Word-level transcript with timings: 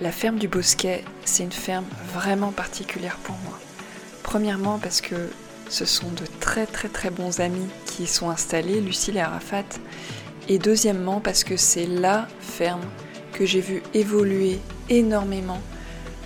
La 0.00 0.12
ferme 0.12 0.38
du 0.38 0.46
Bosquet, 0.46 1.02
c'est 1.24 1.42
une 1.42 1.50
ferme 1.50 1.84
vraiment 2.14 2.52
particulière 2.52 3.18
pour 3.24 3.34
moi. 3.44 3.58
Premièrement 4.22 4.78
parce 4.78 5.00
que 5.00 5.16
ce 5.68 5.84
sont 5.84 6.10
de 6.10 6.22
très 6.38 6.66
très 6.66 6.88
très 6.88 7.10
bons 7.10 7.40
amis 7.40 7.66
qui 7.84 8.04
y 8.04 8.06
sont 8.06 8.30
installés, 8.30 8.80
Lucille 8.80 9.16
et 9.16 9.20
Arafat. 9.20 9.64
Et 10.48 10.60
deuxièmement 10.60 11.20
parce 11.20 11.42
que 11.42 11.56
c'est 11.56 11.86
la 11.86 12.28
ferme 12.38 12.84
que 13.32 13.44
j'ai 13.44 13.60
vu 13.60 13.82
évoluer 13.92 14.60
énormément 14.88 15.60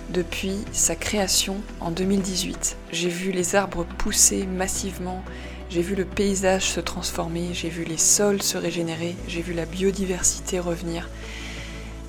depuis 0.09 0.57
sa 0.71 0.95
création 0.95 1.57
en 1.79 1.89
2018. 1.89 2.77
J'ai 2.91 3.09
vu 3.09 3.31
les 3.31 3.55
arbres 3.55 3.87
pousser 3.97 4.45
massivement, 4.45 5.23
j'ai 5.71 5.81
vu 5.81 5.95
le 5.95 6.05
paysage 6.05 6.69
se 6.69 6.79
transformer, 6.79 7.49
j'ai 7.53 7.69
vu 7.69 7.85
les 7.85 7.97
sols 7.97 8.43
se 8.43 8.59
régénérer, 8.59 9.15
j'ai 9.27 9.41
vu 9.41 9.53
la 9.53 9.65
biodiversité 9.65 10.59
revenir. 10.59 11.09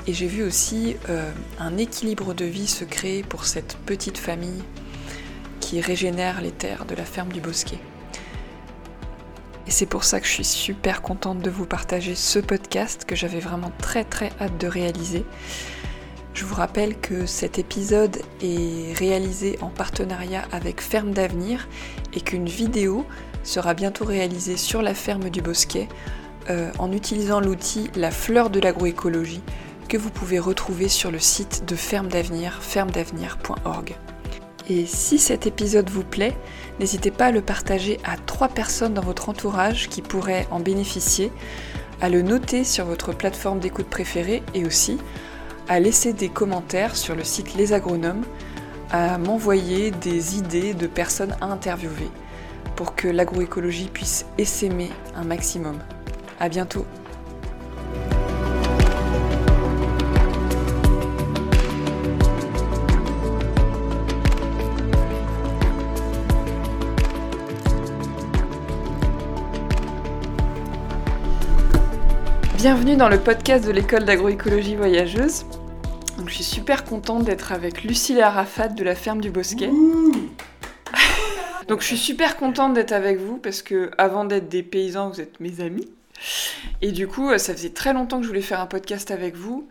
Et 0.07 0.13
j'ai 0.13 0.27
vu 0.27 0.43
aussi 0.43 0.97
euh, 1.09 1.31
un 1.59 1.79
équilibre 1.79 2.35
de 2.35 2.45
vie 2.45 2.67
se 2.67 2.85
créer 2.85 3.23
pour 3.23 3.47
cette 3.47 3.77
petite 3.87 4.19
famille 4.19 4.62
qui 5.61 5.81
régénère 5.81 6.43
les 6.43 6.51
terres 6.51 6.85
de 6.85 6.95
la 6.95 7.05
ferme 7.05 7.33
du 7.33 7.41
Bosquet. 7.41 7.79
Et 9.67 9.71
c'est 9.71 9.87
pour 9.87 10.05
ça 10.05 10.21
que 10.21 10.27
je 10.27 10.33
suis 10.33 10.45
super 10.45 11.01
contente 11.01 11.39
de 11.39 11.48
vous 11.48 11.65
partager 11.65 12.15
ce 12.15 12.39
podcast 12.39 13.07
que 13.07 13.17
j'avais 13.17 13.41
vraiment 13.41 13.73
très 13.79 14.05
très 14.05 14.31
hâte 14.39 14.59
de 14.59 14.67
réaliser. 14.67 15.25
Je 16.34 16.45
vous 16.45 16.55
rappelle 16.55 16.98
que 16.98 17.25
cet 17.25 17.59
épisode 17.59 18.19
est 18.43 18.93
réalisé 18.98 19.59
en 19.62 19.71
partenariat 19.71 20.45
avec 20.53 20.83
Ferme 20.83 21.12
d'Avenir 21.12 21.67
et 22.12 22.21
qu'une 22.21 22.48
vidéo 22.48 23.07
sera 23.43 23.73
bientôt 23.73 24.05
réalisée 24.05 24.59
sur 24.59 24.83
la 24.83 24.93
ferme 24.93 25.31
du 25.31 25.41
Bosquet 25.41 25.89
euh, 26.51 26.71
en 26.79 26.93
utilisant 26.93 27.41
l'outil 27.41 27.89
La 27.95 28.11
fleur 28.11 28.50
de 28.50 28.61
l'agroécologie 28.61 29.43
que 29.89 29.97
vous 29.97 30.11
pouvez 30.11 30.39
retrouver 30.39 30.89
sur 30.89 31.11
le 31.11 31.19
site 31.19 31.65
de 31.67 31.77
Ferme 31.77 32.09
d'Avenir, 32.09 32.63
fermedavenir.org. 32.63 33.95
Et 34.69 34.87
si 34.87 35.19
cet 35.19 35.47
épisode 35.47 35.91
vous 35.91 36.05
plaît, 36.05 36.37
n'hésitez 36.81 37.11
pas 37.11 37.27
à 37.27 37.31
le 37.31 37.43
partager 37.43 37.99
à 38.05 38.17
trois 38.17 38.49
personnes 38.49 38.95
dans 38.95 39.03
votre 39.03 39.29
entourage 39.29 39.89
qui 39.89 40.01
pourraient 40.01 40.47
en 40.51 40.61
bénéficier, 40.61 41.31
à 42.01 42.09
le 42.09 42.23
noter 42.23 42.65
sur 42.65 42.87
votre 42.87 43.12
plateforme 43.12 43.61
d'écoute 43.61 43.89
préférée 43.89 44.43
et 44.55 44.65
aussi 44.65 44.99
à 45.69 45.81
laisser 45.81 46.12
des 46.12 46.29
commentaires 46.29 46.97
sur 46.97 47.15
le 47.15 47.25
site 47.25 47.55
Les 47.55 47.73
Agronomes, 47.73 48.25
à 48.91 49.19
m'envoyer 49.19 49.91
des 49.91 50.37
idées 50.37 50.75
de 50.75 50.87
personnes 50.87 51.37
à 51.41 51.47
interviewer 51.47 52.11
pour 52.77 52.95
que 52.95 53.09
l'agroécologie 53.09 53.89
puisse 53.93 54.27
essaimer 54.39 54.91
un 55.15 55.25
maximum. 55.25 55.79
À 56.41 56.49
bientôt! 56.49 56.87
Bienvenue 72.65 72.97
dans 72.97 73.11
le 73.11 73.20
podcast 73.20 73.67
de 73.67 73.70
l'école 73.70 74.07
d'agroécologie 74.07 74.75
voyageuse. 74.75 75.45
Donc, 76.17 76.31
je 76.31 76.37
suis 76.37 76.45
super 76.45 76.84
contente 76.84 77.25
d'être 77.25 77.53
avec 77.53 77.84
Lucille 77.84 78.17
et 78.17 78.23
Arafat 78.23 78.69
de 78.69 78.83
la 78.83 78.95
ferme 78.95 79.21
du 79.21 79.31
Bosquet. 79.31 79.69
Donc 81.69 81.83
je 81.83 81.84
suis 81.84 81.98
super 81.98 82.39
contente 82.39 82.73
d'être 82.73 82.93
avec 82.93 83.19
vous 83.19 83.37
parce 83.37 83.61
que 83.61 83.91
avant 83.98 84.25
d'être 84.25 84.48
des 84.48 84.62
paysans, 84.62 85.11
vous 85.11 85.21
êtes 85.21 85.41
mes 85.41 85.61
amis. 85.61 85.87
Et 86.81 86.91
du 86.91 87.06
coup, 87.06 87.37
ça 87.37 87.53
faisait 87.53 87.69
très 87.69 87.93
longtemps 87.93 88.17
que 88.17 88.23
je 88.23 88.29
voulais 88.29 88.41
faire 88.41 88.61
un 88.61 88.67
podcast 88.67 89.11
avec 89.11 89.37
vous 89.37 89.69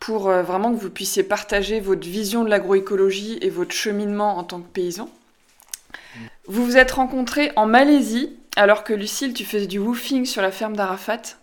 pour 0.00 0.28
euh, 0.28 0.42
vraiment 0.42 0.74
que 0.74 0.80
vous 0.80 0.90
puissiez 0.90 1.22
partager 1.22 1.78
votre 1.78 2.04
vision 2.04 2.42
de 2.42 2.50
l'agroécologie 2.50 3.38
et 3.42 3.48
votre 3.48 3.76
cheminement 3.76 4.38
en 4.38 4.42
tant 4.42 4.58
que 4.58 4.66
paysan. 4.72 5.08
Vous 6.48 6.64
vous 6.64 6.76
êtes 6.78 6.90
rencontrés 6.90 7.52
en 7.54 7.66
Malaisie 7.66 8.32
alors 8.56 8.82
que 8.82 8.92
Lucille, 8.92 9.34
tu 9.34 9.44
faisais 9.44 9.68
du 9.68 9.78
woofing 9.78 10.24
sur 10.24 10.42
la 10.42 10.50
ferme 10.50 10.74
d'Arafat. 10.74 11.36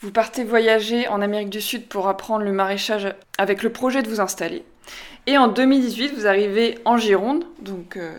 Vous 0.00 0.10
partez 0.10 0.44
voyager 0.44 1.08
en 1.08 1.22
Amérique 1.22 1.48
du 1.48 1.60
Sud 1.60 1.86
pour 1.86 2.08
apprendre 2.08 2.44
le 2.44 2.52
maraîchage 2.52 3.14
avec 3.38 3.62
le 3.62 3.70
projet 3.70 4.02
de 4.02 4.08
vous 4.08 4.20
installer. 4.20 4.62
Et 5.26 5.38
en 5.38 5.48
2018, 5.48 6.12
vous 6.14 6.26
arrivez 6.26 6.78
en 6.84 6.98
Gironde, 6.98 7.44
donc 7.60 7.96
euh, 7.96 8.12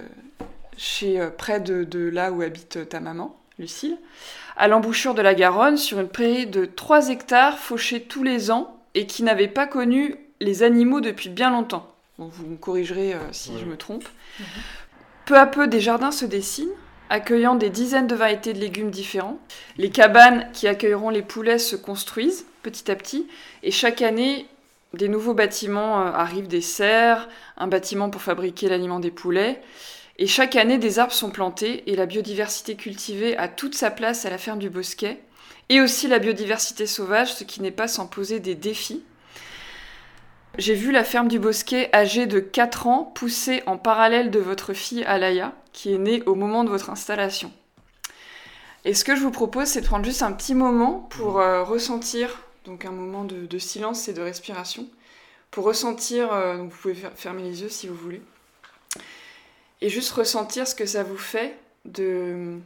chez 0.76 1.20
euh, 1.20 1.30
près 1.30 1.60
de, 1.60 2.10
là 2.10 2.32
où 2.32 2.42
habite 2.42 2.78
euh, 2.78 2.86
ta 2.86 3.00
maman, 3.00 3.40
Lucille, 3.60 3.98
à 4.58 4.68
l'embouchure 4.68 5.14
de 5.14 5.22
la 5.22 5.36
Garonne, 5.36 5.78
sur 5.78 6.00
une 6.00 6.10
prairie 6.10 6.48
de 6.48 6.66
3 6.66 7.10
hectares 7.10 7.60
fauchée 7.60 8.02
tous 8.02 8.24
les 8.24 8.50
ans 8.50 8.76
et 8.96 9.06
qui 9.06 9.22
n'avait 9.22 9.48
pas 9.48 9.68
connu 9.68 10.16
les 10.40 10.64
animaux 10.64 11.00
depuis 11.00 11.30
bien 11.30 11.52
longtemps. 11.52 11.94
vous 12.18 12.48
me 12.48 12.58
corrigerez 12.58 13.16
si 13.32 13.58
je 13.60 13.66
me 13.66 13.78
trompe. 13.78 14.08
Mhm. 14.40 14.46
Peu 15.26 15.38
à 15.38 15.46
peu, 15.46 15.68
des 15.68 15.80
jardins 15.80 16.12
se 16.12 16.26
dessinent 16.26 16.74
accueillant 17.10 17.56
des 17.56 17.70
dizaines 17.70 18.08
de 18.08 18.16
variétés 18.16 18.54
de 18.54 18.60
légumes 18.60 18.92
différents. 18.92 19.40
Les 19.78 19.90
cabanes 19.90 20.50
qui 20.54 20.68
accueilleront 20.68 21.10
les 21.10 21.22
poulets 21.22 21.60
se 21.60 21.76
construisent 21.76 22.46
petit 22.64 22.92
à 22.92 22.96
petit 22.96 23.28
et 23.64 23.72
chaque 23.72 24.02
année, 24.02 24.48
des 24.94 25.10
nouveaux 25.10 25.34
bâtiments 25.34 26.02
euh, 26.02 26.12
arrivent, 26.12 26.48
des 26.48 26.62
serres, 26.62 27.28
un 27.58 27.68
bâtiment 27.68 28.10
pour 28.10 28.22
fabriquer 28.22 28.70
l'aliment 28.70 29.00
des 29.00 29.12
poulets. 29.12 29.62
Et 30.18 30.28
chaque 30.28 30.56
année, 30.56 30.78
des 30.78 31.00
arbres 31.00 31.14
sont 31.14 31.30
plantés 31.30 31.84
et 31.92 31.96
la 31.96 32.06
biodiversité 32.06 32.76
cultivée 32.76 33.38
a 33.38 33.48
toute 33.48 33.76
sa 33.76 33.92
place 33.92 34.26
à 34.26 34.30
la 34.30 34.38
ferme 34.38 34.60
du 34.60 34.70
Bosquet. 34.70 35.20
Et 35.70 35.82
aussi 35.82 36.08
la 36.08 36.20
biodiversité 36.20 36.88
sauvage, 36.88 37.34
ce 37.34 37.44
qui 37.44 37.62
n'est 37.62 37.72
pas 37.72 37.88
sans 37.88 38.08
poser 38.08 38.40
des 38.40 38.56
défis. 38.56 39.04
J'ai 40.58 40.74
vu 40.74 40.92
la 40.92 41.04
ferme 41.04 41.28
du 41.28 41.38
Bosquet 41.38 41.90
âgée 41.94 42.26
de 42.26 42.40
4 42.40 42.88
ans 42.88 43.12
pousser 43.14 43.62
en 43.68 43.78
parallèle 43.78 44.32
de 44.32 44.40
votre 44.40 44.74
fille 44.74 45.04
Alaya 45.04 45.54
qui 45.78 45.94
est 45.94 46.00
né 46.00 46.24
au 46.24 46.34
moment 46.34 46.64
de 46.64 46.70
votre 46.70 46.90
installation. 46.90 47.54
Et 48.84 48.96
ce 48.96 49.04
que 49.04 49.16
je 49.16 49.22
vous 49.22 49.30
propose, 49.30 49.68
c'est 49.68 49.82
de 49.82 49.86
prendre 49.86 50.06
juste 50.06 50.24
un 50.24 50.32
petit 50.32 50.56
moment 50.56 51.08
pour 51.12 51.40
euh, 51.40 51.64
ressentir, 51.64 52.42
donc 52.66 52.84
un 52.86 52.92
moment 52.92 53.24
de, 53.24 53.60
silence 53.60 54.08
et 54.08 54.14
de 54.14 54.24
respiration, 54.24 54.88
pour 55.52 55.66
ressentir, 55.66 56.34
euh, 56.34 56.58
donc 56.58 56.72
vous 56.72 56.78
pouvez 56.78 56.96
fermer 56.96 57.44
les 57.44 57.62
yeux 57.62 57.70
si 57.70 57.88
vous 57.88 57.94
voulez, 57.94 58.24
et 59.82 59.90
juste 59.90 60.10
ressentir 60.14 60.68
ce 60.68 60.74
que 60.74 60.88
ça 60.88 61.04
vous 61.04 61.18
fait 61.18 61.56
de 61.86 62.58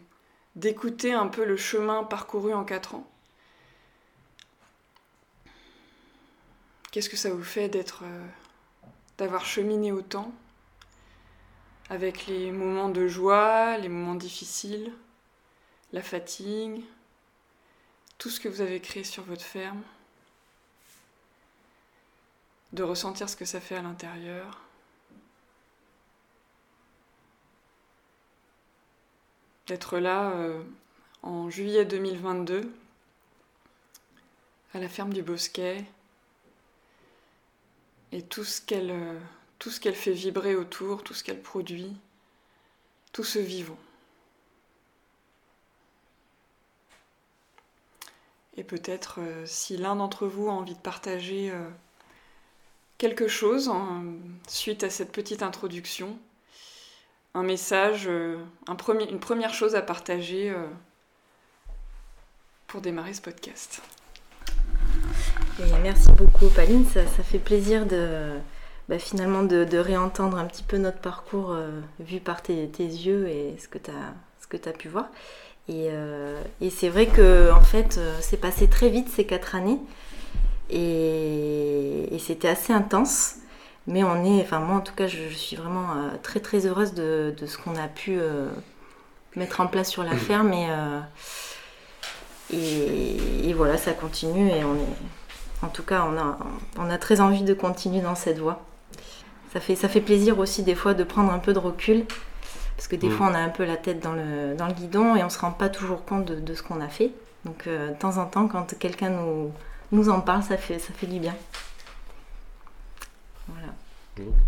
d'écouter 0.56 1.12
un 1.12 1.28
peu 1.28 1.44
le 1.44 1.58
chemin 1.58 2.06
parcouru 2.06 2.54
en 2.54 2.64
quatre 2.64 2.96
ans. 2.96 3.06
Qu'est-ce 6.92 7.10
que 7.10 7.18
ça 7.18 7.30
vous 7.30 7.44
fait 7.44 7.68
d'être, 7.68 8.04
euh, 8.06 8.26
d'avoir 9.18 9.46
cheminé 9.46 9.92
autant 9.92 10.32
avec 11.92 12.26
les 12.26 12.54
moments 12.54 12.88
de 12.88 13.06
joie, 13.06 13.78
les 13.78 13.90
moments 13.90 14.16
difficiles, 14.16 14.94
la 15.92 16.02
fatigue, 16.02 16.82
tout 18.18 18.30
ce 18.30 18.40
que 18.40 18.48
vous 18.48 18.62
avez 18.62 18.80
créé 18.80 19.04
sur 19.04 19.24
votre 19.24 19.42
ferme, 19.42 19.82
de 22.72 22.82
ressentir 22.82 23.28
ce 23.28 23.36
que 23.36 23.44
ça 23.44 23.60
fait 23.60 23.76
à 23.76 23.82
l'intérieur. 23.82 24.62
D'être 29.68 29.98
là 30.00 30.32
euh, 30.32 30.64
en 31.24 31.50
juillet 31.50 31.84
2022 31.84 32.72
à 34.74 34.80
la 34.80 34.88
ferme 34.88 35.12
du 35.12 35.24
Bosquet 35.24 35.84
et 38.14 38.22
tout 38.22 38.46
ce 38.46 38.62
qu'elle 38.62 38.92
euh, 38.92 39.20
tout 39.62 39.70
ce 39.70 39.80
qu'elle 39.80 39.96
fait 39.96 40.12
vibrer 40.12 40.56
autour, 40.56 41.04
tout 41.04 41.14
ce 41.14 41.24
qu'elle 41.24 41.40
produit, 41.40 41.96
tout 43.14 43.24
ce 43.24 43.38
vivant. 43.38 43.78
Et 48.58 48.64
peut-être 48.64 49.20
euh, 49.22 49.46
si 49.46 49.78
l'un 49.78 49.96
d'entre 49.96 50.26
vous 50.26 50.50
a 50.50 50.52
envie 50.52 50.74
de 50.74 50.80
partager 50.80 51.52
euh, 51.52 51.70
quelque 52.98 53.28
chose 53.28 53.72
suite 54.48 54.84
à 54.84 54.90
cette 54.90 55.12
petite 55.12 55.44
introduction, 55.44 56.18
un 57.36 57.44
message, 57.44 58.08
euh, 58.08 58.44
une 58.68 59.20
première 59.20 59.54
chose 59.54 59.76
à 59.76 59.84
partager 59.84 60.52
pour 62.66 62.82
démarrer 62.82 63.14
ce 63.14 63.22
podcast. 63.22 63.84
merci 65.84 66.12
beaucoup 66.14 66.48
Pauline, 66.50 66.84
ça 66.88 67.06
fait 67.06 67.38
plaisir 67.38 67.86
de, 67.86 68.40
bah, 68.92 69.00
finalement 69.00 69.44
de, 69.44 69.78
réentendre 69.78 70.38
un 70.38 70.44
petit 70.44 70.64
peu 70.64 70.76
notre 70.76 70.98
parcours 70.98 71.54
euh, 71.54 71.80
vu 72.02 72.20
par 72.20 72.42
tes, 72.42 72.66
yeux 72.78 73.30
et 73.30 73.56
ce 73.58 73.70
que 73.70 73.78
tu 73.78 73.90
as, 73.90 74.74
pu 74.74 74.90
voir. 74.90 75.06
Et, 75.70 75.88
euh, 75.92 76.38
et 76.60 76.70
c'est 76.70 76.90
vrai 76.90 77.08
que 77.08 77.54
en 77.54 77.62
fait, 77.62 77.98
euh, 77.98 78.14
c'est 78.20 78.36
passé 78.36 78.68
très 78.68 78.90
vite 78.90 79.08
ces 79.08 79.24
quatre 79.24 79.56
années 79.56 79.80
et, 80.70 82.18
c'était 82.20 82.50
assez 82.50 82.74
intense. 82.74 83.36
Mais 83.88 84.04
on 84.04 84.26
est, 84.26 84.42
enfin 84.42 84.60
moi 84.60 84.76
en 84.76 84.82
tout 84.82 84.94
cas, 84.94 85.08
je, 85.08 85.30
suis 85.30 85.56
vraiment 85.56 85.88
très 86.22 86.42
très 86.42 86.66
heureuse 86.66 86.94
de, 86.94 87.34
ce 87.46 87.58
qu'on 87.58 87.78
a 87.78 87.88
pu 87.88 88.20
mettre 89.38 89.62
en 89.62 89.68
place 89.68 89.90
sur 89.90 90.04
la 90.04 90.18
ferme 90.18 90.52
et, 90.52 90.68
et, 92.52 93.48
et, 93.50 93.54
voilà, 93.54 93.78
ça 93.78 93.94
continue 93.94 94.50
et 94.50 94.66
on 94.66 94.76
est, 94.76 95.66
En 95.66 95.70
tout 95.70 95.84
cas, 95.84 96.06
on 96.12 96.18
a, 96.18 96.38
on 96.78 96.90
a 96.90 96.98
très 96.98 97.22
envie 97.22 97.44
de 97.44 97.54
continuer 97.54 98.02
dans 98.02 98.16
cette 98.16 98.38
voie. 98.38 98.62
Ça 99.54 99.60
fait, 99.60 99.76
ça 99.76 99.90
fait 99.90 100.02
plaisir 100.02 100.40
aussi 100.40 100.64
des 100.64 100.76
fois 100.76 100.94
de 100.94 101.04
prendre 101.04 101.32
un 101.32 101.40
peu 101.40 101.52
de 101.54 101.60
recul, 101.60 102.06
parce 102.78 102.88
que 102.88 102.96
des 102.96 103.10
Mm. 103.10 103.12
fois 103.12 103.28
on 103.32 103.34
a 103.34 103.40
un 103.40 103.50
peu 103.50 103.66
la 103.66 103.76
tête 103.78 104.00
dans 104.02 104.14
le, 104.14 104.56
dans 104.56 104.68
le 104.68 104.74
guidon 104.74 105.16
et 105.16 105.24
on 105.24 105.30
se 105.30 105.40
rend 105.40 105.52
pas 105.52 105.70
toujours 105.70 106.06
compte 106.06 106.26
de, 106.26 106.36
de 106.40 106.54
ce 106.54 106.64
qu'on 106.64 106.80
a 106.82 106.88
fait. 106.88 107.12
Donc 107.46 107.68
euh, 107.68 107.90
de 107.90 107.96
temps 107.96 108.18
en 108.18 108.26
temps, 108.26 108.48
quand 108.48 108.78
quelqu'un 108.80 109.10
nous, 109.10 109.52
nous 109.92 110.10
en 110.10 110.22
parle, 110.22 110.44
ça 110.44 110.58
fait, 110.58 110.80
ça 110.80 110.94
fait 110.94 111.08
du 111.08 111.20
bien. 111.20 111.36
Voilà. 113.48 113.74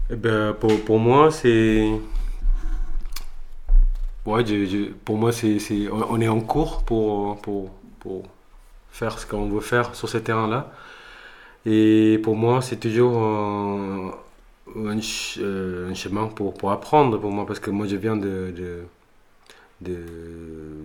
Eh 0.10 0.16
ben, 0.16 0.54
pour, 0.54 0.80
pour 0.86 1.00
moi, 1.00 1.32
c'est. 1.32 1.90
Ouais, 4.26 4.46
je- 4.46 4.66
je- 4.66 4.92
pour 5.06 5.18
moi, 5.18 5.32
c'est, 5.34 5.60
c'est- 5.60 5.90
on 5.92 6.22
est 6.22 6.28
en 6.30 6.40
cours 6.40 6.84
pour, 6.84 7.42
pour, 7.42 7.72
pour 8.00 8.24
faire 8.92 9.20
ce 9.20 9.26
qu'on 9.26 9.48
veut 9.50 9.60
faire 9.60 9.96
sur 9.96 10.08
ce 10.08 10.18
terrain-là. 10.18 10.72
Et 11.66 12.20
pour 12.24 12.36
moi, 12.38 12.62
c'est 12.62 12.78
toujours 12.78 13.18
euh, 14.76 15.90
un 15.90 15.94
chemin 15.94 16.28
pour, 16.28 16.54
pour 16.54 16.72
apprendre 16.72 17.18
pour 17.20 17.32
moi, 17.32 17.46
parce 17.46 17.60
que 17.60 17.70
moi, 17.70 17.88
je 17.88 17.96
viens 17.96 18.16
de, 18.16 18.54
de, 19.82 19.96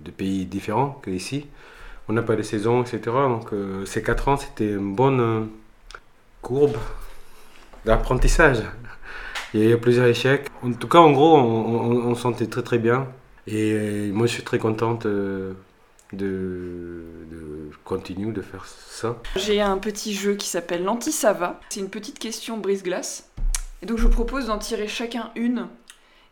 de, 0.04 0.10
pays 0.10 0.46
différents 0.46 1.00
qu'ici. 1.04 1.46
On 2.08 2.12
n'a 2.12 2.22
pas 2.22 2.36
de 2.36 2.42
saison, 2.42 2.82
etc. 2.82 3.00
Donc, 3.04 3.52
euh, 3.52 3.84
ces 3.84 4.02
quatre 4.02 4.28
ans, 4.28 4.36
c'était 4.36 4.70
une 4.70 4.94
bonne 4.94 5.20
euh, 5.20 5.44
courbe 6.42 6.76
d'apprentissage. 7.84 8.62
Il 9.54 9.60
y 9.60 9.66
a 9.66 9.70
eu 9.76 9.78
plusieurs 9.78 10.06
échecs. 10.06 10.46
En 10.62 10.72
tout 10.72 10.88
cas, 10.88 10.98
en 10.98 11.12
gros, 11.12 11.36
on, 11.36 11.42
on, 11.42 12.10
on 12.10 12.14
se 12.14 12.22
sentait 12.22 12.46
très 12.46 12.62
très 12.62 12.78
bien. 12.78 13.06
Et 13.46 14.10
moi, 14.12 14.26
je 14.26 14.32
suis 14.32 14.42
très 14.42 14.58
contente 14.58 15.06
de, 15.06 15.54
de 16.12 17.70
continuer 17.84 18.32
de 18.32 18.42
faire 18.42 18.66
ça. 18.66 19.16
J'ai 19.36 19.60
un 19.60 19.78
petit 19.78 20.14
jeu 20.14 20.34
qui 20.34 20.48
s'appelle 20.48 20.84
l'anti-sava. 20.84 21.60
C'est 21.70 21.80
une 21.80 21.88
petite 21.88 22.18
question 22.18 22.58
brise-glace. 22.58 23.28
Et 23.82 23.86
donc 23.86 23.98
je 23.98 24.04
vous 24.04 24.10
propose 24.12 24.46
d'en 24.46 24.58
tirer 24.58 24.88
chacun 24.88 25.30
une 25.34 25.68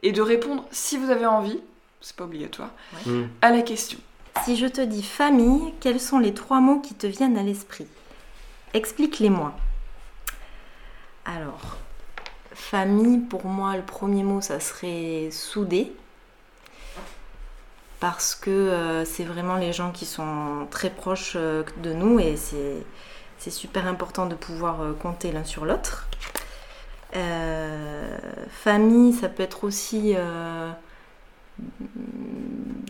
et 0.03 0.13
de 0.13 0.21
répondre 0.23 0.65
si 0.71 0.97
vous 0.99 1.11
avez 1.11 1.27
envie, 1.27 1.61
c'est 2.01 2.17
pas 2.17 2.25
obligatoire, 2.25 2.71
Mm. 3.07 3.25
à 3.43 3.51
la 3.51 3.63
question. 3.63 3.99
Si 4.45 4.57
je 4.57 4.67
te 4.67 4.81
dis 4.81 5.03
famille, 5.03 5.73
quels 5.81 6.01
sont 6.01 6.19
les 6.19 6.35
trois 6.35 6.61
mots 6.61 6.81
qui 6.81 6.95
te 6.95 7.07
viennent 7.07 7.39
à 7.39 7.43
l'esprit? 7.43 7.87
Explique-les-moi. 8.75 9.55
Alors, 11.25 11.79
famille, 12.53 13.19
pour 13.19 13.47
moi, 13.47 13.77
le 13.77 13.83
premier 13.83 14.23
mot, 14.23 14.41
ça 14.41 14.61
serait 14.61 15.31
soudé. 15.33 15.93
Parce 17.99 18.35
que 18.35 18.51
euh, 18.51 19.05
c'est 19.07 19.25
vraiment 19.25 19.57
les 19.57 19.73
gens 19.73 19.91
qui 19.91 20.05
sont 20.05 20.67
très 20.71 20.91
proches 20.91 21.33
euh, 21.37 21.65
de 21.83 21.93
nous 21.95 22.21
et 22.21 22.37
c'est 22.37 22.85
c'est 23.39 23.51
super 23.51 23.87
important 23.87 24.27
de 24.27 24.35
pouvoir 24.35 24.81
euh, 24.83 24.93
compter 24.93 25.33
l'un 25.33 25.45
sur 25.45 25.65
l'autre. 25.65 26.07
Euh, 27.15 28.17
famille, 28.49 29.13
ça 29.13 29.29
peut 29.29 29.43
être 29.43 29.65
aussi 29.65 30.15
euh, 30.17 30.71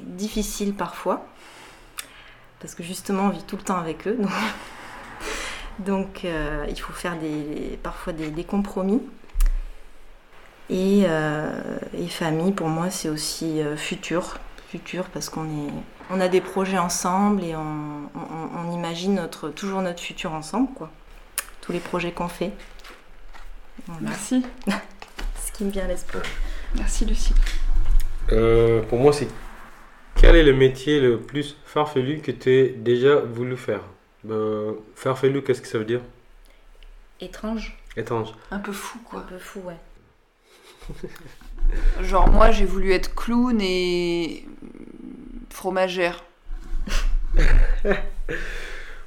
difficile 0.01 0.75
parfois, 0.75 1.27
parce 2.61 2.75
que 2.75 2.83
justement 2.83 3.25
on 3.25 3.29
vit 3.29 3.43
tout 3.43 3.57
le 3.57 3.63
temps 3.63 3.77
avec 3.77 4.09
eux, 4.09 4.19
donc, 5.79 6.23
euh, 6.25 6.65
il 6.69 6.81
faut 6.81 6.93
faire 6.93 7.17
des, 7.19 7.79
parfois 7.83 8.13
des, 8.13 8.45
compromis. 8.45 9.03
Et, 10.71 11.07
famille, 12.09 12.53
pour 12.53 12.69
moi, 12.69 12.91
c'est 12.91 13.09
aussi 13.09 13.61
futur, 13.77 14.39
futur 14.69 15.05
parce 15.05 15.29
qu'on 15.29 15.45
est, 15.45 15.73
on 16.11 16.21
a 16.21 16.27
des 16.27 16.41
projets 16.41 16.79
ensemble 16.79 17.45
et 17.45 17.55
on, 17.55 18.73
imagine 18.73 19.29
toujours 19.55 19.81
notre 19.81 20.01
futur 20.01 20.33
ensemble, 20.33 20.69
quoi. 20.75 20.91
Tous 21.61 21.73
les 21.73 21.81
projets 21.81 22.11
qu'on 22.11 22.29
fait. 22.29 22.53
Voilà. 23.87 24.01
Merci. 24.03 24.45
Ce 25.45 25.53
qui 25.53 25.65
me 25.65 25.71
vient 25.71 25.85
à 25.85 25.89
l'esprit. 25.89 26.19
Merci 26.77 27.05
Lucie. 27.05 27.35
Euh, 28.33 28.83
pour 28.83 28.99
moi, 28.99 29.13
c'est 29.13 29.29
quel 30.15 30.37
est 30.37 30.43
le 30.43 30.53
métier 30.53 31.01
le 31.01 31.21
plus 31.21 31.57
farfelu 31.65 32.21
que 32.21 32.31
tu 32.31 32.51
as 32.51 32.69
déjà 32.77 33.17
voulu 33.17 33.57
faire? 33.57 33.83
Euh, 34.29 34.73
Farfelu, 34.95 35.43
qu'est-ce 35.43 35.63
que 35.63 35.69
ça 35.69 35.79
veut 35.79 35.85
dire? 35.85 36.01
Étrange, 37.21 37.79
Étrange. 37.97 38.33
Un 38.51 38.59
peu 38.59 38.73
fou 38.73 38.99
un 38.99 39.11
quoi. 39.11 39.27
peu 39.29 39.39
fou, 39.39 39.61
ouais. 39.61 39.77
Genre 42.03 42.29
moi 42.31 42.51
j'ai 42.51 42.65
voulu 42.65 42.93
être 42.93 43.15
clown 43.15 43.59
et 43.61 44.47
fromagère. 45.51 46.25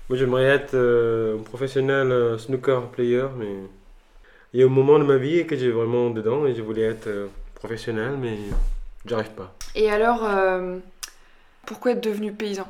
Moi, 0.09 0.17
j'aimerais 0.17 0.45
être 0.45 0.73
euh, 0.73 1.37
un 1.37 1.43
professionnel 1.43 2.11
euh, 2.11 2.37
snooker 2.39 2.89
player, 2.91 3.27
mais 3.37 3.55
il 4.53 4.59
y 4.59 4.63
a 4.63 4.65
un 4.65 4.69
moment 4.69 4.97
de 4.99 5.03
ma 5.03 5.17
vie 5.17 5.45
que 5.45 5.55
j'ai 5.57 5.71
vraiment 5.71 6.09
dedans 6.09 6.45
et 6.45 6.55
je 6.55 6.61
voulais 6.61 6.83
être 6.83 7.07
euh, 7.07 7.27
professionnel, 7.55 8.13
mais 8.19 8.37
j'arrive 9.05 9.31
pas. 9.31 9.53
Et 9.75 9.89
alors, 9.91 10.23
euh, 10.23 10.77
pourquoi 11.65 11.91
être 11.91 12.03
devenu 12.03 12.31
paysan? 12.33 12.67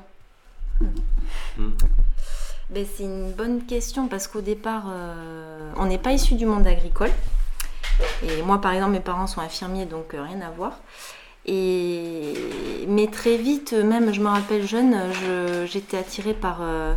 Ben, 2.70 2.86
c'est 2.96 3.04
une 3.04 3.31
bonne 3.31 3.66
question 3.66 4.08
parce 4.08 4.28
qu'au 4.28 4.42
départ, 4.42 4.86
euh, 4.90 5.72
on 5.78 5.86
n'est 5.86 5.98
pas 5.98 6.12
issu 6.12 6.36
du 6.36 6.46
monde 6.46 6.68
agricole. 6.68 7.12
Et 8.24 8.42
moi, 8.44 8.62
par 8.62 8.74
exemple, 8.74 8.92
mes 8.92 9.00
parents 9.00 9.28
sont 9.28 9.42
infirmiers, 9.42 9.86
donc 9.86 10.14
euh, 10.14 10.22
rien 10.24 10.40
à 10.42 10.50
voir. 10.52 10.74
Et... 11.46 12.34
Mais 12.88 13.08
très 13.08 13.38
vite, 13.38 13.74
même, 13.74 14.14
je 14.14 14.22
me 14.22 14.28
rappelle 14.28 14.68
jeune, 14.68 14.96
je- 15.14 15.66
j'étais 15.66 15.98
attirée 15.98 16.34
par, 16.34 16.60
euh, 16.62 16.94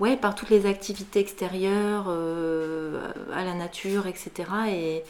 ouais, 0.00 0.16
par 0.16 0.34
toutes 0.34 0.50
les 0.50 0.66
activités 0.66 1.20
extérieures, 1.20 2.06
euh, 2.08 3.00
à 3.34 3.44
la 3.44 3.54
nature, 3.54 4.06
etc. 4.06 5.02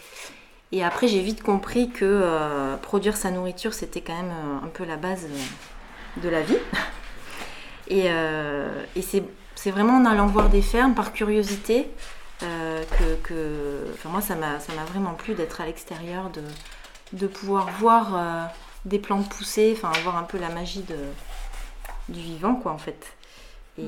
Et, 0.73 0.85
après, 0.85 1.09
j'ai 1.09 1.23
vite 1.23 1.43
compris 1.43 1.89
que 1.91 2.05
euh, 2.05 2.77
produire 2.77 3.17
sa 3.17 3.31
nourriture, 3.31 3.73
c'était 3.73 4.03
quand 4.03 4.17
même 4.17 4.31
euh, 4.31 4.67
un 4.67 4.69
peu 4.69 4.85
la 4.85 4.97
base 4.97 5.27
de 6.23 6.29
la 6.29 6.43
vie. 6.43 6.59
Et, 7.89 8.11
c'est 9.03 9.71
vraiment 9.71 9.97
en 9.97 10.05
allant 10.05 10.27
voir 10.27 10.49
des 10.49 10.63
fermes 10.63 10.95
par 10.95 11.13
curiosité 11.13 11.89
que, 12.41 13.85
enfin, 13.95 14.11
moi 14.11 14.21
ça 14.21 14.37
m'a 14.37 14.85
vraiment 14.93 15.15
plu 15.15 15.35
d'être 15.35 15.61
à 15.61 15.67
l'extérieur 15.67 16.31
de, 17.13 17.27
pouvoir 17.27 17.71
voir 17.81 18.51
des 18.85 18.99
plantes 18.99 19.29
pousser 19.29 19.75
enfin 19.77 19.91
voir 20.03 20.19
un 20.19 20.23
peu 20.23 20.39
la 20.39 20.51
magie 20.51 20.85
du 22.09 22.21
vivant 22.21 22.55
quoi 22.55 22.73
en 22.73 22.79
fait 22.79 23.17
et, 23.79 23.83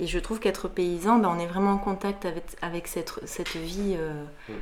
et 0.00 0.06
je 0.06 0.18
trouve 0.18 0.40
qu'être 0.40 0.68
paysan 0.68 1.18
ben, 1.18 1.28
on 1.28 1.38
est 1.38 1.46
vraiment 1.46 1.72
en 1.72 1.78
contact 1.78 2.24
avec, 2.24 2.44
avec 2.62 2.86
cette, 2.88 3.12
cette 3.26 3.56
vie 3.56 3.94
euh, 3.98 4.24
Mm. 4.48 4.52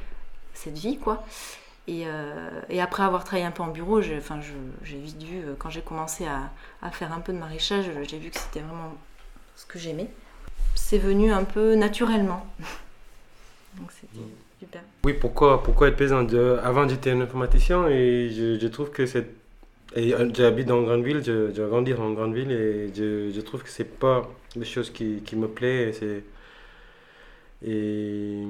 cette 0.54 0.78
vie 0.78 0.98
quoi 0.98 1.24
et, 1.88 2.04
euh, 2.06 2.60
et 2.70 2.80
après 2.80 3.02
avoir 3.02 3.24
travaillé 3.24 3.44
un 3.46 3.50
peu 3.50 3.62
en 3.62 3.68
bureau 3.68 4.00
j'ai 4.00 4.16
enfin, 4.18 4.40
je- 4.40 4.52
j'ai 4.86 4.98
vite 4.98 5.22
vu 5.22 5.38
euh, 5.38 5.54
quand 5.58 5.70
j'ai 5.70 5.80
commencé 5.82 6.26
à, 6.26 6.50
à 6.82 6.90
faire 6.90 7.12
un 7.12 7.20
peu 7.20 7.32
de 7.32 7.38
maraîchage 7.38 7.86
j'ai 8.08 8.18
vu 8.18 8.30
que 8.30 8.38
c'était 8.38 8.60
vraiment 8.60 8.94
ce 9.56 9.66
que 9.66 9.78
j'aimais 9.78 10.08
c'est 10.74 10.98
venu 10.98 11.32
un 11.32 11.44
peu 11.44 11.74
naturellement. 11.74 12.46
Donc 13.78 13.90
c'était 13.92 14.22
super. 14.58 14.82
Oui, 15.04 15.14
pourquoi, 15.14 15.62
pourquoi 15.62 15.88
être 15.88 15.96
paysan? 15.96 16.22
De- 16.24 16.58
Avant, 16.62 16.86
j'étais 16.88 17.10
un 17.10 17.20
informaticien 17.20 17.88
et 17.88 18.30
je, 18.30 18.58
je 18.58 18.66
trouve 18.68 18.90
que 18.90 19.06
c'est. 19.06 19.26
Et, 19.94 20.14
euh, 20.14 20.30
J'habite 20.34 20.66
dans 20.66 20.80
une 20.80 20.86
grande 20.86 21.04
ville, 21.04 21.22
je, 21.24 21.52
je 21.54 21.62
grandis 21.62 21.94
dans 21.94 22.08
une 22.08 22.14
grande 22.14 22.34
ville 22.34 22.50
et 22.50 22.92
je, 22.94 23.40
trouve 23.40 23.62
que 23.62 23.68
c'est 23.68 23.98
pas 23.98 24.28
des 24.56 24.64
choses 24.64 24.90
qui, 24.90 25.22
me 25.36 25.48
plaît. 25.48 25.92
Et, 27.64 28.42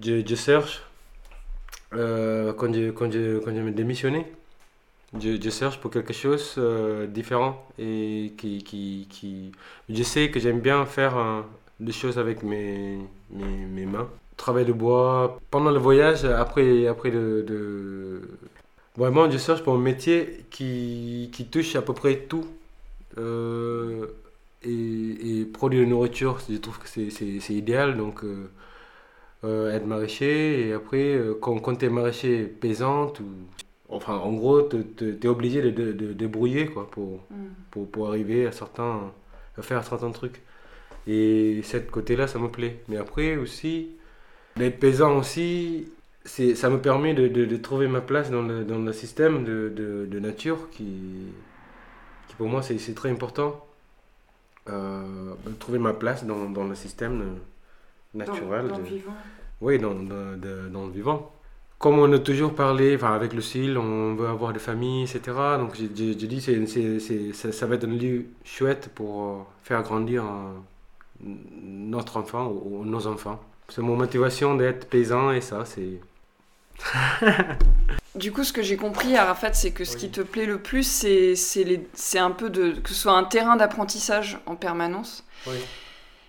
je, 0.00 0.34
cherche, 0.34 0.82
euh, 1.94 2.52
quand, 2.54 2.72
je, 2.72 2.90
quand, 2.90 3.10
je, 3.12 3.38
quand 3.38 3.54
je 3.54 3.60
me 3.60 3.72
démissionné, 3.72 4.26
je, 5.20 5.50
cherche 5.50 5.80
pour 5.80 5.90
quelque 5.90 6.12
chose 6.12 6.54
euh, 6.58 7.06
différent 7.06 7.66
et 7.78 8.32
qui, 8.38 8.62
qui, 8.62 9.08
qui... 9.10 9.52
Je 9.88 10.02
sais 10.02 10.30
que 10.30 10.38
j'aime 10.40 10.60
bien 10.60 10.86
faire 10.86 11.44
des 11.80 11.92
choses 11.92 12.18
avec 12.18 12.42
mes, 12.42 12.98
mes, 13.30 13.86
mains. 13.86 14.08
Travail 14.36 14.64
de 14.64 14.72
bois. 14.72 15.38
Pendant 15.50 15.70
le 15.70 15.78
voyage, 15.78 16.24
après, 16.24 16.86
après 16.86 17.10
de, 17.10 17.44
de- 17.46 18.38
Vraiment, 18.96 19.30
je 19.30 19.38
cherche 19.38 19.62
pour 19.62 19.74
un 19.74 19.78
métier 19.78 20.44
qui, 20.50 21.30
qui 21.32 21.46
touche 21.46 21.76
à 21.76 21.82
peu 21.82 21.94
près 21.94 22.16
tout. 22.28 22.46
Euh, 23.18 24.06
et, 24.62 25.40
et 25.40 25.44
produire 25.46 25.82
de 25.84 25.86
nourriture, 25.86 26.38
je 26.48 26.56
trouve 26.56 26.78
que 26.78 26.88
c'est, 26.88 27.54
idéal. 27.54 27.96
Donc, 27.96 28.24
euh, 28.24 28.50
euh, 29.44 29.74
être 29.74 29.86
maraîcher. 29.86 30.68
Et 30.68 30.72
après, 30.72 31.18
quand, 31.40 31.58
quand 31.60 31.76
tu 31.76 31.86
es 31.86 31.88
maraîcher 31.88 32.44
paysante, 32.44 33.20
ou, 33.20 33.26
enfin, 33.88 34.16
en 34.16 34.32
gros, 34.32 34.62
tu 34.62 35.18
es 35.22 35.28
obligé 35.28 35.62
de, 35.62 35.70
de, 35.70 35.92
de 35.92 36.12
débrouiller 36.12 36.66
quoi, 36.66 36.90
pour, 36.90 37.20
pour, 37.70 37.88
pour 37.88 38.08
arriver 38.08 38.46
à, 38.46 38.52
certains, 38.52 39.12
à 39.56 39.62
faire 39.62 39.84
certains 39.84 40.10
trucs. 40.10 40.42
Et 41.06 41.60
cette 41.62 41.90
côté-là, 41.90 42.26
ça 42.26 42.38
me 42.38 42.48
plaît. 42.48 42.82
Mais 42.88 42.96
après 42.96 43.36
aussi, 43.36 43.90
les 44.56 44.70
paysans 44.70 45.16
aussi, 45.16 45.90
ça 46.24 46.70
me 46.70 46.80
permet 46.80 47.14
de, 47.14 47.28
de, 47.28 47.44
de 47.44 47.56
trouver 47.56 47.88
ma 47.88 48.00
place 48.00 48.30
dans 48.30 48.42
le, 48.42 48.64
dans 48.64 48.78
le 48.78 48.92
système 48.92 49.44
de, 49.44 49.72
de, 50.10 50.18
nature 50.20 50.68
qui, 50.70 50.84
qui 52.28 52.34
pour 52.36 52.48
moi, 52.48 52.62
c'est, 52.62 52.78
c'est 52.78 52.94
très 52.94 53.10
important. 53.10 53.64
euh, 54.68 55.34
trouver 55.58 55.78
ma 55.78 55.92
place 55.94 56.24
dans, 56.24 56.50
dans 56.50 56.64
le 56.64 56.74
système 56.74 57.38
naturel. 58.14 58.68
Dans, 58.68 58.78
le 58.78 58.84
vivant. 58.84 59.14
Oui, 59.60 59.78
dans, 59.78 59.94
dans, 59.94 60.86
le 60.86 60.92
vivant. 60.92 61.32
Comme 61.78 61.98
on 61.98 62.12
a 62.12 62.18
toujours 62.18 62.54
parlé, 62.54 62.94
enfin, 62.96 63.14
avec 63.14 63.32
le 63.32 63.40
CIL, 63.40 63.78
on 63.78 64.14
veut 64.14 64.28
avoir 64.28 64.52
des 64.52 64.58
familles, 64.58 65.04
etc. 65.04 65.20
Donc 65.58 65.74
j'ai 65.76 65.88
dit 65.88 66.40
c'est 66.40 67.32
ça, 67.32 67.52
ça 67.52 67.66
va 67.66 67.76
être 67.76 67.84
un 67.84 67.88
lieu 67.88 68.26
chouette 68.44 68.90
pour 68.94 69.24
euh, 69.24 69.38
faire 69.62 69.82
grandir 69.82 70.24
notre 71.22 72.16
enfant 72.16 72.46
ou, 72.48 72.80
ou 72.80 72.84
nos 72.84 73.06
enfants. 73.06 73.40
C'est 73.68 73.82
mon 73.82 73.96
motivation 73.96 74.56
d'être 74.56 74.88
paysan 74.88 75.32
et 75.32 75.40
ça, 75.40 75.64
c'est... 75.64 76.00
Du 78.16 78.32
coup, 78.32 78.42
ce 78.42 78.52
que 78.52 78.60
j'ai 78.62 78.76
compris, 78.76 79.16
Arafat, 79.16 79.52
c'est 79.52 79.70
que 79.70 79.84
ce 79.84 79.94
Oui. 79.94 80.00
qui 80.00 80.10
te 80.10 80.20
plaît 80.20 80.44
le 80.46 80.58
plus, 80.58 80.82
c'est 80.82 81.36
c'est 81.36 81.62
les- 81.62 81.88
c'est 81.94 82.18
un 82.18 82.32
peu 82.32 82.50
de 82.50 82.72
que 82.72 82.88
ce 82.88 82.94
soit 82.94 83.12
un 83.12 83.22
terrain 83.24 83.54
d'apprentissage 83.56 84.38
en 84.46 84.56
permanence. 84.56 85.24
Oui. 85.46 85.54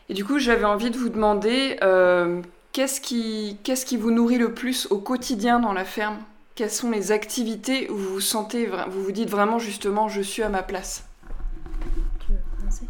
Et 0.07 0.13
du 0.13 0.23
coup, 0.23 0.37
j'avais 0.37 0.65
envie 0.65 0.91
de 0.91 0.97
vous 0.97 1.09
demander 1.09 1.77
euh, 1.81 2.41
qu'est-ce 2.71 3.01
qui 3.01 3.57
qu'est-ce 3.63 3.85
qui 3.85 3.97
vous 3.97 4.11
nourrit 4.11 4.37
le 4.37 4.53
plus 4.53 4.87
au 4.91 4.99
quotidien 4.99 5.59
dans 5.59 5.73
la 5.73 5.83
ferme? 5.85 6.19
Quelles 6.53 6.69
sont 6.71 6.91
les 6.91 7.11
activités 7.11 7.89
où 7.89 7.95
vous 7.97 8.09
vous 8.13 8.21
sentez, 8.21 8.67
vous 8.89 9.03
vous 9.03 9.11
dites 9.11 9.29
vraiment 9.29 9.57
justement, 9.57 10.07
je 10.07 10.21
suis 10.21 10.43
à 10.43 10.49
ma 10.49 10.61
place? 10.61 11.05
Tu 12.19 12.31
veux 12.33 12.39
commencer? 12.59 12.85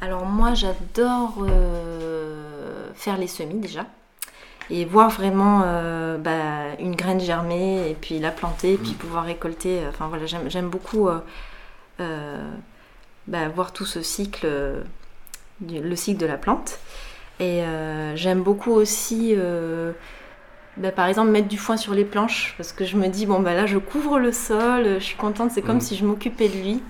Alors 0.00 0.26
moi 0.26 0.54
j'adore 0.54 1.38
euh, 1.40 2.88
faire 2.94 3.16
les 3.18 3.26
semis 3.26 3.58
déjà 3.58 3.84
et 4.70 4.84
voir 4.84 5.10
vraiment 5.10 5.62
euh, 5.64 6.18
bah, 6.18 6.74
une 6.80 6.96
graine 6.96 7.20
germer 7.20 7.88
et 7.90 7.94
puis 7.94 8.18
la 8.18 8.30
planter 8.30 8.72
et 8.74 8.78
puis 8.78 8.92
pouvoir 8.92 9.24
récolter. 9.24 9.80
Enfin 9.88 10.08
voilà 10.08 10.26
j'aime 10.26 10.68
beaucoup 10.68 11.08
euh, 11.08 11.18
euh, 12.00 12.50
bah, 13.26 13.48
voir 13.48 13.72
tout 13.72 13.84
ce 13.86 14.02
cycle, 14.02 14.46
euh, 14.46 14.82
du- 15.60 15.80
le 15.80 15.96
cycle 15.96 16.20
de 16.20 16.26
la 16.26 16.36
plante. 16.36 16.78
Et 17.38 17.62
euh, 17.62 18.16
j'aime 18.16 18.42
beaucoup 18.42 18.72
aussi 18.72 19.34
euh, 19.36 19.92
bah, 20.78 20.90
par 20.90 21.06
exemple 21.06 21.30
mettre 21.30 21.48
du 21.48 21.58
foin 21.58 21.76
sur 21.76 21.94
les 21.94 22.04
planches 22.04 22.54
parce 22.56 22.72
que 22.72 22.84
je 22.84 22.96
me 22.96 23.08
dis 23.08 23.26
bon 23.26 23.40
bah 23.40 23.54
là 23.54 23.66
je 23.66 23.78
couvre 23.78 24.18
le 24.18 24.32
sol, 24.32 24.84
je 24.98 25.04
suis 25.04 25.16
contente, 25.16 25.50
c'est 25.50 25.62
comme 25.62 25.76
Mhm. 25.76 25.80
si 25.82 25.96
je 25.96 26.04
m'occupais 26.04 26.48
de 26.48 26.54
lui. 26.56 26.82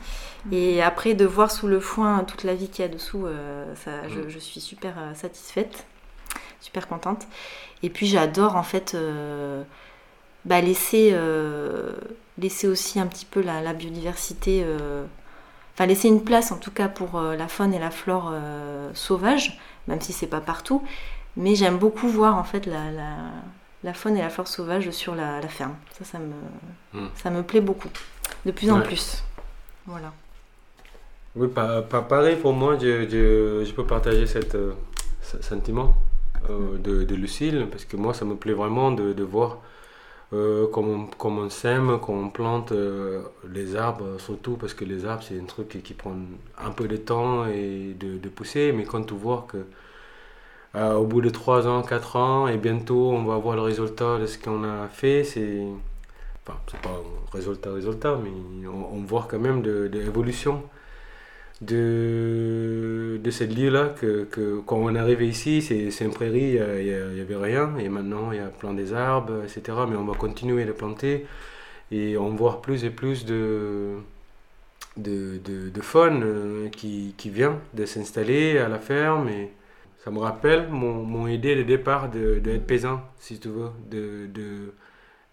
Et 0.52 0.80
après, 0.80 1.14
de 1.14 1.25
voir 1.25 1.50
sous 1.50 1.66
le 1.66 1.80
foin 1.80 2.23
toute 2.23 2.45
la 2.45 2.54
vie 2.54 2.68
qu'il 2.68 2.85
y 2.85 2.88
a 2.88 2.90
dessous, 2.92 3.26
euh, 3.26 3.64
ça, 3.85 3.90
je, 4.09 4.21
Mm. 4.21 4.28
je 4.28 4.38
suis 4.38 4.61
super 4.61 4.92
euh, 4.97 5.12
satisfaite, 5.14 5.85
super 6.67 6.89
contente. 6.89 7.27
Et 7.83 7.91
puis, 7.91 8.07
j'adore 8.07 8.57
en 8.57 8.63
fait 8.63 8.95
euh, 8.95 9.63
bah, 10.45 10.61
laisser, 10.61 11.11
euh, 11.13 11.93
laisser 12.39 12.69
aussi 12.69 13.01
un 13.01 13.07
petit 13.07 13.27
peu 13.27 13.41
la, 13.43 13.61
la 13.63 13.73
biodiversité, 13.75 14.63
euh, 14.65 15.05
enfin 15.75 15.87
laisser 15.87 16.09
une 16.09 16.25
place 16.25 16.53
en 16.53 16.59
tout 16.59 16.73
cas 16.73 16.89
pour 16.89 17.17
euh, 17.19 17.37
la 17.37 17.49
faune 17.49 17.75
et 17.75 17.79
la 17.79 17.91
flore 17.91 18.31
euh, 18.33 18.91
sauvage, 18.95 19.61
même 19.89 20.01
si 20.01 20.13
c'est 20.13 20.27
pas 20.29 20.41
partout. 20.41 20.83
Mais 21.37 21.55
j'aime 21.55 21.79
beaucoup 21.79 22.09
voir 22.09 22.37
en 22.39 22.45
fait 22.45 22.67
la, 22.67 22.91
la, 22.93 23.15
la 23.85 23.95
faune 23.95 24.17
et 24.17 24.23
la 24.23 24.31
flore 24.31 24.49
sauvage 24.49 24.91
sur 24.91 25.15
la, 25.15 25.41
la 25.41 25.49
ferme. 25.49 25.77
Ça, 25.99 26.05
ça 26.05 26.19
me, 26.19 26.33
Mm. 26.95 27.09
ça 27.15 27.31
me 27.31 27.43
plaît 27.43 27.61
beaucoup, 27.61 27.91
de 28.47 28.53
plus 28.53 28.71
en 28.71 28.81
Ouais. 28.81 28.83
plus. 28.83 29.23
Voilà. 29.87 30.13
Oui, 31.35 31.49
pas, 31.49 31.83
pas 31.83 32.03
pareil 32.03 32.37
pour 32.37 32.53
moi, 32.55 32.79
je, 32.81 33.09
je, 33.09 33.65
je 33.67 33.73
peux 33.73 33.85
partager 33.85 34.27
cet 34.27 34.55
euh, 34.55 34.73
ce 35.23 35.43
sentiment 35.43 35.95
euh, 36.50 36.79
de, 36.79 37.15
Lucille, 37.15 37.67
parce 37.71 37.85
que 37.85 37.97
moi, 37.97 38.15
ça 38.15 38.25
me 38.25 38.37
plaît 38.37 38.53
vraiment 38.53 38.93
de, 38.93 39.23
voir 39.23 39.59
euh, 40.33 40.67
comment, 40.73 41.09
on- 41.25 41.50
sème, 41.50 41.99
comment 42.03 42.23
on 42.23 42.31
plante 42.31 42.73
euh, 42.73 43.23
les 43.53 43.76
arbres, 43.76 44.19
surtout 44.21 44.57
parce 44.57 44.75
que 44.75 44.85
les 44.85 45.07
arbres, 45.07 45.23
c'est 45.23 45.38
un 45.41 45.45
truc 45.45 45.69
qui, 45.83 45.95
prend 45.95 46.15
un 46.59 46.71
peu 46.71 46.88
de 46.88 46.97
temps 46.97 47.47
et 47.47 47.95
de, 47.99 48.29
pousser, 48.29 48.73
mais 48.73 48.85
quand 48.85 49.03
tu 49.05 49.15
vois 49.15 49.47
que 49.49 49.59
au 50.75 51.07
bout 51.07 51.23
de 51.23 51.31
3 51.31 51.67
ans, 51.67 51.83
4 51.83 52.17
ans, 52.17 52.49
et 52.49 52.59
bientôt 52.59 53.11
on 53.12 53.25
va 53.25 53.38
voir 53.38 53.57
le 53.57 53.62
résultat 53.62 54.19
de 54.19 54.26
ce 54.26 54.38
qu'on 54.38 54.62
a 54.65 54.88
fait, 54.88 55.25
c'est... 55.25 55.62
Enfin, 56.47 56.59
c'est 56.71 56.81
pas 56.81 57.03
résultat, 57.33 57.73
résultat, 57.73 58.19
mais 58.23 58.31
on, 58.69 59.03
voit 59.05 59.26
quand 59.29 59.38
même 59.38 59.62
de 59.62 59.91
l'évolution 59.93 60.62
de, 61.63 63.19
de 63.23 63.31
cette 63.31 63.57
lieu-là 63.57 63.95
que, 63.99 64.25
que 64.25 64.61
quand 64.67 64.77
on 64.77 64.95
arrivé 64.95 65.27
ici, 65.27 65.63
c'est 65.63 66.05
une 66.05 66.13
prairie, 66.13 66.59
il 66.59 67.15
n'y 67.15 67.21
avait 67.21 67.37
rien, 67.37 67.77
et 67.79 67.89
maintenant 67.89 68.33
il 68.33 68.39
y 68.39 68.41
a 68.41 68.49
plein 68.49 68.75
des 68.75 68.93
arbres, 68.93 69.43
etc. 69.45 69.79
Mais 69.89 69.97
on 69.97 70.05
va 70.05 70.15
continuer 70.15 70.65
de 70.65 70.73
planter, 70.73 71.27
et 71.91 72.17
on 72.19 72.31
voit 72.31 72.61
plus 72.63 72.85
et 72.85 72.91
plus 72.91 73.25
de, 73.25 73.97
de, 74.97 75.39
de, 75.39 75.81
faune 75.81 76.23
euh, 76.25 76.69
qui, 76.69 77.15
qui 77.17 77.31
vient 77.31 77.59
de 77.75 77.87
s'installer 77.87 78.59
à 78.59 78.69
la 78.69 78.79
ferme, 78.79 79.29
et 79.29 79.51
ça 80.05 80.11
me 80.11 80.19
rappelle 80.19 80.69
mon, 80.69 81.27
idée 81.27 81.57
de 81.57 81.63
départ 81.63 82.11
de, 82.11 82.39
de 82.39 82.59
paysan, 82.59 83.01
si 83.19 83.39
tu 83.41 83.49
veux, 83.49 83.71
de, 83.91 84.27
de, 84.27 84.73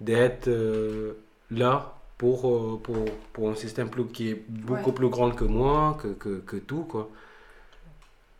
d'être 0.01 0.47
euh, 0.47 1.13
là 1.51 1.95
pour, 2.23 2.37
euh, 2.47 2.79
pour, 2.85 2.95
pour 3.33 3.49
un 3.49 3.55
système 3.55 3.89
plus, 3.89 4.05
qui 4.15 4.29
est 4.31 4.39
beaucoup 4.47 4.91
Ouais. 4.91 4.99
plus 4.99 5.09
grand 5.09 5.31
que 5.31 5.43
moi, 5.43 5.97
que, 6.01 6.07
que, 6.23 6.33
que 6.49 6.55
tout, 6.69 6.83
quoi. 6.93 7.09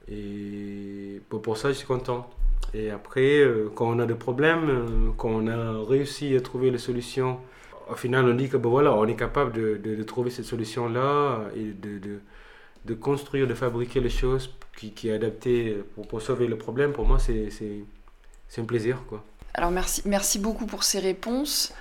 Et 0.08 1.22
pour, 1.30 1.42
pour 1.42 1.58
ça, 1.58 1.70
je 1.70 1.74
suis 1.82 1.88
content. 1.88 2.30
Et 2.74 2.90
après, 2.92 3.40
euh, 3.40 3.70
quand 3.76 3.88
on 3.96 4.00
a 4.00 4.06
des 4.06 4.16
problèmes, 4.16 4.70
euh, 4.70 5.12
quand 5.18 5.30
on 5.30 5.48
a 5.48 5.86
réussi 5.88 6.36
à 6.36 6.42
trouver 6.42 6.72
les 6.72 6.78
solutions, 6.78 7.40
au 7.90 7.96
final, 7.96 8.26
on 8.26 8.34
dit 8.36 8.48
que 8.50 8.58
ben 8.58 8.70
voilà, 8.70 8.94
on 8.94 9.06
est 9.06 9.16
capable 9.16 9.52
de, 9.54 9.78
de, 9.86 9.96
de 9.96 10.04
trouver 10.04 10.30
cette 10.32 10.46
solution-là 10.46 11.50
et 11.56 11.66
de, 11.86 12.00
de, 12.00 12.20
de 12.86 12.94
construire, 12.94 13.48
de 13.48 13.54
fabriquer 13.54 14.00
les 14.00 14.10
choses 14.10 14.50
qui, 14.78 14.92
qui 14.94 15.10
est 15.10 15.14
adaptées 15.14 15.76
pour, 15.94 16.08
pour 16.08 16.22
sauver 16.22 16.48
le 16.48 16.58
problème. 16.58 16.94
Pour 16.94 17.06
moi, 17.06 17.20
c'est 17.20 17.50
un 18.58 18.64
plaisir, 18.66 19.04
quoi. 19.10 19.24
Alors 19.56 19.72
merci, 19.72 20.02
merci 20.06 20.40
beaucoup 20.40 20.66
pour 20.66 20.84
ces 20.84 21.00
réponses. 21.00 21.74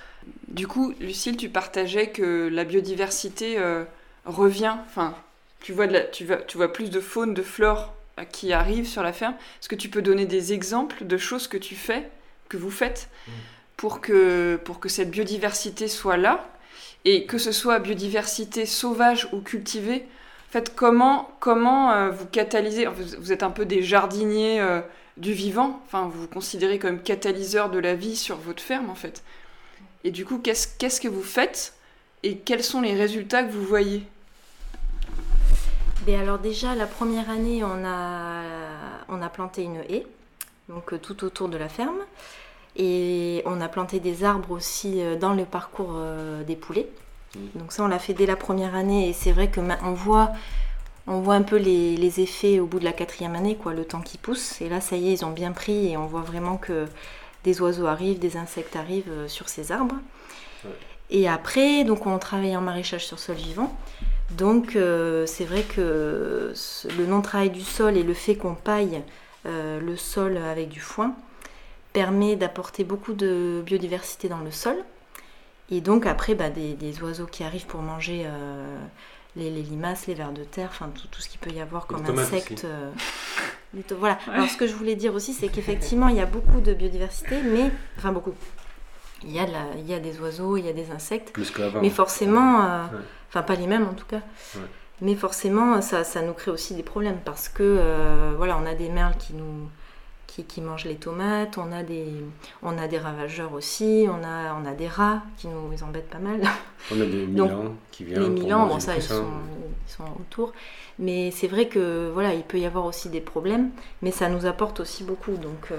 Du 0.47 0.67
coup, 0.67 0.93
Lucille, 0.99 1.37
tu 1.37 1.49
partageais 1.49 2.07
que 2.07 2.47
la 2.51 2.63
biodiversité 2.63 3.57
euh, 3.57 3.83
revient. 4.25 4.75
Enfin, 4.85 5.15
tu 5.61 5.73
vois, 5.73 5.87
de 5.87 5.93
la- 5.93 6.01
tu, 6.01 6.25
vois, 6.25 6.37
tu 6.37 6.57
vois 6.57 6.71
plus 6.71 6.89
de 6.89 6.99
faune, 6.99 7.33
de 7.33 7.41
flore 7.41 7.93
euh, 8.19 8.23
qui 8.25 8.53
arrivent 8.53 8.87
sur 8.87 9.01
la 9.03 9.13
ferme. 9.13 9.33
Est-ce 9.33 9.69
que 9.69 9.75
tu 9.75 9.89
peux 9.89 10.01
donner 10.01 10.25
des 10.25 10.53
exemples 10.53 11.05
de 11.05 11.17
choses 11.17 11.47
que 11.47 11.57
tu 11.57 11.75
fais, 11.75 12.09
que 12.49 12.57
vous 12.57 12.71
faites, 12.71 13.09
Mm. 13.27 13.31
pour 13.77 14.01
que, 14.01 14.57
pour 14.63 14.79
que 14.79 14.89
cette 14.89 15.09
biodiversité 15.11 15.87
soit 15.87 16.17
là? 16.17 16.47
Et 17.05 17.25
que 17.25 17.37
ce 17.37 17.51
soit 17.51 17.79
biodiversité 17.79 18.65
sauvage 18.65 19.27
ou 19.33 19.41
cultivée 19.41 20.05
En 20.49 20.51
fait, 20.53 20.73
comment, 20.75 21.29
comment 21.39 21.91
euh, 21.91 22.09
vous 22.11 22.25
catalysez 22.27 22.85
vous, 22.85 23.03
vous 23.19 23.31
êtes 23.33 23.43
un 23.43 23.49
peu 23.49 23.65
des 23.65 23.81
jardiniers 23.83 24.61
euh, 24.61 24.79
du 25.17 25.33
vivant? 25.33 25.81
Enfin, 25.85 26.03
vous 26.13 26.21
vous 26.21 26.27
considérez 26.27 26.79
comme 26.79 27.01
catalyseur 27.01 27.69
de 27.71 27.79
la 27.79 27.95
vie 27.95 28.15
sur 28.15 28.37
votre 28.37 28.61
ferme, 28.63 28.89
en 28.89 28.95
fait. 28.95 29.23
Et 30.03 30.11
du 30.11 30.25
coup, 30.25 30.39
qu'est-ce 30.39 30.99
que 30.99 31.07
vous 31.07 31.23
faites 31.23 31.73
et 32.23 32.37
quels 32.37 32.63
sont 32.63 32.81
les 32.81 32.93
résultats 32.93 33.43
que 33.43 33.51
vous 33.51 33.63
voyez? 33.63 34.03
Ben 36.05 36.19
alors 36.19 36.39
déjà, 36.39 36.75
la 36.75 36.87
première 36.87 37.29
année, 37.29 37.63
on 37.63 37.85
a, 37.85 38.41
on 39.07 39.21
a 39.21 39.29
planté 39.29 39.63
une 39.63 39.77
haie, 39.89 40.05
donc 40.67 40.91
euh, 40.91 40.97
tout 40.97 41.23
autour 41.23 41.47
de 41.47 41.57
la 41.57 41.69
ferme. 41.69 41.99
Et 42.75 43.41
on 43.45 43.61
a 43.61 43.69
planté 43.69 43.99
des 43.99 44.23
arbres 44.23 44.51
aussi 44.51 45.01
euh, 45.01 45.15
dans 45.15 45.33
le 45.33 45.45
parcours 45.45 45.93
euh, 45.95 46.43
des 46.43 46.55
poulets. 46.55 46.89
Donc 47.55 47.71
ça, 47.71 47.83
on 47.83 47.87
l'a 47.87 47.99
fait 47.99 48.13
dès 48.13 48.25
la 48.25 48.35
première 48.35 48.75
année. 48.75 49.07
Et 49.07 49.13
c'est 49.13 49.31
vrai 49.31 49.49
que 49.49 49.61
on 49.83 49.93
voit, 49.93 50.31
on 51.07 51.21
voit 51.21 51.35
un 51.35 51.43
peu 51.43 51.55
les, 51.55 51.95
les 51.95 52.19
effets 52.19 52.59
au 52.59 52.65
bout 52.65 52.79
de 52.79 52.85
la 52.85 52.93
quatrième 52.93 53.35
année, 53.35 53.55
quoi, 53.55 53.73
le 53.73 53.85
temps 53.85 54.01
qui 54.01 54.17
pousse. 54.17 54.61
Et 54.61 54.67
là, 54.67 54.81
ça 54.81 54.97
y 54.97 55.09
est, 55.09 55.13
ils 55.13 55.25
ont 55.25 55.31
bien 55.31 55.53
pris 55.53 55.91
et 55.91 55.97
on 55.97 56.07
voit 56.07 56.21
vraiment 56.21 56.57
que 56.57 56.87
des 57.43 57.61
oiseaux 57.61 57.87
arrivent, 57.87 58.19
des 58.19 58.37
insectes 58.37 58.75
arrivent 58.75 59.11
euh, 59.11 59.27
sur 59.27 59.49
ces 59.49 59.71
arbres. 59.71 59.95
Ouais. 60.63 60.71
Et 61.09 61.27
après, 61.27 61.83
donc 61.83 62.05
on 62.07 62.17
travaille 62.17 62.55
en 62.57 62.61
maraîchage 62.61 63.05
sur 63.05 63.19
sol 63.19 63.35
vivant. 63.35 63.77
Donc 64.31 64.75
euh, 64.75 65.25
c'est 65.27 65.45
vrai 65.45 65.61
que 65.63 66.53
le 66.97 67.05
non-travail 67.05 67.49
du 67.51 67.61
sol 67.61 67.97
et 67.97 68.03
le 68.03 68.13
fait 68.13 68.35
qu'on 68.35 68.55
paille 68.55 69.03
euh, 69.45 69.79
le 69.79 69.95
sol 69.97 70.37
avec 70.37 70.69
du 70.69 70.79
foin 70.79 71.13
permet 71.91 72.35
d'apporter 72.35 72.83
beaucoup 72.83 73.13
de 73.13 73.61
biodiversité 73.65 74.29
dans 74.29 74.39
le 74.39 74.49
sol. 74.49 74.77
Et 75.69 75.81
donc 75.81 76.05
après, 76.07 76.33
bah, 76.33 76.49
des, 76.49 76.73
des 76.73 77.01
oiseaux 77.03 77.27
qui 77.27 77.43
arrivent 77.43 77.67
pour 77.67 77.81
manger 77.81 78.23
euh, 78.25 78.77
les, 79.35 79.51
les 79.51 79.61
limaces, 79.61 80.07
les 80.07 80.15
vers 80.15 80.31
de 80.31 80.43
terre, 80.43 80.69
enfin 80.71 80.89
tout, 80.89 81.07
tout 81.07 81.21
ce 81.21 81.29
qu'il 81.29 81.39
peut 81.39 81.51
y 81.51 81.61
avoir 81.61 81.85
comme 81.85 82.03
insectes. 82.17 82.65
Voilà. 83.97 84.17
Ouais. 84.27 84.33
Alors 84.35 84.49
ce 84.49 84.57
que 84.57 84.67
je 84.67 84.73
voulais 84.73 84.95
dire 84.95 85.13
aussi, 85.13 85.33
c'est 85.33 85.47
qu'effectivement, 85.47 86.07
il 86.07 86.15
y 86.15 86.21
a 86.21 86.25
beaucoup 86.25 86.61
de 86.61 86.73
biodiversité, 86.73 87.41
mais 87.43 87.71
enfin 87.97 88.11
beaucoup. 88.11 88.33
Il 89.25 89.31
y, 89.31 89.39
a 89.39 89.45
de 89.45 89.51
la- 89.53 89.65
il 89.77 89.87
y 89.89 89.93
a 89.93 89.99
des 89.99 90.19
oiseaux, 90.19 90.57
il 90.57 90.65
y 90.65 90.69
a 90.69 90.73
des 90.73 90.91
insectes. 90.91 91.31
Plus 91.31 91.49
qu'avant. 91.49 91.79
Mais 91.81 91.89
forcément, 91.89 92.61
euh, 92.61 92.83
Ouais. 92.83 92.99
enfin 93.29 93.41
pas 93.41 93.55
les 93.55 93.67
mêmes 93.67 93.87
en 93.87 93.93
tout 93.93 94.05
cas, 94.05 94.21
Ouais. 94.55 94.61
mais 95.01 95.15
forcément 95.15 95.81
ça, 95.81 96.03
ça 96.03 96.21
nous 96.21 96.33
crée 96.33 96.51
aussi 96.51 96.75
des 96.75 96.83
problèmes 96.83 97.19
parce 97.23 97.47
que 97.47 97.63
euh, 97.63 98.33
voilà, 98.35 98.57
on 98.61 98.65
a 98.65 98.75
des 98.75 98.89
merles 98.89 99.15
qui 99.17 99.33
nous 99.33 99.69
qui, 100.33 100.43
qui 100.43 100.61
mangent 100.61 100.85
les 100.85 100.95
tomates, 100.95 101.57
on 101.57 101.71
a 101.71 101.83
des 101.83 102.07
on 102.63 102.77
a 102.77 102.87
des 102.87 102.97
ravageurs 102.97 103.53
aussi, 103.53 104.07
on 104.09 104.23
a 104.23 104.55
on 104.59 104.65
a 104.65 104.73
des 104.73 104.87
rats 104.87 105.21
qui 105.37 105.47
nous 105.47 105.83
embêtent 105.83 106.09
pas 106.09 106.19
mal. 106.19 106.41
On 106.91 106.99
a 106.99 107.05
des 107.05 107.25
Donc, 107.27 107.49
Milans 107.49 107.75
qui 107.91 108.03
viennent. 108.03 108.23
les 108.23 108.29
Milans, 108.29 108.67
bon 108.67 108.77
ça 108.77 108.97
ils 108.97 109.01
sont, 109.01 109.23
ils 109.87 109.91
sont 109.91 110.03
autour. 110.19 110.51
Mais 110.99 111.31
c'est 111.31 111.47
vrai 111.47 111.69
que 111.69 112.11
voilà, 112.13 112.33
il 112.33 112.43
peut 112.43 112.59
y 112.59 112.65
avoir 112.65 112.83
aussi 112.83 113.07
des 113.07 113.21
problèmes, 113.21 113.69
mais 114.01 114.11
ça 114.11 114.27
nous 114.27 114.45
apporte 114.45 114.81
aussi 114.81 115.05
beaucoup. 115.05 115.37
Donc, 115.37 115.69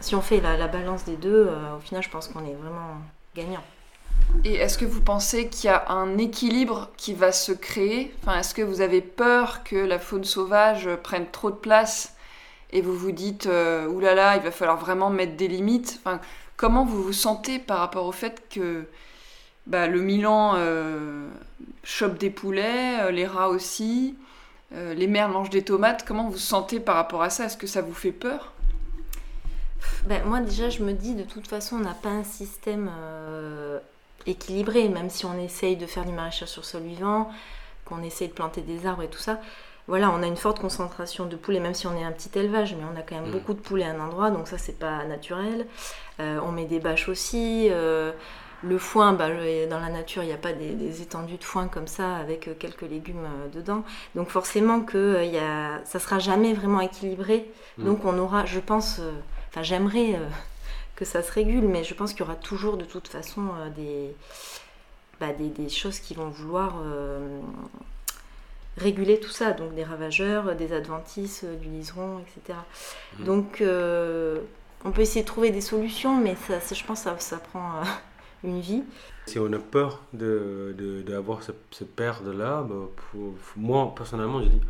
si 0.00 0.16
on 0.16 0.20
fait 0.20 0.40
la, 0.40 0.66
balance 0.66 1.04
des 1.04 1.14
deux, 1.14 1.48
au 1.76 1.80
final, 1.80 2.02
je 2.02 2.10
pense 2.10 2.26
qu'on 2.26 2.44
est 2.44 2.54
vraiment 2.54 2.96
gagnant. 3.36 3.62
Et 4.44 4.56
est-ce 4.56 4.76
que 4.78 4.84
vous 4.84 5.00
pensez 5.00 5.48
qu'il 5.48 5.70
y 5.70 5.72
a 5.72 5.88
un 5.90 6.18
équilibre 6.18 6.90
qui 6.96 7.14
va 7.14 7.30
se 7.30 7.52
créer? 7.52 8.12
Enfin, 8.20 8.40
Est-ce 8.40 8.54
que 8.54 8.62
vous 8.62 8.80
avez 8.80 9.00
peur 9.00 9.62
que 9.62 9.76
la 9.76 10.00
faune 10.00 10.24
sauvage 10.24 10.88
prenne 11.04 11.26
trop 11.30 11.50
de 11.50 11.56
place 11.56 12.16
et 12.70 12.82
vous 12.82 12.94
vous 12.94 13.12
dites 13.12 13.46
euh, 13.46 13.86
oulala, 13.86 14.36
il 14.36 14.42
va 14.42 14.50
falloir 14.50 14.76
vraiment 14.76 15.10
mettre 15.10 15.36
des 15.36 15.48
limites. 15.48 16.00
Enfin, 16.00 16.20
Comment 16.56 16.84
vous 16.84 17.04
vous 17.04 17.12
sentez 17.12 17.60
par 17.60 17.78
rapport 17.78 18.04
au 18.06 18.10
fait 18.10 18.42
que 18.50 18.84
bah, 19.68 19.86
le 19.86 20.00
Milan 20.00 20.54
euh, 20.56 21.28
chope 21.84 22.18
des 22.18 22.30
poulets, 22.30 23.00
euh, 23.00 23.12
les 23.12 23.26
rats 23.26 23.48
aussi, 23.48 24.16
les 24.72 25.06
mères 25.06 25.28
mangent 25.28 25.50
des 25.50 25.62
tomates? 25.62 26.04
Comment 26.04 26.24
vous 26.24 26.32
vous 26.32 26.38
sentez 26.38 26.80
par 26.80 26.96
rapport 26.96 27.22
à 27.22 27.30
ça? 27.30 27.44
Est-ce 27.44 27.56
que 27.56 27.68
ça 27.68 27.80
vous 27.80 27.94
fait 27.94 28.10
peur? 28.10 28.52
Ben, 30.06 30.24
Moi 30.24 30.40
déjà 30.40 30.68
je 30.68 30.82
me 30.82 30.92
dis 30.92 31.14
de 31.14 31.22
toute 31.22 31.46
façon 31.46 31.76
on 31.76 31.80
n'a 31.80 31.94
pas 31.94 32.08
un 32.10 32.24
système 32.24 32.90
équilibré, 34.26 34.88
même 34.88 35.10
si 35.10 35.24
on 35.26 35.38
essaye 35.38 35.76
de 35.76 35.86
faire 35.86 36.04
du 36.04 36.12
maraîchage 36.12 36.48
sur 36.48 36.64
sol 36.64 36.82
vivant, 36.82 37.30
qu'on 37.84 38.02
essaye 38.02 38.28
de 38.28 38.32
planter 38.32 38.62
des 38.62 38.84
arbres 38.84 39.04
et 39.04 39.08
tout 39.08 39.20
ça. 39.20 39.40
Voilà, 39.88 40.10
on 40.10 40.22
a 40.22 40.26
une 40.26 40.36
forte 40.36 40.60
concentration 40.60 41.24
de 41.24 41.34
poulets, 41.34 41.60
même 41.60 41.72
si 41.72 41.86
on 41.86 41.96
est 41.96 42.04
un 42.04 42.12
petit 42.12 42.38
élevage, 42.38 42.74
mais 42.74 42.84
on 42.84 42.96
a 42.98 43.02
quand 43.02 43.14
même 43.14 43.30
mm. 43.30 43.32
beaucoup 43.32 43.54
de 43.54 43.58
poulets 43.58 43.84
à 43.84 43.90
un 43.92 44.00
endroit, 44.00 44.30
donc 44.30 44.46
ça 44.46 44.58
c'est 44.58 44.78
pas 44.78 45.02
naturel. 45.04 45.66
Euh, 46.20 46.38
on 46.44 46.52
met 46.52 46.66
des 46.66 46.78
bâches 46.78 47.08
aussi. 47.08 47.68
Euh, 47.70 48.12
le 48.62 48.76
foin, 48.76 49.14
bah, 49.14 49.28
dans 49.30 49.80
la 49.80 49.88
nature, 49.88 50.22
il 50.24 50.26
n'y 50.26 50.32
a 50.32 50.38
pas 50.38 50.52
des, 50.52 51.00
étendues 51.00 51.38
de 51.38 51.44
foin 51.44 51.68
comme 51.68 51.86
ça 51.86 52.16
avec 52.16 52.48
euh, 52.48 52.54
quelques 52.58 52.82
légumes 52.82 53.26
dedans. 53.54 53.82
Donc 54.14 54.28
forcément 54.28 54.80
que 54.82 55.24
y 55.24 55.38
a, 55.38 55.80
ça 55.84 55.98
sera 55.98 56.18
jamais 56.18 56.52
vraiment 56.52 56.80
équilibré. 56.80 57.50
Mm. 57.78 57.84
Donc 57.84 58.04
on 58.04 58.18
aura, 58.18 58.44
je 58.44 58.60
pense, 58.60 59.00
enfin 59.48 59.62
j'aimerais 59.62 60.20
que 60.96 61.06
ça 61.06 61.22
se 61.22 61.32
régule, 61.32 61.66
mais 61.66 61.82
je 61.82 61.94
pense 61.94 62.12
qu'il 62.12 62.20
y 62.20 62.24
aura 62.24 62.36
toujours 62.36 62.76
de 62.76 62.84
toute 62.84 63.08
façon 63.08 63.42
des, 63.74 64.14
bah, 65.18 65.32
des, 65.32 65.48
des, 65.48 65.70
choses 65.70 65.98
qui 65.98 66.12
vont 66.12 66.28
vouloir 66.28 66.74
réguler 68.78 69.20
tout 69.20 69.30
ça, 69.30 69.52
donc 69.52 69.74
des 69.74 69.84
ravageurs, 69.84 70.54
des 70.56 70.72
adventices, 70.72 71.44
euh, 71.44 71.56
du 71.56 71.68
liseron, 71.68 72.20
etc. 72.20 72.58
Mmh. 73.18 73.24
Donc 73.24 73.62
on 74.84 74.92
peut 74.92 75.00
essayer 75.00 75.22
de 75.22 75.26
trouver 75.26 75.50
des 75.50 75.60
solutions, 75.60 76.20
mais 76.20 76.36
ça, 76.36 76.74
je 76.74 76.84
pense 76.84 77.00
que 77.00 77.10
ça, 77.10 77.18
ça 77.18 77.38
prend 77.38 77.82
une 78.44 78.60
vie. 78.60 78.84
Si 79.26 79.38
on 79.38 79.52
a 79.52 79.58
peur 79.58 80.02
d'avoir 80.12 81.38
de, 81.38 81.42
de, 81.42 81.46
ce, 81.46 81.52
ce 81.70 81.84
père-là, 81.84 82.62
bah, 82.62 82.88
moi 83.56 83.92
personnellement, 83.94 84.42
je 84.42 84.48
dis, 84.48 84.60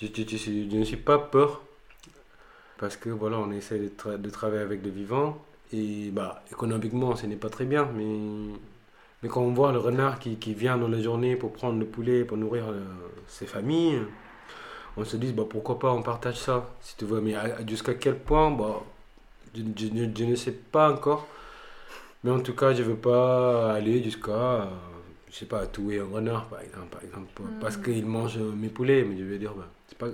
je, 0.00 0.36
je, 0.36 0.76
ne 0.76 0.84
suis 0.84 0.96
pas 0.96 1.18
peur 1.18 1.62
parce 2.78 2.96
que 2.96 3.08
voilà, 3.08 3.38
on 3.38 3.50
essaie 3.52 3.78
de, 3.78 4.16
de, 4.16 4.30
travailler 4.30 4.62
avec 4.62 4.82
des 4.82 4.90
vivants 4.90 5.42
et 5.72 6.10
bah, 6.10 6.42
économiquement, 6.50 7.16
ce 7.16 7.26
n'est 7.26 7.36
pas 7.36 7.48
très 7.48 7.64
bien, 7.64 7.88
mais, 7.94 8.54
mais 9.22 9.28
quand 9.28 9.40
on 9.42 9.52
voit 9.52 9.72
le 9.72 9.78
renard 9.78 10.18
qui, 10.18 10.36
qui 10.36 10.54
vient 10.54 10.76
dans 10.76 10.88
la 10.88 11.00
journée 11.00 11.36
pour 11.36 11.52
prendre 11.52 11.78
le 11.78 11.86
poulet, 11.86 12.24
pour 12.24 12.36
nourrir 12.36 12.68
euh, 12.68 12.84
ses 13.26 13.46
familles, 13.46 14.00
on 14.96 15.04
se 15.04 15.16
dit 15.16 15.32
bah, 15.32 15.44
pourquoi 15.48 15.78
pas 15.78 15.92
on 15.92 16.02
partage 16.02 16.38
ça, 16.38 16.68
si 16.80 16.96
tu 16.96 17.04
veux. 17.04 17.20
Mais 17.20 17.34
jusqu'à 17.66 17.94
quel 17.94 18.18
point, 18.18 18.50
bah, 18.50 18.82
je, 19.54 19.62
je, 20.16 20.24
ne 20.24 20.34
sais 20.34 20.52
pas 20.52 20.92
encore. 20.92 21.26
Mais 22.24 22.30
en 22.30 22.40
tout 22.40 22.54
cas, 22.54 22.74
je 22.74 22.82
ne 22.82 22.88
veux 22.88 22.96
pas 22.96 23.72
aller 23.72 24.02
jusqu'à, 24.02 24.30
euh, 24.32 24.64
je 25.30 25.36
sais 25.36 25.46
pas, 25.46 25.66
tuer 25.66 26.00
un 26.00 26.06
renard, 26.06 26.46
par 26.46 26.60
exemple, 26.60 26.88
par 26.90 27.02
exemple 27.02 27.26
parce 27.60 27.76
qu'il 27.76 28.06
mange 28.06 28.38
mes 28.38 28.68
poulets. 28.68 29.04
Mais 29.04 29.16
je 29.16 29.24
veux 29.24 29.38
dire, 29.38 29.54
bah, 29.54 29.68
c'est 29.88 29.98
pas 29.98 30.08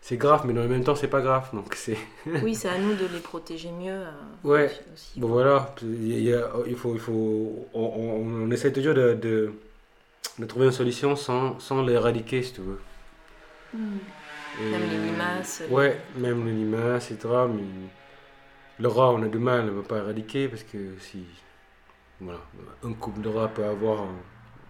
c'est 0.00 0.16
grave, 0.16 0.44
mais 0.46 0.52
dans 0.52 0.62
le 0.62 0.68
même 0.68 0.84
temps, 0.84 0.94
c'est 0.94 1.08
pas 1.08 1.20
grave. 1.20 1.48
Donc 1.52 1.74
c'est. 1.74 1.98
oui, 2.42 2.54
c'est 2.54 2.68
à 2.68 2.78
nous 2.78 2.94
de 2.94 3.06
les 3.12 3.20
protéger 3.20 3.70
mieux. 3.70 3.92
Euh, 3.92 4.10
ouais. 4.44 4.70
bon 5.16 5.28
voilà, 5.28 5.74
il, 5.82 6.76
faut, 6.76 6.94
il 6.94 7.00
faut, 7.00 7.66
on, 7.74 8.50
essaie 8.50 8.72
toujours 8.72 8.94
de, 8.94 9.14
de, 9.14 10.46
trouver 10.46 10.66
une 10.66 10.72
solution 10.72 11.16
sans, 11.16 11.58
sans 11.58 11.82
l'éradiquer, 11.82 12.42
si 12.42 12.54
tu 12.54 12.60
veux. 12.62 12.80
Hmm. 13.74 13.98
même 14.70 14.82
les 14.90 15.10
limaces. 15.10 15.62
Ouais, 15.68 16.00
même 16.16 16.46
les 16.46 16.52
limaces, 16.52 17.10
etc. 17.10 17.28
Mais 17.52 17.64
le 18.78 18.88
rat, 18.88 19.10
on 19.10 19.22
a 19.22 19.28
du 19.28 19.38
mal, 19.38 19.62
on 19.62 19.64
ne 19.64 19.70
va 19.70 19.82
pas 19.82 19.98
éradiquer 19.98 20.48
parce 20.48 20.62
que 20.62 20.94
si, 21.00 21.24
voilà, 22.20 22.40
un 22.82 22.92
couple 22.94 23.20
de 23.20 23.28
rats 23.28 23.48
peut 23.48 23.64
avoir 23.64 24.06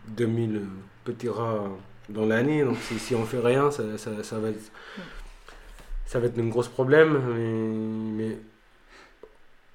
2000 0.09 0.63
petits 1.05 1.29
rats 1.29 1.65
dans 2.09 2.27
l'année, 2.27 2.65
donc 2.65 2.79
si, 2.79 2.99
si 2.99 3.15
on 3.15 3.25
fait 3.25 3.39
rien, 3.39 3.71
ça, 3.71 3.97
ça, 3.99 4.25
ça 4.25 4.39
va 4.39 4.49
être. 4.49 4.73
Hmm 4.97 5.03
ça 6.09 6.19
va 6.19 6.27
être 6.27 6.39
un 6.39 6.49
gros 6.49 6.63
problème, 6.63 7.21
mais, 8.17 8.39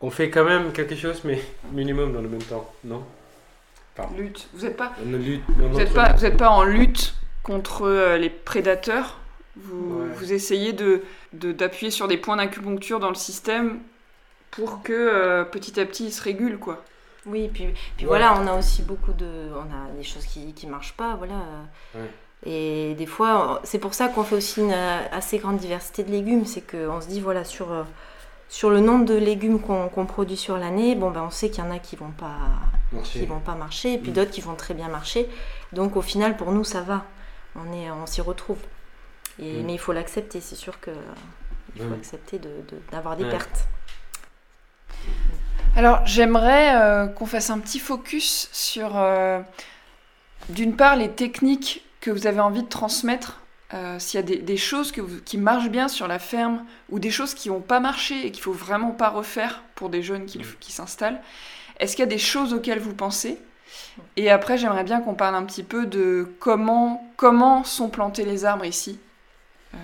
on 0.02 0.10
fait 0.10 0.30
quand 0.30 0.44
même 0.44 0.74
quelque 0.74 0.96
chose, 0.96 1.22
mais 1.24 1.40
minimum 1.72 2.12
dans 2.12 2.22
le 2.22 2.28
même 2.28 2.42
temps, 2.42 2.70
non? 2.84 3.04
Lutte. 4.18 4.50
Vous 4.54 4.66
n'êtes 4.66 4.76
pas, 4.76 4.92
lutte, 5.06 5.44
vous 5.48 5.80
êtes 5.80 5.94
pas, 5.94 6.14
vous 6.14 6.26
êtes 6.26 6.36
pas 6.36 6.50
en 6.50 6.64
lutte 6.64 7.14
contre 7.44 7.84
euh, 7.84 8.18
les 8.18 8.32
prédateurs? 8.32 9.20
Vous, 9.56 10.12
vous 10.16 10.34
essayez 10.34 10.74
de, 10.74 11.04
d'appuyer 11.32 11.92
sur 11.92 12.08
des 12.08 12.18
points 12.18 12.36
d'acupuncture 12.36 13.00
dans 13.00 13.10
le 13.10 13.16
système 13.16 13.80
pour 14.50 14.82
que 14.82 14.92
euh, 14.92 15.44
petit 15.46 15.80
à 15.80 15.86
petit 15.86 16.06
il 16.06 16.12
se 16.12 16.24
régule, 16.24 16.58
quoi. 16.58 16.84
Oui, 17.28 17.50
puis, 17.54 17.68
puis 17.96 18.08
voilà, 18.08 18.34
on 18.42 18.48
a 18.48 18.58
aussi 18.58 18.82
beaucoup 18.82 19.14
de, 19.14 19.52
on 19.56 19.72
a 19.72 19.96
des 19.96 20.04
choses 20.04 20.26
qui 20.26 20.54
qui 20.54 20.66
marchent 20.66 20.98
pas, 20.98 21.16
voilà. 21.16 21.36
Et 22.46 22.94
des 22.96 23.06
fois, 23.06 23.62
c'est 23.64 23.80
pour 23.80 23.94
ça 23.94 24.10
qu'on 24.10 24.24
fait 24.24 24.36
aussi 24.36 24.60
une 24.60 24.74
assez 24.74 25.38
grande 25.38 25.58
diversité 25.58 26.04
de 26.04 26.12
légumes. 26.12 26.46
C'est 26.46 26.62
qu'on 26.62 27.00
se 27.00 27.08
dit, 27.08 27.22
voilà, 27.22 27.46
sur, 27.46 27.72
euh, 27.72 27.84
sur 28.50 28.70
le 28.70 28.80
nombre 28.80 29.06
de 29.06 29.16
légumes 29.16 29.60
qu'on 29.62 30.06
produit 30.06 30.36
sur 30.36 30.58
l'année, 30.58 30.96
bon, 30.96 31.10
ben, 31.12 31.24
on 31.24 31.30
sait 31.30 31.50
qu'il 31.50 31.64
y 31.64 31.68
en 31.68 31.72
a 31.72 31.80
qui 31.80 31.96
vont 31.96 32.12
pas, 32.12 32.38
qui 33.04 33.26
vont 33.26 33.40
pas 33.40 33.56
marcher, 33.56 33.94
et 33.94 33.98
puis 33.98 34.12
mm. 34.12 34.14
d'autres 34.14 34.32
qui 34.32 34.42
vont 34.42 34.56
très 34.56 34.74
bien 34.74 34.90
marcher. 34.90 35.30
Donc 35.72 35.96
au 35.96 36.02
final, 36.02 36.36
pour 36.36 36.52
nous, 36.52 36.64
ça 36.64 36.82
va. 36.82 37.06
On, 37.56 37.72
est, 37.72 37.90
on 37.92 38.06
s'y 38.06 38.22
retrouve. 38.22 38.60
Et, 39.40 39.62
mm. 39.62 39.66
Mais 39.66 39.74
il 39.74 39.80
faut 39.80 39.94
l'accepter. 39.94 40.42
C'est 40.42 40.56
sûr 40.56 40.80
qu'il 40.82 40.94
faut 41.78 41.90
mm. 41.90 41.94
accepter 41.94 42.42
d'avoir 42.92 43.16
de, 43.16 43.24
des 43.24 43.30
pertes. 43.30 43.68
Alors 45.76 46.06
j'aimerais 46.06 46.76
euh, 46.76 47.08
qu'on 47.08 47.26
fasse 47.26 47.50
un 47.50 47.60
petit 47.60 47.80
focus 47.80 48.50
sur, 48.52 48.92
euh, 48.96 49.40
d'une 50.50 50.76
part, 50.76 50.96
les 50.96 51.10
techniques 51.10 51.84
que 52.04 52.12
vous 52.12 52.28
avez 52.28 52.42
envie 52.42 52.64
de 52.64 52.68
transmettre 52.68 53.40
euh, 53.74 53.98
S'il 53.98 54.20
y 54.20 54.24
a 54.24 54.42
des, 54.42 54.58
choses 54.58 54.92
que 54.92 55.02
qui 55.22 55.38
marchent 55.38 55.70
bien 55.70 55.88
sur 55.88 56.06
la 56.06 56.20
ferme 56.20 56.66
ou 56.90 57.00
des 57.00 57.12
choses 57.12 57.34
qui 57.34 57.48
n'ont 57.48 57.62
pas 57.62 57.80
marché 57.80 58.28
et 58.28 58.32
qu'il 58.32 58.44
faut 58.44 58.52
vraiment 58.52 58.92
pas 58.92 59.10
refaire 59.10 59.64
pour 59.74 59.90
des 59.90 60.04
jeunes 60.04 60.26
qui, 60.26 60.42
qui 60.60 60.74
s'installent, 60.74 61.22
est-ce 61.80 61.96
qu'il 61.96 62.04
y 62.04 62.08
a 62.08 62.12
des 62.12 62.18
choses 62.18 62.54
auxquelles 62.54 62.80
vous 62.80 62.94
pensez? 62.94 63.38
Et 64.18 64.30
après, 64.30 64.58
j'aimerais 64.58 64.84
bien 64.84 65.00
qu'on 65.00 65.16
parle 65.16 65.36
un 65.36 65.44
petit 65.44 65.64
peu 65.64 65.86
de 65.86 66.28
comment, 66.40 67.10
comment 67.16 67.64
sont 67.64 67.90
plantés 67.90 68.26
les 68.26 68.44
arbres 68.44 68.66
ici, 68.66 69.00
euh, 69.74 69.78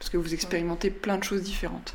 parce 0.00 0.10
que 0.10 0.16
vous 0.16 0.34
expérimentez 0.34 0.90
plein 0.90 1.18
de 1.18 1.24
choses 1.24 1.42
différentes. 1.42 1.94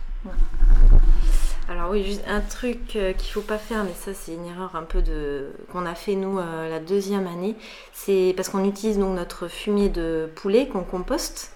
Alors 1.70 1.92
oui, 1.92 2.04
juste 2.04 2.24
un 2.28 2.42
truc 2.42 2.96
euh, 2.96 3.14
qu'il 3.14 3.32
faut 3.32 3.42
pas 3.42 3.60
faire, 3.60 3.84
mais 3.84 3.94
ça 3.94 4.16
c'est 4.16 4.34
une 4.34 4.48
erreur 4.48 4.76
un 4.76 4.82
peu 4.82 5.04
de 5.04 5.52
qu'on 5.72 5.86
a 5.86 5.94
fait 5.94 6.16
nous 6.16 6.40
euh, 6.40 6.68
la 6.68 6.80
deuxième 6.80 7.28
année, 7.28 7.56
c'est 7.94 8.34
parce 8.36 8.50
qu'on 8.50 8.66
utilise 8.66 8.98
donc 8.98 9.16
notre 9.16 9.48
fumier 9.48 9.88
de 9.88 10.28
poulet 10.36 10.68
qu'on 10.68 10.84
composte. 10.84 11.54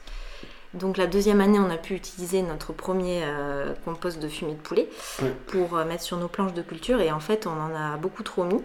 Donc 0.76 0.98
la 0.98 1.08
deuxième 1.08 1.42
année, 1.42 1.58
on 1.58 1.70
a 1.72 1.78
pu 1.78 1.96
utiliser 1.96 2.44
notre 2.44 2.74
premier 2.74 3.22
euh, 3.24 3.74
compost 3.86 4.20
de 4.20 4.28
fumier 4.28 4.54
de 4.54 4.60
poulet 4.60 4.88
pour 5.48 5.74
mettre 5.78 6.04
sur 6.04 6.18
nos 6.18 6.28
planches 6.28 6.54
de 6.54 6.62
culture 6.62 7.02
et 7.02 7.12
en 7.12 7.20
fait 7.20 7.48
on 7.48 7.52
en 7.52 7.76
a 7.76 7.98
beaucoup 7.98 8.22
trop 8.22 8.44
mis. 8.44 8.62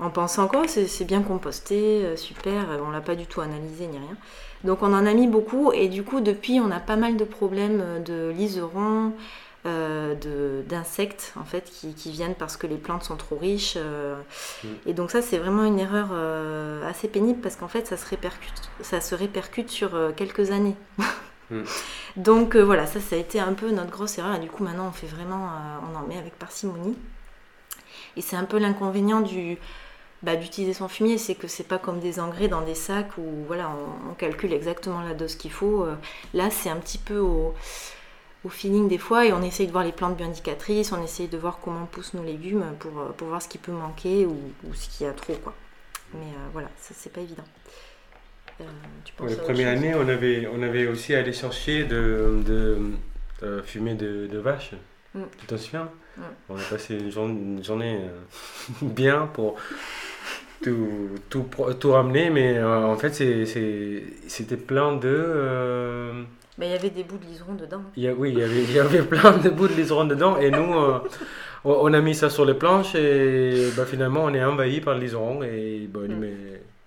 En 0.00 0.10
pensant 0.10 0.42
encore 0.42 0.64
c'est 0.66 1.04
bien 1.04 1.22
composté, 1.22 2.16
super, 2.16 2.66
on 2.84 2.90
l'a 2.90 3.00
pas 3.00 3.14
du 3.14 3.26
tout 3.26 3.40
analysé 3.40 3.86
ni 3.86 3.98
rien. 3.98 4.16
Donc 4.64 4.82
on 4.82 4.92
en 4.92 5.06
a 5.06 5.14
mis 5.14 5.28
beaucoup 5.28 5.70
et 5.72 5.86
du 5.86 6.02
coup 6.02 6.20
depuis 6.20 6.58
on 6.58 6.72
a 6.72 6.80
pas 6.80 6.96
mal 6.96 7.16
de 7.16 7.24
problèmes 7.24 8.02
de 8.04 8.30
liserons, 8.30 9.12
euh, 9.64 10.62
d'insectes 10.64 11.32
en 11.36 11.44
fait 11.44 11.70
qui, 11.70 12.10
viennent 12.10 12.34
parce 12.34 12.56
que 12.56 12.66
les 12.66 12.76
plantes 12.76 13.04
sont 13.04 13.16
trop 13.16 13.36
riches. 13.36 13.74
Euh. 13.76 14.16
Mm. 14.64 14.68
Et 14.86 14.92
donc 14.92 15.12
ça 15.12 15.22
c'est 15.22 15.38
vraiment 15.38 15.62
une 15.62 15.78
erreur 15.78 16.08
euh, 16.10 16.88
assez 16.90 17.06
pénible 17.06 17.40
parce 17.40 17.54
qu'en 17.54 17.68
fait 17.68 17.86
ça 17.86 17.96
se 17.96 18.04
répercute, 18.08 18.70
ça 18.80 19.00
se 19.00 19.14
répercute 19.14 19.70
sur 19.70 19.90
quelques 20.16 20.50
années. 20.50 20.76
Mm. 21.50 21.64
Donc 22.16 22.56
voilà, 22.56 22.86
ça 22.86 22.98
ça 23.00 23.16
a 23.16 23.18
été 23.18 23.38
un 23.38 23.52
peu 23.52 23.72
notre 23.72 23.90
grosse 23.90 24.16
erreur 24.16 24.36
et 24.36 24.38
du 24.38 24.48
coup 24.48 24.62
maintenant 24.62 24.86
on 24.86 24.92
fait 24.92 25.08
vraiment, 25.08 25.50
on 25.82 25.98
en 25.98 26.06
met 26.06 26.16
avec 26.16 26.38
parcimonie. 26.38 26.96
Et 28.16 28.22
c'est 28.22 28.36
un 28.36 28.44
peu 28.44 28.58
l'inconvénient 28.58 29.20
du, 29.20 29.58
bah, 30.22 30.36
d'utiliser 30.36 30.72
son 30.72 30.88
fumier, 30.88 31.18
c'est 31.18 31.34
que 31.34 31.48
c'est 31.48 31.66
pas 31.66 31.78
comme 31.78 31.98
des 31.98 32.20
engrais 32.20 32.48
dans 32.48 32.62
des 32.62 32.76
sacs 32.76 33.18
où 33.18 33.44
voilà, 33.48 33.70
on, 33.70 34.12
on 34.12 34.14
calcule 34.14 34.52
exactement 34.54 35.02
la 35.02 35.14
dose 35.14 35.34
qu'il 35.34 35.50
faut. 35.50 35.84
Là, 36.32 36.48
c'est 36.48 36.70
un 36.70 36.76
petit 36.76 36.98
peu 36.98 37.18
au, 37.18 37.54
au 38.44 38.48
feeling 38.48 38.88
des 38.88 38.98
fois 38.98 39.24
et 39.26 39.32
on 39.32 39.42
essaye 39.42 39.66
de 39.66 39.72
voir 39.72 39.84
les 39.84 39.92
plantes 39.92 40.16
bioindicatrices, 40.16 40.92
on 40.92 41.02
essaye 41.02 41.28
de 41.28 41.38
voir 41.38 41.58
comment 41.62 41.86
poussent 41.86 42.14
nos 42.14 42.24
légumes 42.24 42.64
pour, 42.80 42.90
pour 43.16 43.28
voir 43.28 43.40
ce 43.42 43.48
qui 43.48 43.58
peut 43.58 43.72
manquer 43.72 44.26
ou, 44.26 44.36
ce 44.74 44.88
qu'il 44.88 45.06
y 45.06 45.08
a 45.08 45.12
trop 45.12 45.34
quoi. 45.34 45.54
Mais 46.14 46.20
euh, 46.26 46.48
voilà, 46.52 46.68
ça 46.80 46.94
c'est 46.96 47.12
pas 47.12 47.20
évident. 47.20 47.44
Euh, 48.60 48.64
tu 49.04 49.12
la 49.26 49.36
première 49.36 49.68
année, 49.68 49.94
on 49.94 50.08
avait, 50.08 50.46
on 50.52 50.62
avait 50.62 50.86
aussi 50.86 51.14
allé 51.14 51.32
chercher 51.32 51.84
de, 51.84 52.42
de, 52.46 52.78
euh, 53.42 53.62
fumée 53.62 53.94
de, 53.94 54.26
de 54.26 54.38
vache. 54.38 54.72
Mm. 55.14 55.22
Tu 55.38 55.46
t'en 55.46 55.58
souviens 55.58 55.90
Mm. 56.14 56.22
On 56.50 56.56
a 56.56 56.62
passé 56.68 56.94
une, 56.94 57.10
jour- 57.10 57.26
une 57.26 57.64
journée 57.64 57.98
euh, 58.02 58.20
bien 58.82 59.26
pour 59.32 59.56
tout, 60.62 61.08
tout, 61.30 61.90
ramener, 61.92 62.30
mais 62.30 62.56
euh, 62.58 62.84
en 62.86 62.96
fait, 62.96 63.12
c'était 63.14 64.56
plein 64.56 64.96
de. 64.96 66.24
Bah, 66.62 66.66
Il 66.68 66.70
y 66.70 66.74
avait 66.76 66.90
des 66.90 67.02
bouts 67.02 67.18
de 67.18 67.26
liseron 67.26 67.54
dedans. 67.54 67.82
il 67.96 68.04
y 68.04 68.08
a- 68.08 68.12
oui, 68.14 68.30
il 68.32 68.38
y, 68.38 68.42
avait, 68.44 68.62
il 68.62 68.70
y 68.72 68.78
avait 68.78 69.02
plein 69.02 69.32
de 69.36 69.50
bouts 69.50 69.66
de 69.66 69.72
liseron 69.74 70.04
dedans, 70.04 70.36
et 70.38 70.48
nous, 70.52 70.72
euh, 70.78 71.00
on 71.64 71.92
a 71.92 72.00
mis 72.00 72.14
ça 72.14 72.30
sur 72.30 72.44
les 72.44 72.54
planches, 72.54 72.94
et 72.94 73.70
bah, 73.76 73.84
finalement, 73.84 74.22
on 74.22 74.32
est 74.32 74.44
envahi 74.44 74.80
par 74.80 74.94
le 74.94 75.00
liseron, 75.00 75.42
et 75.42 75.88
bah, 75.92 76.00
Mm. 76.08 76.14
mais 76.20 76.32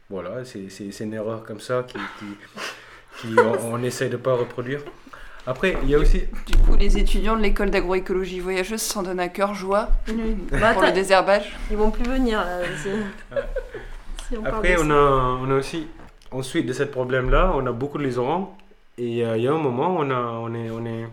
voilà, 0.09 0.45
c'est 0.45 0.69
c'est- 0.69 0.93
c'est 0.93 1.03
une 1.03 1.13
erreur 1.13 1.43
comme 1.43 1.59
ça 1.59 1.83
qui, 1.85 1.97
qui, 2.19 2.25
qui- 3.27 3.35
on, 3.37 3.73
on 3.73 3.83
essaie 3.83 4.07
de 4.07 4.15
pas 4.15 4.33
reproduire. 4.35 4.79
Après, 5.45 5.75
il 5.83 5.89
y 5.89 5.95
a 5.95 5.99
aussi. 5.99 6.21
Du 6.47 6.57
coup, 6.59 6.77
les 6.79 6.97
étudiants 6.97 7.35
de 7.35 7.41
l'école 7.41 7.69
d'agroécologie 7.69 8.39
voyageuse 8.39 8.81
s'en 8.81 9.03
donnent 9.03 9.19
à 9.19 9.27
cœur 9.27 9.53
joie 9.55 9.89
Bah, 10.53 10.71
pour 10.73 10.83
le 10.83 10.93
désherbage. 10.93 11.53
ils 11.69 11.75
vont 11.75 11.91
plus 11.91 12.05
venir 12.09 12.39
là. 12.39 12.59
si- 12.81 12.89
si 14.29 14.37
on 14.37 14.41
parle 14.41 14.55
Après, 14.55 14.77
on 14.79 14.89
a, 14.89 15.37
on 15.43 15.51
a 15.51 15.55
aussi, 15.55 15.85
ensuite 16.31 16.65
de 16.65 16.71
ce 16.71 16.83
problème-là, 16.83 17.51
on 17.55 17.65
a 17.67 17.73
beaucoup 17.73 17.97
de 17.97 18.03
liserons, 18.05 18.47
et 18.97 19.25
euh, 19.25 19.37
il 19.37 19.43
y 19.43 19.47
a 19.47 19.53
un 19.53 19.57
moment, 19.57 19.95
on, 19.99 20.09
a, 20.09 20.15
on, 20.41 20.53
est, 20.53 20.69
on, 20.69 20.85
est, 20.85 21.05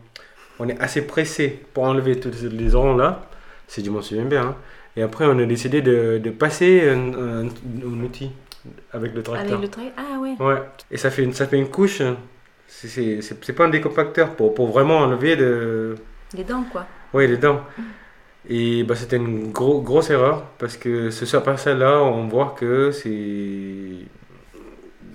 on 0.61 0.69
est 0.69 0.79
assez 0.81 1.03
pressé 1.07 1.61
pour 1.75 1.85
enlever 1.85 2.19
tous 2.21 2.33
ces 2.33 2.49
liserons-là, 2.49 3.23
si 3.67 3.85
je 3.85 3.91
m'en 3.91 4.03
souviens 4.03 4.25
bien. 4.25 4.43
hein. 4.43 4.57
Et 4.97 5.03
après, 5.03 5.25
on 5.27 5.39
a 5.39 5.45
décidé 5.47 5.81
de, 5.83 6.19
de 6.23 6.31
passer 6.31 6.89
un, 6.89 7.13
un- 7.15 7.47
un 7.49 8.05
outil 8.05 8.31
avec 8.93 9.15
le 9.15 9.23
tracteur. 9.23 9.59
Avec 9.59 9.63
le 9.63 9.69
trait 9.69 9.93
Ah 9.97 10.19
ouais. 10.21 10.35
Ouais, 10.39 10.63
et 10.91 10.97
ça 10.99 11.11
fait 11.11 11.25
une, 11.25 11.33
ça 11.33 11.47
fait 11.47 11.59
une 11.59 11.69
couche. 11.69 12.01
hein. 12.03 12.17
C'est- 12.67 13.53
pas 13.55 13.65
un 13.67 13.71
décompacteur 13.71 14.35
pour, 14.37 14.55
pour 14.55 14.69
vraiment 14.69 14.99
enlever 14.99 15.37
de, 15.37 15.95
Les 16.37 16.45
dents 16.45 16.65
quoi. 16.71 16.87
ouais, 17.15 17.27
les 17.27 17.37
dents. 17.39 17.61
Et 18.49 18.83
bah, 18.85 18.97
c'était 18.97 19.17
une 19.17 19.53
gros, 19.53 19.81
grosse 19.83 20.11
erreur 20.11 20.45
parce 20.59 20.77
que 20.77 21.11
ce 21.11 21.27
sur 21.27 21.43
parcelle-là, 21.43 22.03
on 22.03 22.27
voit 22.29 22.55
que 22.59 22.91
c'est. 22.91 24.07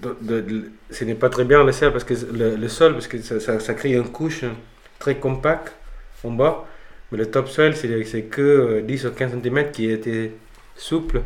De- 0.02 0.18
de- 0.22 0.42
de- 0.42 0.66
ce 0.92 1.04
n'est 1.06 1.16
pas 1.16 1.30
très 1.30 1.46
bien 1.46 1.64
le 1.64 1.72
sol 1.72 1.92
parce 1.92 2.04
que, 2.04 2.14
le, 2.14 2.56
le 2.56 2.68
sol, 2.68 2.94
parce 2.94 3.08
que 3.08 3.18
ça, 3.20 3.40
ça, 3.40 3.60
ça 3.60 3.74
crée 3.74 3.94
une 3.94 4.10
couche 4.10 4.44
très 5.00 5.16
compacte 5.18 5.74
en 6.24 6.32
bas. 6.32 6.66
Mais 7.12 7.18
le 7.18 7.26
topsoil, 7.32 7.76
c'est 7.76 8.24
que 8.24 8.42
euh, 8.42 8.82
10 8.82 9.06
ou 9.06 9.12
15 9.12 9.32
cm 9.42 9.72
qui 9.72 9.90
était 9.90 10.32
souple. 10.76 11.22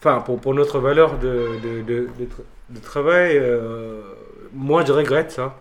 Enfin, 0.00 0.20
pour, 0.20 0.40
pour 0.40 0.54
notre 0.54 0.80
valeur 0.80 1.18
de, 1.18 1.48
de, 1.62 1.82
de, 1.82 2.08
de 2.18 2.24
tra- 2.24 2.44
de 2.70 2.80
travail, 2.80 3.36
euh, 3.38 4.00
moi 4.52 4.84
je 4.84 4.92
regrette 4.92 5.30
ça, 5.30 5.56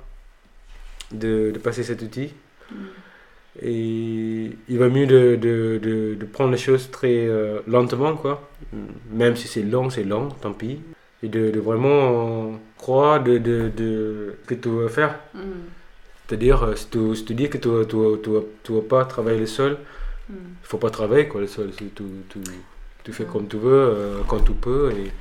de, 1.11 1.51
de 1.51 1.59
passer 1.59 1.83
cet 1.83 2.01
outil. 2.01 2.33
Et 3.61 4.51
il 4.69 4.77
va 4.77 4.87
mieux 4.89 5.05
de, 5.05 5.35
de, 5.35 5.77
de, 5.83 6.15
de 6.15 6.25
prendre 6.25 6.51
les 6.51 6.57
choses 6.57 6.89
très 6.89 7.27
euh, 7.27 7.59
lentement, 7.67 8.15
quoi. 8.15 8.49
Même 9.11 9.35
si 9.35 9.47
c'est 9.47 9.61
long, 9.61 9.89
c'est 9.89 10.05
long, 10.05 10.29
tant 10.29 10.53
pis. 10.53 10.79
Et 11.23 11.27
de, 11.29 11.51
de 11.51 11.59
vraiment 11.59 12.59
croire 12.77 13.21
de, 13.23 13.37
de, 13.37 13.71
de 13.75 14.35
ce 14.43 14.47
que 14.47 14.55
tu 14.55 14.69
veux 14.69 14.87
faire. 14.87 15.19
Mm. 15.33 15.39
C'est-à-dire, 16.27 16.63
euh, 16.63 16.75
si 16.75 16.87
tu, 16.87 17.15
si 17.15 17.25
tu 17.25 17.35
dis 17.35 17.49
que 17.49 17.57
tu 17.57 17.67
ne 17.67 17.83
tu, 17.83 18.21
tu, 18.23 18.29
tu 18.63 18.73
vas 18.73 18.81
pas 18.81 19.05
travailler 19.05 19.39
le 19.39 19.45
sol, 19.47 19.77
Mm. 20.29 20.33
il 20.63 20.67
faut 20.67 20.77
pas 20.77 20.89
travailler 20.91 21.27
quoi, 21.27 21.41
le 21.41 21.47
sol. 21.47 21.71
Tu, 21.75 23.11
fais 23.11 23.23
Mm. 23.23 23.27
comme 23.27 23.47
tu 23.47 23.57
veux, 23.57 23.71
euh, 23.73 24.21
quand 24.27 24.39
tu 24.39 24.53
peux. 24.53 24.91
Et, 24.91 25.11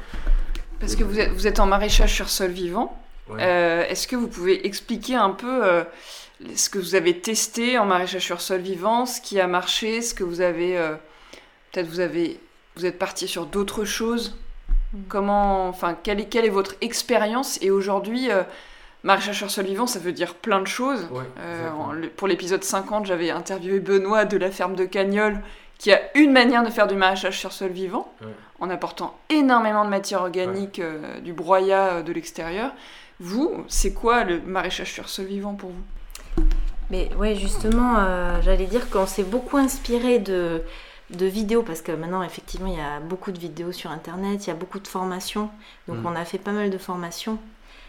Parce 0.78 0.94
que 0.96 1.02
vous 1.04 1.18
êtes, 1.18 1.30
vous 1.32 1.46
êtes 1.46 1.58
en 1.60 1.66
maraîchage 1.66 2.14
sur 2.14 2.28
sol 2.28 2.50
vivant. 2.50 2.96
ouais. 3.28 3.38
Euh, 3.40 3.84
Est-ce 3.88 4.06
que 4.06 4.16
vous 4.16 4.28
pouvez 4.28 4.66
expliquer 4.66 5.16
un 5.16 5.30
peu 5.30 5.64
euh, 5.66 5.82
ce 6.54 6.70
que 6.70 6.78
vous 6.78 6.94
avez 6.94 7.18
testé 7.18 7.76
en 7.78 7.86
maraîchage 7.86 8.22
sur 8.24 8.40
sol 8.40 8.60
vivant, 8.60 9.04
ce 9.06 9.20
qui 9.20 9.40
a 9.40 9.46
marché, 9.46 10.00
ce 10.02 10.14
que 10.14 10.22
vous 10.24 10.40
avez 10.40 10.78
euh, 10.78 10.94
peut-être 11.72 11.88
vous 11.88 12.00
avez 12.00 12.38
vous 12.76 12.86
êtes 12.86 12.98
parti 12.98 13.26
sur 13.28 13.46
d'autres 13.46 13.84
choses? 13.84 14.36
Mm. 14.92 14.98
Comment, 15.08 15.68
enfin, 15.68 15.96
quelle 16.02 16.20
est, 16.20 16.24
quelle 16.26 16.44
est 16.44 16.48
votre 16.50 16.74
expérience 16.80 17.58
Et 17.62 17.70
aujourd'hui, 17.70 18.30
euh, 18.30 18.42
maraîchage 19.04 19.38
sur 19.38 19.50
sol 19.50 19.64
vivant, 19.66 19.86
ça 19.86 19.98
veut 19.98 20.12
dire 20.12 20.34
plein 20.34 20.60
de 20.60 20.66
choses. 20.66 21.06
Ouais, 21.10 21.22
Euh, 21.40 21.68
en- 21.70 21.92
pour 22.16 22.28
l'épisode 22.28 22.64
50, 22.64 23.06
j'avais 23.06 23.30
interviewé 23.30 23.80
Benoît 23.80 24.24
de 24.24 24.36
la 24.36 24.50
ferme 24.50 24.74
de 24.74 24.84
Cagnol, 24.84 25.38
qui 25.78 25.92
a 25.92 26.00
une 26.14 26.32
manière 26.32 26.62
de 26.62 26.70
faire 26.70 26.86
du 26.86 26.94
maraîchage 26.96 27.38
sur 27.38 27.52
sol 27.52 27.70
vivant, 27.70 28.12
Ouais. 28.20 28.28
en 28.60 28.68
apportant 28.68 29.16
énormément 29.30 29.84
de 29.84 29.90
matière 29.90 30.20
organique, 30.20 30.78
euh, 30.78 31.20
du 31.20 31.32
broyat 31.32 31.86
euh, 31.94 32.02
de 32.02 32.12
l'extérieur. 32.12 32.72
Vous, 33.20 33.64
c'est 33.68 33.92
quoi 33.94 34.24
le 34.24 34.40
maraîchage 34.42 34.92
sur 34.92 35.08
sol 35.08 35.24
vivant 35.26 35.54
pour 35.54 35.70
vous? 35.70 36.44
Mais 36.90 37.08
ouais, 37.18 37.36
justement, 37.36 37.94
euh, 37.98 38.40
j'allais 38.42 38.66
dire 38.66 38.90
qu'on 38.90 39.06
s'est 39.06 39.22
beaucoup 39.22 39.56
inspiré 39.56 40.18
de, 40.18 40.62
de 41.10 41.26
vidéos 41.26 41.62
parce 41.62 41.82
que 41.82 41.92
maintenant, 41.92 42.22
effectivement, 42.22 42.66
il 42.68 42.76
y 42.78 42.80
a 42.80 43.00
beaucoup 43.00 43.32
de 43.32 43.38
vidéos 43.38 43.72
sur 43.72 43.90
Internet, 43.90 44.46
il 44.46 44.48
y 44.48 44.52
a 44.52 44.54
beaucoup 44.54 44.78
de 44.78 44.88
formations. 44.88 45.50
Donc, 45.88 45.98
Mm. 45.98 46.06
on 46.06 46.14
a 46.16 46.24
fait 46.24 46.38
pas 46.38 46.52
mal 46.52 46.70
de 46.70 46.78
formations 46.78 47.38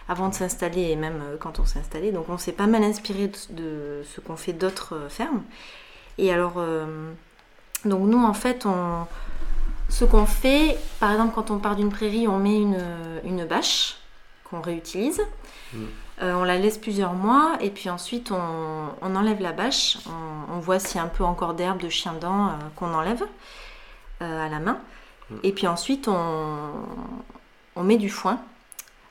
avant 0.09 0.29
de 0.29 0.33
s'installer 0.33 0.89
et 0.89 0.95
même 0.95 1.21
euh, 1.23 1.37
quand 1.39 1.59
on 1.59 1.65
s'est 1.65 1.79
installé. 1.79 2.11
Donc, 2.11 2.29
on 2.29 2.37
s'est 2.37 2.51
pas 2.51 2.67
mal 2.67 2.83
inspiré 2.83 3.27
de, 3.27 3.37
de 3.53 4.03
ce 4.03 4.19
qu'ont 4.21 4.37
fait 4.37 4.53
d'autres 4.53 4.95
euh, 4.95 5.09
fermes. 5.09 5.43
Et 6.17 6.31
alors, 6.33 6.53
euh, 6.57 7.11
donc 7.85 8.01
nous, 8.07 8.23
en 8.23 8.33
fait, 8.33 8.65
on, 8.65 9.05
ce 9.89 10.03
qu'on 10.05 10.25
fait, 10.25 10.77
par 10.99 11.11
exemple, 11.11 11.33
quand 11.35 11.51
on 11.51 11.59
part 11.59 11.75
d'une 11.75 11.89
prairie, 11.91 12.27
on 12.27 12.37
met 12.39 12.57
une, 12.59 12.83
une 13.23 13.45
bâche 13.45 13.97
qu'on 14.49 14.61
réutilise. 14.61 15.21
Mm. 15.73 15.77
Euh, 16.21 16.33
on 16.33 16.43
la 16.43 16.57
laisse 16.57 16.77
plusieurs 16.77 17.13
mois 17.13 17.57
et 17.61 17.69
puis 17.69 17.89
ensuite 17.89 18.31
on, 18.31 18.89
on 19.01 19.15
enlève 19.15 19.41
la 19.41 19.53
bâche. 19.53 19.97
On, 20.07 20.55
on 20.55 20.59
voit 20.59 20.79
s'il 20.79 20.97
y 20.97 20.99
a 20.99 21.03
un 21.03 21.07
peu 21.07 21.23
encore 21.23 21.53
d'herbe, 21.53 21.79
de 21.79 21.89
chien 21.89 22.13
dent 22.13 22.47
euh, 22.47 22.51
qu'on 22.75 22.93
enlève 22.93 23.23
euh, 24.21 24.45
à 24.45 24.49
la 24.49 24.59
main. 24.59 24.79
Mm. 25.29 25.35
Et 25.43 25.51
puis 25.51 25.67
ensuite 25.67 26.07
on, 26.07 26.71
on 27.75 27.83
met 27.83 27.97
du 27.97 28.09
foin. 28.09 28.39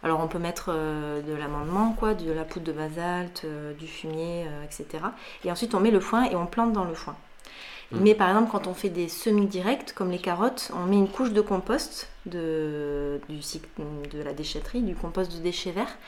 Alors 0.03 0.21
on 0.21 0.29
peut 0.29 0.39
mettre 0.39 0.73
de 0.73 1.35
l'amendement, 1.35 1.93
quoi, 1.93 2.15
de 2.15 2.33
la 2.33 2.45
poudre 2.45 2.65
de 2.65 2.73
basalte, 2.73 3.45
du 3.79 3.87
fumier, 3.87 4.47
etc. 4.65 5.05
Et 5.45 5.53
ensuite 5.53 5.75
on 5.75 5.81
met 5.81 5.91
le 5.91 6.01
foin 6.01 6.25
et 6.25 6.37
on 6.37 6.47
plante 6.47 6.73
dans 6.73 6.85
le 6.85 6.95
foin. 6.95 7.17
Mm. 7.93 7.99
Mais 8.01 8.15
par 8.15 8.31
exemple 8.31 8.51
quand 8.51 8.67
on 8.67 8.73
fait 8.73 8.89
des 8.89 9.11
semis 9.11 9.47
directs 9.47 9.93
comme 9.93 10.11
les 10.11 10.19
carottes, 10.19 10.73
on 10.75 10.87
met 10.87 10.97
une 10.97 11.09
couche 11.09 11.33
de 11.33 11.43
compost 11.43 12.09
de, 12.25 13.21
du, 13.29 13.41
de 14.11 14.23
la 14.23 14.33
déchetterie, 14.33 14.81
du 14.81 14.95
compost 14.95 15.37
de 15.37 15.43
déchets 15.43 15.73
verts 15.73 15.99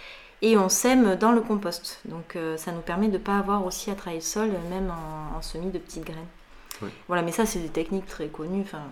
et 0.42 0.56
on 0.58 0.68
sème 0.68 1.16
dans 1.16 1.32
le 1.32 1.40
compost. 1.40 2.00
Donc 2.04 2.36
euh, 2.36 2.56
ça 2.56 2.72
nous 2.72 2.80
permet 2.82 3.08
de 3.08 3.14
ne 3.14 3.18
pas 3.18 3.38
avoir 3.38 3.64
aussi 3.64 3.90
à 3.90 3.94
travailler 3.94 4.20
le 4.20 4.24
sol, 4.26 4.50
même 4.70 4.90
en, 4.90 5.38
en 5.38 5.42
semis 5.42 5.70
de 5.70 5.78
petites 5.78 6.04
graines. 6.04 6.18
Oui. 6.82 6.90
Voilà, 7.08 7.22
mais 7.22 7.32
ça 7.32 7.46
c'est 7.46 7.60
des 7.60 7.68
techniques 7.68 8.06
très 8.06 8.26
connues. 8.28 8.62
Enfin, 8.62 8.82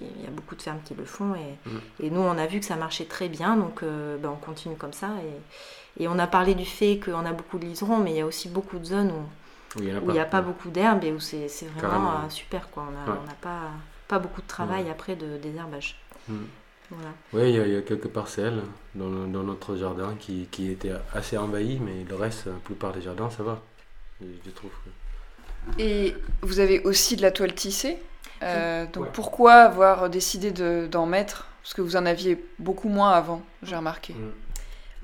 il 0.00 0.22
y 0.22 0.26
a 0.26 0.30
beaucoup 0.30 0.54
de 0.56 0.62
fermes 0.62 0.80
qui 0.84 0.94
le 0.94 1.04
font 1.04 1.34
et, 1.34 1.68
Mhm. 1.68 1.80
et 2.00 2.10
nous 2.10 2.20
on 2.20 2.36
a 2.38 2.46
vu 2.46 2.58
que 2.60 2.66
ça 2.66 2.76
marchait 2.76 3.04
très 3.04 3.28
bien, 3.28 3.56
donc 3.56 3.82
euh, 3.82 4.16
ben, 4.18 4.30
on 4.30 4.36
continue 4.36 4.76
comme 4.76 4.92
ça. 4.92 5.08
Et, 5.98 6.02
et 6.04 6.08
on 6.08 6.18
a 6.18 6.26
parlé 6.26 6.54
du 6.54 6.64
fait 6.64 6.98
qu'on 6.98 7.24
a 7.26 7.32
beaucoup 7.32 7.58
de 7.58 7.64
liserons, 7.66 7.98
mais 7.98 8.10
il 8.12 8.16
y 8.16 8.20
a 8.20 8.26
aussi 8.26 8.48
beaucoup 8.48 8.78
de 8.78 8.84
zones 8.84 9.10
où 9.10 9.78
Où 9.78 9.82
il 9.82 9.84
n'y 10.12 10.18
a 10.18 10.26
où 10.26 10.30
pas 10.30 10.40
beaucoup 10.42 10.70
d'herbe 10.70 11.04
et 11.04 11.12
où 11.12 11.20
c'est 11.20 11.46
vraiment 11.46 11.80
Carrément. 11.80 12.10
euh, 12.24 12.30
super. 12.30 12.68
Quoi. 12.70 12.84
On 12.88 12.90
n'a 12.92 13.12
Ouais. 13.12 13.18
pas, 13.40 13.70
pas 14.08 14.18
beaucoup 14.18 14.40
de 14.42 14.46
travail 14.46 14.90
après 14.90 15.14
de 15.16 15.36
désherbage. 15.38 15.96
Mm. 16.28 16.34
Voilà. 16.92 17.10
Oui, 17.32 17.50
il 17.50 17.56
y, 17.56 17.60
a- 17.60 17.66
il 17.66 17.72
y 17.72 17.76
a 17.76 17.82
quelques 17.82 18.08
parcelles 18.08 18.62
dans, 18.94 19.06
notre 19.08 19.76
jardin 19.76 20.14
qui, 20.20 20.46
qui 20.50 20.70
étaient 20.70 20.92
assez 21.14 21.38
envahies, 21.38 21.80
mais 21.80 22.04
le 22.08 22.14
reste, 22.16 22.46
la 22.46 22.52
plupart 22.64 22.92
des 22.92 23.00
jardins, 23.02 23.30
ça 23.30 23.42
va. 23.42 23.60
Je, 24.20 24.26
je 24.44 24.50
trouve. 24.50 24.70
que- 24.84 25.82
Et 25.82 26.14
vous 26.42 26.60
avez 26.60 26.80
aussi 26.80 27.16
de 27.16 27.22
la 27.22 27.30
toile 27.30 27.54
tissée. 27.54 27.96
Euh, 28.42 28.86
donc 28.92 29.04
Ouais. 29.04 29.10
pourquoi 29.12 29.54
avoir 29.54 30.10
décidé 30.10 30.50
de- 30.50 30.88
d'en 30.90 31.06
mettre? 31.06 31.46
Parce 31.62 31.74
que 31.74 31.80
vous 31.82 31.94
en 31.96 32.04
aviez 32.06 32.44
beaucoup 32.58 32.88
moins 32.88 33.12
avant, 33.12 33.40
j'ai 33.62 33.76
remarqué. 33.76 34.14
Mm. 34.14 34.32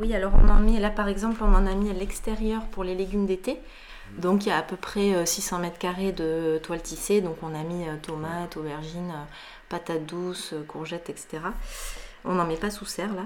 Oui, 0.01 0.15
alors 0.15 0.33
on 0.35 0.49
en 0.49 0.59
met, 0.59 0.81
là 0.81 0.91
par 0.91 1.09
exemple, 1.09 1.43
on 1.43 1.55
en 1.55 1.67
a 1.67 1.75
mis 1.75 1.91
à 1.91 1.93
l'extérieur 1.93 2.63
pour 2.73 2.83
les 2.85 2.95
légumes 2.97 3.27
d'été. 3.27 3.59
Donc 4.17 4.45
il 4.47 4.49
y 4.49 4.53
a 4.53 4.59
à 4.59 4.63
peu 4.63 4.77
près 4.77 5.15
euh, 5.15 5.25
600 5.27 5.59
mètres 5.59 5.79
carrés 5.79 6.13
de 6.13 6.59
toile 6.63 6.83
tissée. 6.83 7.21
Donc 7.21 7.37
on 7.43 7.55
a 7.55 7.63
mis 7.63 7.87
euh, 7.89 7.95
tomates, 8.03 8.57
aubergines, 8.57 9.11
euh, 9.11 9.25
patates 9.69 10.07
douces, 10.07 10.55
courgettes, 10.67 11.11
etc. 11.11 11.39
On 12.25 12.35
n'en 12.35 12.47
met 12.47 12.57
pas 12.57 12.71
sous 12.71 12.85
serre 12.87 13.15
là. 13.15 13.25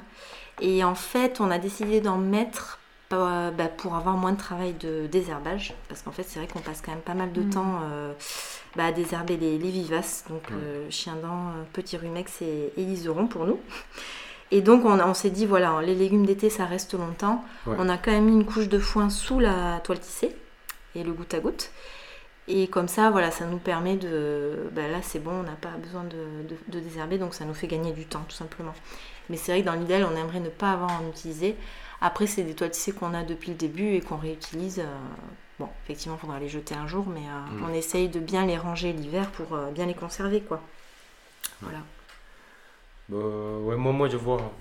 Et 0.60 0.84
en 0.84 0.94
fait, 0.94 1.40
on 1.40 1.50
a 1.50 1.58
décidé 1.58 2.00
d'en 2.00 2.18
mettre 2.18 2.78
euh, 3.12 3.50
bah, 3.50 3.68
pour 3.68 3.94
avoir 3.94 4.16
moins 4.16 4.32
de 4.32 4.38
travail 4.38 4.72
de 4.74 5.06
désherbage. 5.06 5.74
Parce 5.88 6.02
qu'en 6.02 6.12
fait, 6.12 6.22
c'est 6.22 6.38
vrai 6.38 6.48
qu'on 6.48 6.60
passe 6.60 6.80
quand 6.84 6.92
même 6.92 7.00
pas 7.00 7.14
mal 7.14 7.32
de 7.32 7.42
Mhm. 7.42 7.50
temps 7.50 7.80
euh, 7.90 8.12
bah, 8.76 8.86
à 8.86 8.92
désherber 8.92 9.36
les, 9.36 9.58
les 9.58 9.70
vivaces. 9.70 10.24
Donc 10.28 10.42
Ouais. 10.50 10.56
euh, 10.62 10.90
chien 10.90 11.14
dent, 11.22 11.52
petit 11.72 11.96
rumex 11.96 12.40
et, 12.42 12.72
et 12.76 12.84
liseron 12.84 13.26
pour 13.26 13.44
nous. 13.46 13.60
Et 14.50 14.60
donc 14.60 14.84
on, 14.84 14.98
a- 14.98 15.06
on 15.06 15.14
s'est 15.14 15.30
dit, 15.30 15.46
voilà, 15.46 15.80
les 15.82 15.94
légumes 15.94 16.26
d'été, 16.26 16.48
ça 16.50 16.64
reste 16.66 16.94
longtemps. 16.94 17.44
Ouais. 17.66 17.76
On 17.78 17.88
a 17.88 17.96
quand 17.98 18.10
même 18.12 18.24
mis 18.26 18.32
une 18.32 18.44
couche 18.46 18.68
de 18.68 18.78
foin 18.78 19.08
sous 19.10 19.38
la 19.40 19.80
toile 19.84 20.00
tissée 20.00 20.34
et 20.94 21.02
le 21.04 21.12
goutte 21.12 21.32
à 21.34 21.40
goutte. 21.40 21.70
Et 22.48 22.66
comme 22.68 22.88
ça, 22.88 23.10
voilà, 23.10 23.30
ça 23.30 23.46
nous 23.46 23.58
permet 23.58 23.96
de... 23.96 24.68
bah 24.72 24.88
là, 24.88 25.00
c'est 25.02 25.20
bon, 25.20 25.30
on 25.30 25.42
n'a 25.44 25.52
pas 25.52 25.70
besoin 25.82 26.04
de, 26.04 26.16
de- 26.48 26.58
de 26.68 26.80
désherber, 26.80 27.18
donc 27.18 27.34
ça 27.34 27.44
nous 27.44 27.54
fait 27.54 27.68
gagner 27.68 27.92
du 27.92 28.04
temps, 28.06 28.24
tout 28.28 28.34
simplement. 28.34 28.74
Mais 29.30 29.36
c'est 29.36 29.52
vrai 29.52 29.60
que 29.62 29.66
dans 29.66 29.74
l'idéal, 29.74 30.04
on 30.12 30.16
aimerait 30.16 30.40
ne 30.40 30.48
pas 30.50 30.72
avoir 30.72 30.90
à 30.90 30.98
en 31.00 31.08
utiliser. 31.08 31.56
Après, 32.00 32.26
c'est 32.26 32.42
des 32.42 32.54
toiles 32.54 32.70
tissées 32.72 32.92
qu'on 32.92 33.14
a 33.14 33.22
depuis 33.22 33.50
le 33.50 33.56
début 33.56 33.94
et 33.94 34.00
qu'on 34.00 34.16
réutilise. 34.16 34.80
euh, 34.80 34.84
bon, 35.60 35.68
effectivement, 35.84 36.16
il 36.16 36.20
faudra 36.20 36.40
les 36.40 36.48
jeter 36.48 36.74
un 36.74 36.88
jour, 36.88 37.06
mais 37.08 37.20
euh, 37.20 37.60
Mm. 37.60 37.64
on 37.70 37.74
essaye 37.74 38.08
de 38.08 38.18
bien 38.20 38.44
les 38.46 38.58
ranger 38.58 38.92
l'hiver 38.92 39.30
pour 39.30 39.54
euh, 39.54 39.70
bien 39.70 39.86
les 39.86 39.94
conserver, 39.94 40.40
quoi. 40.40 40.60
Voilà. 41.62 41.78
Bah, 43.08 43.16
ouais, 43.18 43.76
moi, 43.76 43.92
moi, 43.92 44.08
je 44.08 44.16
vois 44.16 44.52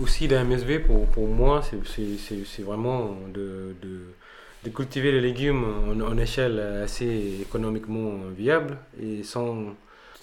aussi 0.00 0.28
la 0.28 0.42
MSV, 0.42 0.80
pour, 0.80 1.06
pour 1.08 1.26
moi, 1.28 1.62
c'est 1.62 2.62
vraiment 2.62 3.16
de, 3.32 3.76
de, 3.82 4.14
de 4.64 4.70
cultiver 4.70 5.12
les 5.12 5.20
légumes 5.20 5.64
en, 6.02 6.18
échelle 6.18 6.60
assez 6.84 7.38
économiquement 7.42 8.12
viable 8.36 8.76
et 9.02 9.22
sans, 9.22 9.74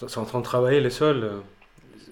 sans, 0.07 0.41
travailler 0.41 0.79
le 0.81 0.89
sol 0.91 1.41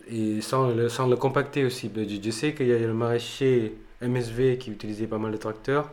et 0.10 0.42
sans 0.42 0.70
le, 0.70 0.90
sans 0.90 1.08
le 1.08 1.16
compacter 1.18 1.66
aussi. 1.66 1.90
Ben, 1.90 2.08
Je, 2.10 2.22
je 2.22 2.32
sais 2.32 2.54
qu'il 2.54 2.68
y 2.68 2.74
a 2.74 2.80
le 2.80 2.94
maraîcher 2.94 3.74
MSV 4.02 4.58
qui 4.58 4.72
utilisait 4.72 5.08
pas 5.08 5.18
mal 5.18 5.32
de 5.32 5.38
tracteurs. 5.38 5.90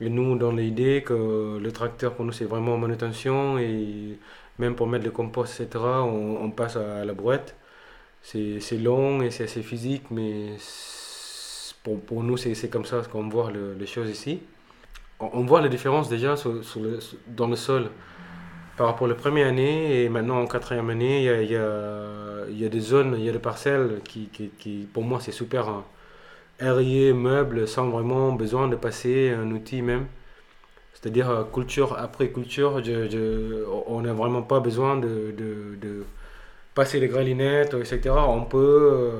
Et 0.00 0.08
nous, 0.10 0.36
dans 0.36 0.50
l'idée 0.50 1.02
que 1.06 1.58
le 1.58 1.72
tracteur 1.72 2.14
pour 2.14 2.24
nous 2.24 2.32
c'est 2.32 2.44
vraiment 2.46 2.76
manutention 2.78 3.58
et 3.58 4.18
même 4.58 4.74
pour 4.76 4.86
mettre 4.86 5.04
le 5.04 5.10
compost, 5.10 5.60
etc., 5.60 5.84
on, 5.84 6.50
passe 6.50 6.76
à 6.76 7.04
la 7.04 7.12
brouette. 7.12 7.54
C'est 8.22 8.78
long 8.78 9.22
et 9.22 9.30
c'est 9.30 9.44
assez 9.44 9.62
physique, 9.62 10.04
mais 10.10 10.56
pour, 11.82 12.00
pour 12.00 12.22
nous, 12.22 12.36
c'est 12.36 12.68
comme 12.70 12.84
ça 12.84 13.02
qu'on 13.10 13.28
voit 13.28 13.50
le- 13.50 13.74
les 13.74 13.86
choses 13.86 14.10
ici. 14.10 14.40
On, 15.20 15.44
voit 15.44 15.60
la 15.60 15.68
différence 15.68 16.08
déjà 16.08 16.34
dans 17.28 17.46
le 17.46 17.56
sol 17.56 17.90
par 18.76 18.88
rapport 18.88 19.06
à 19.06 19.10
la 19.10 19.14
première 19.14 19.46
année 19.46 20.02
et 20.02 20.08
maintenant 20.08 20.40
en 20.40 20.46
quatrième 20.46 20.90
année, 20.90 21.24
il 21.24 21.50
y 21.50 21.56
a, 21.56 22.68
des 22.68 22.80
zones, 22.80 23.14
il 23.18 23.24
y 23.24 23.28
a 23.28 23.32
des 23.32 23.38
parcelles 23.38 24.00
qui, 24.04 24.28
qui, 24.58 24.88
pour 24.92 25.04
moi, 25.04 25.20
c'est 25.20 25.32
super 25.32 25.68
hein, 25.68 25.84
meuble, 26.60 27.68
sans 27.68 27.88
vraiment 27.88 28.32
besoin 28.32 28.68
de 28.68 28.76
passer 28.76 29.30
un 29.30 29.50
outil 29.50 29.82
même. 29.82 30.06
C'est-à-dire 30.94 31.28
euh, 31.30 31.44
culture 31.44 31.98
après 31.98 32.28
culture, 32.30 32.80
on 33.86 34.00
n'a 34.00 34.12
vraiment 34.12 34.42
pas 34.42 34.60
besoin 34.60 34.96
de, 34.96 36.04
passer 36.74 36.98
les 36.98 37.08
gralinettes, 37.08 37.74
etc. 37.74 38.10
On 38.28 38.42
peut 38.42 38.58
euh, 38.58 39.12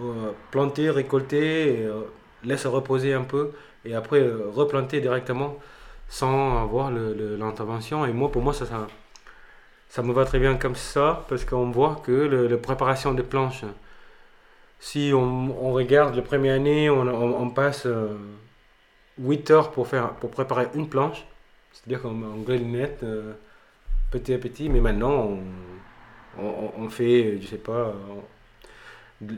euh, 0.00 0.30
planter, 0.50 0.88
récolter, 0.88 1.86
laisser 2.44 2.68
reposer 2.68 3.12
un 3.12 3.24
peu 3.24 3.50
et 3.86 3.94
après 3.94 4.20
euh, 4.20 4.50
replanter 4.52 5.00
directement 5.00 5.56
sans 6.08 6.62
avoir 6.62 6.90
l'intervention. 6.90 8.06
Et 8.06 8.12
moi, 8.12 8.30
pour 8.30 8.42
moi, 8.42 8.52
ça, 8.52 8.66
ça, 9.88 10.02
me 10.02 10.12
va 10.12 10.24
très 10.24 10.38
bien 10.38 10.56
comme 10.56 10.76
ça 10.76 11.24
parce 11.28 11.44
qu'on 11.44 11.70
voit 11.70 12.00
que 12.04 12.12
la 12.12 12.56
préparation 12.58 13.12
des 13.12 13.24
planches, 13.24 13.64
si 14.78 15.10
on, 15.12 15.72
regarde 15.72 16.14
la 16.14 16.22
première 16.22 16.54
année, 16.54 16.88
on, 16.88 17.50
passe 17.50 17.88
8 19.18 19.50
heures 19.50 19.70
pour, 19.72 19.88
faire, 19.88 20.10
pour 20.14 20.30
préparer 20.30 20.68
une 20.74 20.88
planche, 20.88 21.26
c'est-à-dire 21.72 22.02
qu'on 22.02 22.22
on 22.22 22.42
grélinette 22.42 23.02
euh, 23.02 23.32
petit 24.10 24.32
à 24.32 24.38
petit, 24.38 24.68
mais 24.68 24.80
maintenant 24.80 25.38
on, 26.38 26.88
fait, 26.88 27.40
je 27.40 27.46
sais 27.46 27.58
pas, 27.58 27.94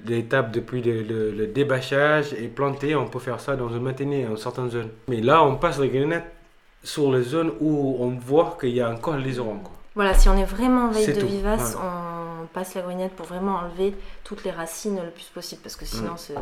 l'étape 0.06 0.50
depuis 0.52 0.82
le, 0.82 1.02
le- 1.02 1.30
le 1.30 1.46
débâchage 1.46 2.32
et 2.34 2.48
planter, 2.48 2.94
on 2.96 3.06
peut 3.06 3.18
faire 3.20 3.40
ça 3.40 3.56
dans 3.56 3.68
une 3.68 3.82
matinée, 3.82 4.26
en 4.26 4.36
certaines 4.36 4.70
zones. 4.70 4.90
Mais 5.08 5.20
là, 5.20 5.42
on 5.44 5.56
passe 5.56 5.78
les 5.78 5.88
grélinettes 5.88 6.30
sur 6.82 7.12
les 7.12 7.22
zones 7.22 7.52
où 7.60 7.96
on 8.00 8.10
voit 8.18 8.56
qu'il 8.60 8.70
y 8.70 8.80
a 8.80 8.90
encore 8.90 9.16
les 9.16 9.34
quoi. 9.36 9.72
Voilà, 9.94 10.14
si 10.14 10.28
on 10.28 10.36
est 10.36 10.44
vraiment 10.44 10.86
en 10.86 10.90
veille 10.90 11.06
de 11.08 11.20
tout, 11.20 11.26
vivace, 11.26 11.74
ouais. 11.74 11.80
on 12.42 12.46
passe 12.46 12.74
la 12.74 12.82
grenette 12.82 13.12
pour 13.12 13.26
vraiment 13.26 13.56
enlever 13.56 13.94
toutes 14.24 14.44
les 14.44 14.50
racines 14.52 14.96
le 14.96 15.10
plus 15.10 15.30
possible, 15.34 15.60
parce 15.62 15.74
que 15.76 15.84
sinon, 15.84 16.16
c'est, 16.16 16.34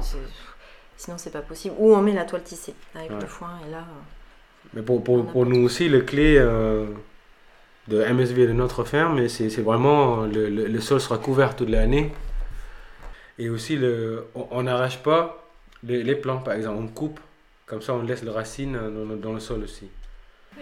sinon 0.97 1.17
c'est 1.19 1.31
pas 1.33 1.41
possible. 1.41 1.75
Ou 1.79 1.95
on 1.95 2.03
met 2.03 2.13
la 2.13 2.25
toile 2.25 2.43
tissée 2.43 2.75
avec 2.95 3.11
Ouais. 3.11 3.21
le 3.21 3.27
foin, 3.27 3.51
et 3.67 3.71
là, 3.71 3.79
euh, 3.79 4.69
Mais 4.75 4.83
pour, 4.83 5.03
pour, 5.03 5.27
pour 5.27 5.47
nous 5.47 5.65
aussi, 5.65 5.89
le 5.89 6.01
clé 6.03 6.37
euh, 6.39 6.87
de 7.89 8.03
MSV 8.05 8.47
de 8.47 8.53
notre 8.53 8.85
ferme, 8.85 9.27
c'est 9.29 9.49
c'est 9.49 9.63
vraiment 9.63 10.23
le, 10.23 10.49
le, 10.51 10.67
le 10.67 10.81
sol 10.81 11.01
sera 11.01 11.17
couvert 11.19 11.57
toute 11.57 11.71
l'année. 11.71 12.13
Et 13.39 13.49
aussi, 13.51 13.77
le, 13.77 14.27
on 14.35 14.63
n'arrache 14.63 14.99
pas 15.03 15.45
les, 15.83 16.03
les 16.03 16.15
plants, 16.17 16.39
par 16.39 16.55
exemple, 16.55 16.79
on 16.83 16.89
coupe. 16.89 17.21
Comme 17.67 17.83
ça, 17.83 17.95
on 17.95 18.03
laisse 18.03 18.23
les 18.23 18.31
racines 18.31 18.73
dans, 18.75 19.05
le- 19.05 19.17
dans 19.17 19.33
le 19.33 19.41
sol 19.41 19.63
aussi. 19.65 19.89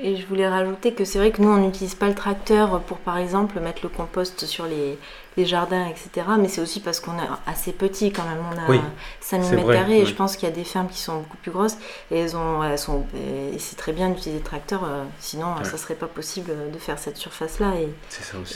Et 0.02 0.16
je 0.16 0.26
voulais 0.26 0.48
rajouter 0.48 0.92
que 0.92 1.04
c'est 1.04 1.18
vrai 1.18 1.30
que 1.30 1.40
nous, 1.40 1.48
on 1.50 1.58
n'utilise 1.58 1.94
pas 1.94 2.08
le 2.08 2.16
tracteur 2.16 2.80
pour, 2.82 2.98
par 2.98 3.16
exemple, 3.16 3.60
mettre 3.60 3.80
le 3.84 3.88
compost 3.88 4.44
sur 4.44 4.66
les, 4.66 4.98
les 5.36 5.44
jardins, 5.46 5.86
etc. 5.86 6.26
Mais 6.36 6.48
c'est 6.48 6.60
aussi 6.60 6.80
parce 6.80 6.98
qu'on 6.98 7.16
est 7.16 7.28
assez 7.46 7.70
petit 7.70 8.10
quand 8.10 8.24
même. 8.24 8.40
On 8.52 8.58
a 8.58 8.68
Oui, 8.68 8.80
5000 9.20 9.50
c'est 9.50 9.54
mètres 9.54 9.66
vrai, 9.66 9.76
carrés 9.76 10.00
et 10.00 10.00
oui. 10.00 10.06
je 10.06 10.14
pense 10.14 10.36
qu'il 10.36 10.48
y 10.48 10.52
a 10.52 10.54
des 10.54 10.64
fermes 10.64 10.88
qui 10.88 10.98
sont 10.98 11.18
beaucoup 11.20 11.36
plus 11.36 11.52
grosses. 11.52 11.76
Et, 12.10 12.18
elles 12.18 12.36
ont, 12.36 12.64
elles 12.64 12.76
sont, 12.78 13.06
et 13.14 13.56
c'est 13.60 13.76
très 13.76 13.92
bien 13.92 14.08
d'utiliser 14.08 14.38
le 14.38 14.44
tracteur, 14.44 14.82
euh, 14.82 15.04
sinon 15.20 15.54
Ouais. 15.58 15.64
ça 15.64 15.78
serait 15.78 15.94
pas 15.94 16.08
possible 16.08 16.50
de 16.72 16.78
faire 16.80 16.98
cette 16.98 17.16
surface-là 17.16 17.74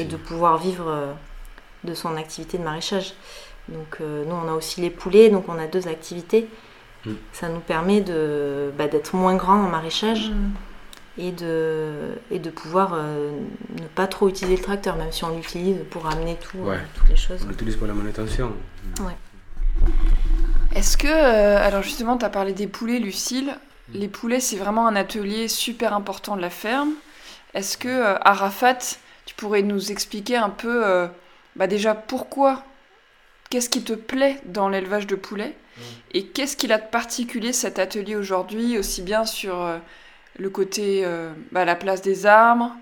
et 0.01 0.05
de 0.05 0.17
pouvoir 0.17 0.59
vivre 0.59 0.89
euh, 0.89 1.13
de 1.85 1.95
son 1.95 2.17
activité 2.17 2.59
de 2.59 2.65
maraîchage. 2.65 3.15
Donc 3.69 3.99
euh, 4.01 4.25
nous, 4.25 4.35
on 4.35 4.49
a 4.49 4.53
aussi 4.55 4.81
les 4.81 4.91
poulets, 4.91 5.31
donc 5.31 5.49
on 5.49 5.59
a 5.59 5.67
deux 5.67 5.89
activités. 5.89 6.49
Mm. 7.07 7.13
Ça 7.33 7.49
nous 7.49 7.61
permet 7.61 8.01
de, 8.01 8.73
bah, 8.77 8.89
d'être 8.89 9.15
moins 9.15 9.37
grand 9.37 9.55
en 9.65 9.69
maraîchage 9.69 10.33
et 11.17 11.33
de, 11.33 11.91
et 12.31 12.39
de 12.39 12.51
pouvoir 12.51 12.93
euh, 12.95 13.31
ne 13.79 13.87
pas 13.95 14.07
trop 14.07 14.29
utiliser 14.29 14.57
le 14.57 14.63
tracteur, 14.63 14.97
même 14.97 15.13
si 15.13 15.25
on 15.25 15.37
l'utilise 15.37 15.77
pour 15.91 16.07
amener 16.07 16.37
tout, 16.37 16.59
euh, 16.59 16.71
Ouais. 16.71 16.79
toutes 16.95 17.09
les 17.09 17.17
choses. 17.17 17.41
On 17.45 17.49
l'utilise 17.49 17.77
pour 17.77 17.87
la 17.87 17.95
manutention. 17.95 18.53
Est-ce 20.75 20.97
que, 20.97 21.09
euh, 21.09 21.59
alors 21.67 21.83
justement, 21.83 22.17
tu 22.19 22.25
as 22.25 22.31
parlé 22.31 22.53
des 22.53 22.67
poulets, 22.67 22.99
Lucille. 22.99 23.55
Les 23.95 24.09
poulets, 24.09 24.41
c'est 24.41 24.57
vraiment 24.57 24.87
un 24.87 24.97
atelier 24.97 25.49
super 25.49 25.95
important 25.95 26.37
de 26.37 26.43
la 26.43 26.51
ferme. 26.51 26.91
Est-ce 27.55 27.79
que, 27.79 27.89
euh, 27.89 28.17
Arafat, 28.21 28.79
tu 29.25 29.35
pourrais 29.35 29.63
nous 29.63 29.91
expliquer 29.91 30.37
un 30.37 30.51
peu, 30.51 30.87
euh, 30.87 31.07
bah 31.57 31.67
déjà, 31.67 31.95
pourquoi, 31.95 32.63
qu'est-ce 33.51 33.69
qui 33.69 33.83
te 33.83 33.93
plaît 33.93 34.41
dans 34.45 34.69
l'élevage 34.69 35.07
de 35.07 35.17
poulets 35.17 35.55
et 36.13 36.27
qu'est-ce 36.27 36.57
qu'il 36.57 36.73
a 36.73 36.79
de 36.79 36.87
particulier 36.91 37.53
cet 37.53 37.79
atelier 37.79 38.17
aujourd'hui, 38.17 38.79
aussi 38.79 39.01
bien 39.01 39.25
sur 39.25 39.63
euh, 39.63 39.79
le 40.39 40.51
côté, 40.51 41.05
euh, 41.05 41.33
bah, 41.53 41.65
la 41.65 41.77
place 41.77 42.03
des 42.03 42.27
arbres, 42.27 42.73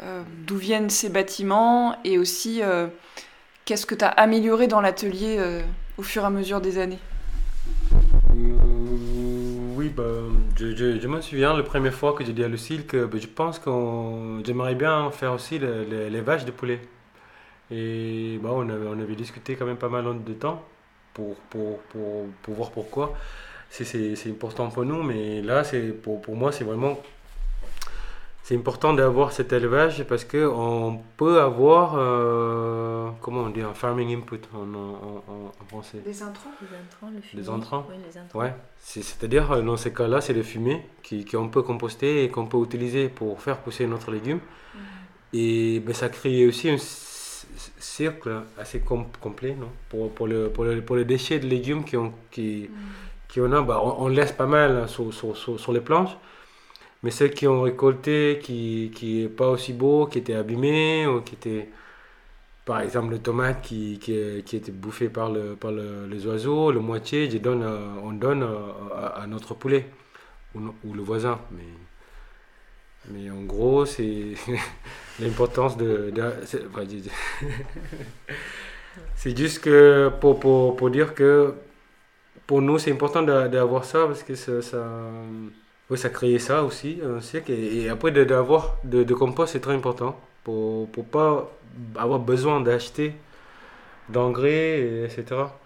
euh, 0.00 0.22
d'où 0.46 0.56
viennent 0.56 0.90
ces 0.90 1.08
bâtiments 1.08 1.96
et 2.04 2.16
aussi 2.18 2.62
euh, 2.62 2.86
qu'est-ce 3.64 3.86
que 3.86 3.94
tu 3.94 4.04
as 4.04 4.08
amélioré 4.08 4.66
dans 4.68 4.80
l'atelier 4.80 5.36
euh, 5.38 5.62
au 5.98 6.02
fur 6.02 6.22
et 6.22 6.26
à 6.26 6.30
mesure 6.30 6.60
des 6.60 6.78
années? 6.78 6.98
Oui, 9.76 9.88
bah, 9.88 10.04
je, 10.56 10.74
je, 10.76 11.00
je 11.00 11.08
me 11.08 11.20
souviens 11.20 11.56
la 11.56 11.62
première 11.62 11.94
fois 11.94 12.12
que 12.12 12.24
j'ai 12.24 12.32
dit 12.32 12.44
à 12.44 12.48
Lucille 12.48 12.86
que 12.86 13.04
bah, 13.04 13.18
je 13.20 13.26
pense 13.26 13.58
qu'on 13.58 14.42
j'aimerais 14.44 14.74
bien 14.76 15.10
faire 15.10 15.32
aussi 15.32 15.58
vaches 15.58 16.44
de 16.44 16.50
poulet. 16.52 16.80
Et 17.70 18.38
bah, 18.42 18.50
on, 18.52 18.68
avait, 18.68 18.86
on 18.86 19.00
avait 19.00 19.14
discuté 19.16 19.56
quand 19.56 19.66
même 19.66 19.76
pas 19.78 19.88
mal 19.88 20.04
de 20.24 20.32
temps 20.34 20.62
pour, 21.14 21.34
pour, 21.50 21.78
pour, 21.90 22.26
pour 22.42 22.54
voir 22.54 22.70
pourquoi. 22.70 23.14
C'est- 23.70 24.14
important 24.28 24.68
pour 24.68 24.84
nous, 24.84 25.02
mais 25.02 25.40
là, 25.42 25.62
pour, 26.02 26.20
pour 26.22 26.36
moi, 26.36 26.52
c'est 26.52 26.64
vraiment 26.64 26.98
c'est 28.42 28.54
important 28.56 28.92
d'avoir 28.92 29.32
cet 29.32 29.54
élevage 29.54 30.04
parce 30.04 30.22
qu'on 30.26 31.00
peut 31.16 31.40
avoir, 31.40 31.94
euh, 31.96 33.08
comment 33.22 33.40
on 33.44 33.48
dit, 33.48 33.62
un 33.62 33.72
farming 33.72 34.14
input 34.18 34.38
en, 34.54 34.74
en, 34.74 35.66
français. 35.68 35.98
Des 36.04 36.22
intrants 36.22 36.50
Les 36.60 36.76
intrants, 36.76 37.10
le 37.14 37.20
fumier. 37.22 37.42
Les 37.42 37.48
intrants 37.48 37.86
Oui, 37.88 37.94
les 38.06 38.18
intrants. 38.18 38.38
Ouais, 38.38 38.52
c'est- 38.78 39.00
c'est-à-dire 39.02 39.50
euh, 39.50 39.62
dans 39.62 39.78
ces 39.78 39.94
cas-là, 39.94 40.20
c'est 40.20 40.34
le 40.34 40.42
fumier 40.42 40.82
qui- 41.02 41.24
qu'on 41.24 41.48
peut 41.48 41.62
composter 41.62 42.22
et 42.24 42.28
qu'on 42.28 42.44
peut 42.44 42.58
utiliser 42.62 43.08
pour 43.08 43.40
faire 43.40 43.56
pousser 43.60 43.86
notre 43.86 44.10
légume. 44.10 44.40
Et 45.32 45.80
ben, 45.80 45.94
ça 45.94 46.10
crée 46.10 46.46
aussi 46.46 46.68
un 46.68 46.76
c- 46.76 46.86
cercle 47.78 48.42
assez 48.58 48.80
com- 48.80 49.06
complet 49.20 49.54
non? 49.58 49.68
Pour, 49.88 50.12
pour, 50.12 50.26
le, 50.26 50.48
pour, 50.50 50.64
le, 50.64 50.80
pour 50.82 50.96
les 50.96 51.04
déchets 51.04 51.38
de 51.38 51.46
légumes 51.46 51.84
qui 51.84 51.96
ont, 51.96 52.12
qui, 52.30 52.70
qui 53.28 53.40
on 53.40 53.52
a, 53.52 53.62
bah, 53.62 53.80
on, 53.82 54.04
on 54.04 54.08
laisse 54.08 54.32
pas 54.32 54.46
mal 54.46 54.76
hein, 54.76 54.86
sur, 54.86 55.12
sur, 55.14 55.36
sur, 55.36 55.58
sur 55.60 55.72
les 55.72 55.80
planches. 55.80 56.16
Mais 57.02 57.10
ceux 57.10 57.28
qui 57.28 57.46
ont 57.46 57.62
récolté, 57.62 58.40
qui 58.42 58.90
qui 58.94 59.22
est 59.24 59.28
pas 59.28 59.48
aussi 59.50 59.72
beau, 59.74 60.06
qui 60.06 60.18
étaient 60.18 60.34
abîmés, 60.34 61.06
ou 61.06 61.20
qui 61.20 61.34
étaient, 61.34 61.68
par 62.64 62.80
exemple, 62.80 63.10
le 63.12 63.18
tomate 63.20 63.62
qui, 63.62 63.98
qui, 64.00 64.42
qui 64.44 64.56
était 64.56 64.72
bouffé 64.72 65.08
par, 65.08 65.30
le, 65.30 65.54
par 65.56 65.72
le- 65.72 66.06
les 66.06 66.26
oiseaux, 66.26 66.72
le 66.72 66.80
moitié, 66.80 67.30
je 67.30 67.38
donne, 67.38 67.62
euh, 67.62 67.88
on 68.02 68.12
donne 68.12 68.42
euh, 68.42 68.56
à, 68.96 69.22
à 69.22 69.26
notre 69.26 69.54
poulet 69.54 69.86
ou, 70.54 70.60
le 70.94 71.02
voisin. 71.02 71.40
Mais, 71.52 71.64
mais 73.10 73.30
en 73.30 73.42
gros, 73.42 73.84
c'est 73.86 74.34
l'importance 75.20 75.76
de. 75.76 76.10
de- 76.10 76.32
c'est 79.14 79.36
juste 79.36 79.60
que 79.60 80.10
pour, 80.20 80.40
pour, 80.40 80.76
pour 80.76 80.90
dire 80.90 81.14
que 81.14 81.54
pour 82.46 82.62
nous, 82.62 82.78
c'est 82.78 82.92
important 82.92 83.22
d'a- 83.22 83.48
d'avoir 83.48 83.84
ça 83.84 84.06
parce 84.06 84.22
que 84.24 84.34
ça. 84.34 84.62
ça 84.62 84.84
oui, 85.90 85.98
ça 85.98 86.10
crée 86.10 86.38
ça 86.38 86.64
aussi, 86.64 87.00
un 87.04 87.20
siècle. 87.20 87.52
Et, 87.52 87.82
et 87.84 87.88
après, 87.90 88.10
d'avoir 88.12 88.76
de, 88.84 89.02
de 89.04 89.14
compost, 89.14 89.52
c'est 89.54 89.60
très 89.60 89.74
important 89.74 90.18
pour 90.44 90.88
ne 90.96 91.02
pas 91.02 91.50
avoir 91.96 92.20
besoin 92.20 92.60
d'acheter 92.60 93.14
d'engrais, 94.10 94.80
et 94.80 95.04
etc. 95.04 95.58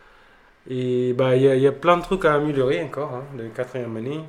Et 0.71 1.13
bah, 1.15 1.37
il 1.37 1.43
y, 1.43 1.49
a, 1.49 1.57
y 1.57 1.67
a 1.67 1.73
plein 1.73 1.97
de 1.99 2.03
trucs 2.03 2.25
à 2.27 2.35
améliorer 2.35 2.83
encore, 2.83 3.15
hein, 3.15 3.25
de 3.39 3.49
quatrième 3.49 3.97
année. 3.97 4.21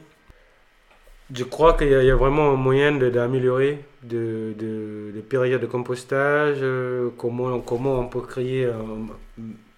Je 1.34 1.44
crois 1.44 1.78
qu'il 1.78 1.90
y, 1.90 2.10
a 2.10 2.16
vraiment 2.16 2.52
un 2.52 2.56
moyen 2.56 2.94
d'améliorer 2.94 3.84
de, 4.02 4.56
de, 4.58 5.12
de, 5.14 5.22
périodes 5.22 5.62
de 5.62 5.68
compostage, 5.68 6.58
euh, 6.62 7.10
comment, 7.18 7.60
comment 7.60 8.00
on 8.00 8.08
peut 8.08 8.22
créer 8.22 8.66
un 8.66 9.06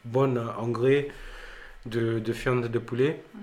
bon 0.05 0.37
engrais 0.57 1.09
de, 1.85 2.19
de 2.19 2.31
viande 2.31 2.67
de 2.67 2.79
poulet. 2.79 3.21
Mm. 3.33 3.39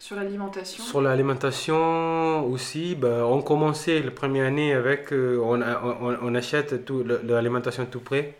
Sur 0.00 0.16
l'alimentation 0.16 0.82
Sur 0.82 1.00
l'alimentation 1.00 2.44
aussi, 2.46 2.96
bah, 2.96 3.24
on 3.24 3.40
commençait 3.40 4.02
la 4.02 4.10
première 4.10 4.46
année 4.46 4.74
avec, 4.74 5.12
euh, 5.12 5.38
on, 5.40 5.62
on, 5.62 6.16
on, 6.22 6.34
achète 6.34 6.84
tout, 6.84 7.04
l'alimentation 7.24 7.86
tout 7.86 8.00
près, 8.00 8.36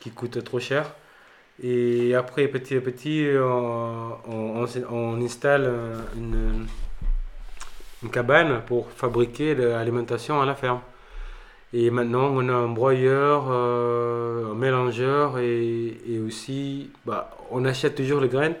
qui 0.00 0.10
coûte 0.10 0.42
trop 0.42 0.58
cher. 0.58 0.92
Et 1.62 2.14
après, 2.16 2.48
petit 2.48 2.74
à 2.76 2.80
petit, 2.80 3.26
on, 3.38 4.66
on 4.90 5.22
installe 5.22 5.72
une, 6.16 6.66
une, 8.02 8.10
cabane 8.10 8.62
pour 8.66 8.90
fabriquer 8.90 9.54
l'alimentation 9.54 10.40
à 10.40 10.46
la 10.46 10.54
ferme. 10.54 10.80
Et 11.72 11.90
maintenant, 11.90 12.30
on 12.32 12.48
a 12.48 12.52
un 12.52 12.68
broyeur, 12.68 13.46
euh, 13.50 14.52
un 14.52 14.54
mélangeur 14.54 15.38
et, 15.38 16.20
aussi, 16.26 16.90
bah, 17.06 17.30
on 17.50 17.64
achète 17.64 17.94
toujours 17.94 18.20
les 18.20 18.28
graines 18.28 18.56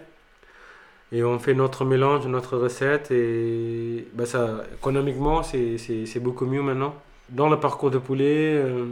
et 1.12 1.24
on 1.24 1.38
fait 1.38 1.54
notre 1.54 1.84
mélange, 1.84 2.26
notre 2.26 2.56
recette 2.56 3.10
et 3.10 4.06
bah 4.14 4.26
ça, 4.26 4.62
économiquement 4.74 5.42
c'est 5.42 6.20
beaucoup 6.20 6.46
mieux 6.46 6.62
maintenant. 6.62 6.94
Dans 7.30 7.48
le 7.48 7.58
parcours 7.58 7.90
de 7.90 7.98
poulet, 7.98 8.54
euh, 8.54 8.86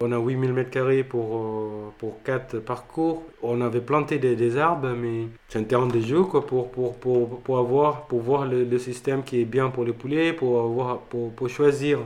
on 0.00 0.12
a 0.12 0.18
8000 0.18 0.52
m2 0.52 1.04
pour, 1.04 1.36
euh, 1.36 1.90
pour 1.98 2.22
4 2.22 2.58
parcours. 2.58 3.22
On 3.42 3.60
avait 3.60 3.80
planté 3.80 4.18
des, 4.18 4.36
des 4.36 4.56
arbres, 4.56 4.88
mais 4.96 5.28
c'est 5.48 5.58
un 5.58 5.64
terrain 5.64 5.86
de 5.86 6.00
jeu 6.00 6.22
quoi, 6.22 6.46
pour, 6.46 6.70
pour, 6.70 6.96
pour, 6.96 7.40
pour, 7.40 7.58
avoir, 7.58 8.06
pour 8.06 8.20
voir 8.20 8.46
le, 8.46 8.78
système 8.78 9.22
qui 9.22 9.40
est 9.40 9.44
bien 9.44 9.70
pour 9.70 9.84
les 9.84 9.92
poulets, 9.92 10.32
pour, 10.32 10.60
avoir, 10.60 10.98
pour, 10.98 11.32
pour 11.32 11.48
choisir 11.48 11.98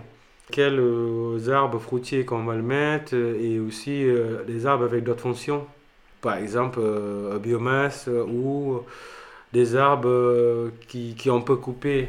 quels 0.50 0.78
euh, 0.78 1.48
arbres 1.50 1.78
fruitiers 1.78 2.24
qu'on 2.24 2.44
va 2.44 2.54
le 2.54 2.62
mettre 2.62 3.14
et 3.14 3.58
aussi 3.58 4.04
des 4.46 4.66
arbres 4.66 4.84
avec 4.84 5.04
d'autres 5.04 5.22
fonctions. 5.22 5.66
Par 6.20 6.36
exemple, 6.36 6.80
biomasse 7.42 8.08
ou 8.08 8.80
des 9.54 9.76
arbres 9.76 10.08
euh, 10.08 10.70
qui, 10.88 11.14
qui 11.14 11.30
on 11.30 11.40
peut 11.40 11.56
couper 11.56 12.02
de 12.02 12.08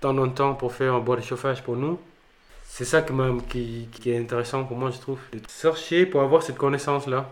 temps 0.00 0.16
en 0.16 0.28
temps 0.28 0.54
pour 0.54 0.72
faire 0.72 0.94
un 0.94 1.00
bois 1.00 1.16
de 1.16 1.22
chauffage 1.22 1.62
pour 1.62 1.76
nous. 1.76 1.98
C'est 2.68 2.84
ça 2.84 3.02
qui, 3.48 3.88
qui, 3.90 4.10
est 4.10 4.18
intéressant 4.18 4.64
pour 4.64 4.76
moi, 4.76 4.90
je 4.90 4.98
trouve, 4.98 5.18
de 5.32 5.40
chercher 5.48 6.04
pour 6.04 6.20
avoir 6.20 6.42
cette 6.42 6.58
connaissance-là. 6.58 7.30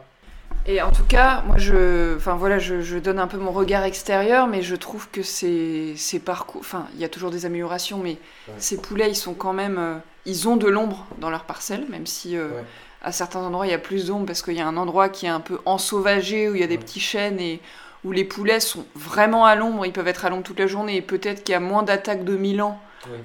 Et 0.66 0.80
en 0.80 0.90
tout 0.90 1.04
cas, 1.04 1.42
moi, 1.46 1.58
je, 1.58 2.16
enfin 2.16 2.34
voilà, 2.36 2.58
je, 2.58 2.80
je, 2.80 2.96
donne 2.96 3.18
un 3.18 3.26
peu 3.26 3.36
mon 3.36 3.52
regard 3.52 3.84
extérieur, 3.84 4.46
mais 4.46 4.62
je 4.62 4.74
trouve 4.74 5.10
que 5.10 5.22
ces, 5.22 5.94
ces 5.96 6.18
parcours, 6.18 6.60
enfin, 6.62 6.86
il 6.94 7.00
y 7.00 7.04
a 7.04 7.08
toujours 7.10 7.30
des 7.30 7.44
améliorations, 7.44 7.98
mais 7.98 8.16
ouais. 8.48 8.54
ces 8.56 8.80
poulets, 8.80 9.10
ils 9.10 9.16
sont 9.16 9.34
quand 9.34 9.52
même, 9.52 9.76
euh, 9.78 9.96
ils 10.24 10.48
ont 10.48 10.56
de 10.56 10.66
l'ombre 10.66 11.06
dans 11.18 11.28
leur 11.28 11.44
parcelle, 11.44 11.84
même 11.90 12.06
si 12.06 12.38
euh, 12.38 12.48
ouais. 12.48 12.64
à 13.02 13.12
certains 13.12 13.40
endroits 13.40 13.66
il 13.66 13.70
y 13.70 13.74
a 13.74 13.78
plus 13.78 14.06
d'ombre 14.06 14.24
parce 14.24 14.40
qu'il 14.40 14.54
y 14.54 14.60
a 14.60 14.66
un 14.66 14.78
endroit 14.78 15.10
qui 15.10 15.26
est 15.26 15.30
un 15.30 15.40
peu 15.40 15.58
ensauvagé 15.66 16.48
où 16.48 16.54
il 16.54 16.62
y 16.62 16.64
a 16.64 16.66
des 16.66 16.76
ouais. 16.76 16.80
petits 16.80 17.00
chênes 17.00 17.38
et 17.38 17.60
où 18.02 18.12
les 18.12 18.24
poulets 18.24 18.60
sont 18.60 18.86
vraiment 18.94 19.44
à 19.44 19.56
l'ombre, 19.56 19.84
ils 19.84 19.92
peuvent 19.92 20.08
être 20.08 20.24
à 20.24 20.30
l'ombre 20.30 20.44
toute 20.44 20.58
la 20.58 20.66
journée, 20.66 20.96
et 20.96 21.02
peut-être 21.02 21.44
qu'il 21.44 21.52
y 21.52 21.56
a 21.56 21.60
moins 21.60 21.82
d'attaques 21.82 22.24
de 22.24 22.36
Milan 22.36 22.80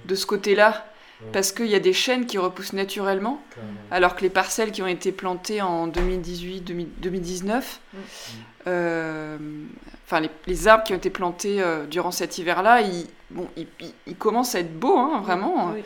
de 0.05 0.15
ce 0.15 0.25
côté-là. 0.25 0.85
Parce 1.33 1.51
qu'il 1.51 1.67
y 1.67 1.75
a 1.75 1.79
des 1.79 1.93
chênes 1.93 2.25
qui 2.25 2.37
repoussent 2.37 2.73
naturellement, 2.73 3.41
alors 3.91 4.15
que 4.15 4.21
les 4.21 4.29
parcelles 4.29 4.71
qui 4.71 4.81
ont 4.81 4.87
été 4.87 5.11
plantées 5.11 5.61
en 5.61 5.87
2018-2019, 5.89 7.47
mmh. 7.47 7.97
euh, 8.67 9.37
enfin 10.05 10.21
les, 10.21 10.29
les, 10.47 10.67
arbres 10.67 10.83
qui 10.85 10.93
ont 10.93 10.97
été 10.97 11.09
plantés 11.09 11.61
euh, 11.61 11.85
durant 11.85 12.11
cet 12.11 12.37
hiver-là, 12.37 12.81
ils, 12.81 13.05
bon, 13.31 13.47
ils, 13.57 13.67
ils, 14.07 14.15
commencent 14.15 14.55
à 14.55 14.59
être 14.59 14.79
beaux, 14.79 14.97
hein, 14.97 15.21
vraiment, 15.21 15.73
oui. 15.73 15.83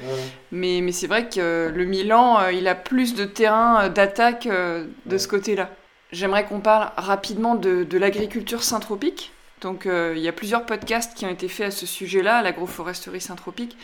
mais, 0.51 0.81
mais 0.81 0.91
c'est 0.91 1.07
vrai 1.07 1.27
que 1.27 1.71
le 1.73 1.85
Milan, 1.85 2.39
euh, 2.39 2.51
il 2.51 2.67
a 2.67 2.75
plus 2.75 3.15
de 3.15 3.25
terrain 3.25 3.89
d'attaque 3.89 4.45
euh, 4.45 4.85
de 5.07 5.17
ce 5.17 5.27
côté-là. 5.27 5.69
J'aimerais 6.11 6.45
qu'on 6.45 6.59
parle 6.59 6.91
rapidement 6.95 7.55
de, 7.55 7.83
de 7.83 7.97
l'agriculture 7.97 8.61
syntropique. 8.61 9.31
Donc, 9.63 9.85
euh, 9.85 10.13
il 10.15 10.21
y 10.21 10.27
a 10.27 10.33
plusieurs 10.33 10.65
podcasts 10.65 11.17
qui 11.17 11.25
ont 11.25 11.29
été 11.29 11.47
faits 11.47 11.67
à 11.67 11.71
ce 11.71 11.85
sujet-là, 11.85 12.41
l'agroforesterie 12.41 13.21
syntropique. 13.21 13.77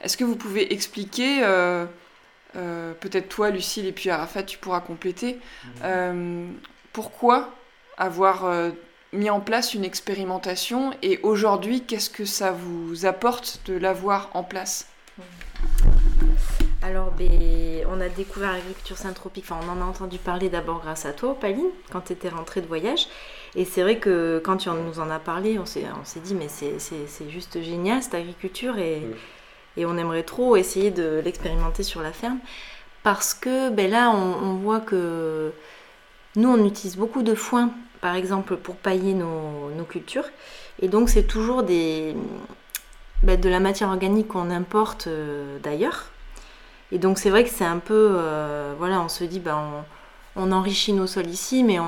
Est-ce 0.00 0.16
que 0.16 0.24
vous 0.24 0.36
pouvez 0.36 0.72
expliquer, 0.72 1.40
euh, 1.42 1.86
euh, 2.56 2.92
peut-être 2.94 3.28
toi, 3.28 3.50
Lucille, 3.50 3.86
et 3.86 3.92
puis 3.92 4.10
Arafat, 4.10 4.44
tu 4.44 4.58
pourras 4.58 4.80
compléter, 4.80 5.38
mmh. 5.82 6.52
pourquoi 6.92 7.50
avoir 7.96 8.44
mis 9.12 9.30
en 9.30 9.40
place 9.40 9.74
une 9.74 9.84
expérimentation 9.84 10.92
et 11.02 11.18
aujourd'hui, 11.22 11.82
qu'est-ce 11.82 12.10
que 12.10 12.24
ça 12.24 12.52
vous 12.52 13.06
apporte 13.06 13.60
de 13.66 13.74
l'avoir 13.74 14.30
en 14.34 14.44
place? 14.44 14.86
Alors, 16.82 17.10
ben, 17.10 17.84
on 17.90 18.00
a 18.00 18.08
découvert 18.08 18.52
l'agriculture 18.52 18.96
syntropique, 18.96 19.44
enfin, 19.48 19.58
on 19.66 19.78
en 19.78 19.82
a 19.82 19.84
entendu 19.84 20.18
parler 20.18 20.48
d'abord 20.48 20.80
grâce 20.80 21.06
à 21.06 21.12
toi, 21.12 21.36
Pauline, 21.38 21.70
quand 21.90 22.02
tu 22.02 22.12
étais 22.12 22.28
rentrée 22.28 22.60
de 22.60 22.66
voyage. 22.66 23.08
Et 23.56 23.64
c'est 23.64 23.82
vrai 23.82 23.98
que 23.98 24.40
quand 24.44 24.58
tu 24.58 24.68
nous 24.70 25.00
en 25.00 25.10
as 25.10 25.18
parlé, 25.18 25.58
on 25.58 25.66
s'est 25.66 25.82
dit, 26.22 26.34
mais 26.34 26.48
c'est 26.48 27.30
juste 27.30 27.60
génial 27.62 28.02
cette 28.02 28.14
agriculture 28.14 28.78
et, 28.78 29.02
oui. 29.04 29.16
Et, 29.78 29.86
on 29.86 29.96
aimerait 29.96 30.22
trop 30.22 30.56
essayer 30.56 30.90
de 30.90 31.20
l'expérimenter 31.24 31.82
sur 31.82 32.02
la 32.02 32.12
ferme. 32.12 32.38
Parce 33.02 33.32
que 33.32 33.70
ben 33.70 33.90
là, 33.90 34.10
on, 34.10 34.54
voit 34.56 34.80
que 34.80 35.52
nous, 36.36 36.48
on 36.48 36.64
utilise 36.66 36.96
beaucoup 36.96 37.22
de 37.22 37.34
foin, 37.34 37.70
par 38.00 38.14
exemple, 38.16 38.56
pour 38.56 38.76
pailler 38.76 39.14
nos, 39.14 39.70
cultures. 39.88 40.28
Et 40.82 40.88
donc, 40.88 41.08
c'est 41.08 41.22
toujours 41.22 41.62
ben, 41.62 42.14
de 43.40 43.48
la 43.48 43.60
matière 43.60 43.88
organique 43.88 44.28
qu'on 44.28 44.50
importe 44.50 45.06
euh, 45.06 45.58
d'ailleurs 45.62 46.10
et 46.90 46.98
donc 46.98 47.18
c'est 47.18 47.30
vrai 47.30 47.44
que 47.44 47.50
c'est 47.50 47.64
un 47.64 47.78
peu, 47.78 48.16
euh, 48.18 48.74
voilà, 48.78 49.00
on 49.00 49.08
se 49.08 49.24
dit, 49.24 49.40
ben, 49.40 49.84
on, 50.36 50.52
enrichit 50.52 50.92
nos 50.92 51.06
sols 51.06 51.26
ici, 51.26 51.62
mais 51.64 51.78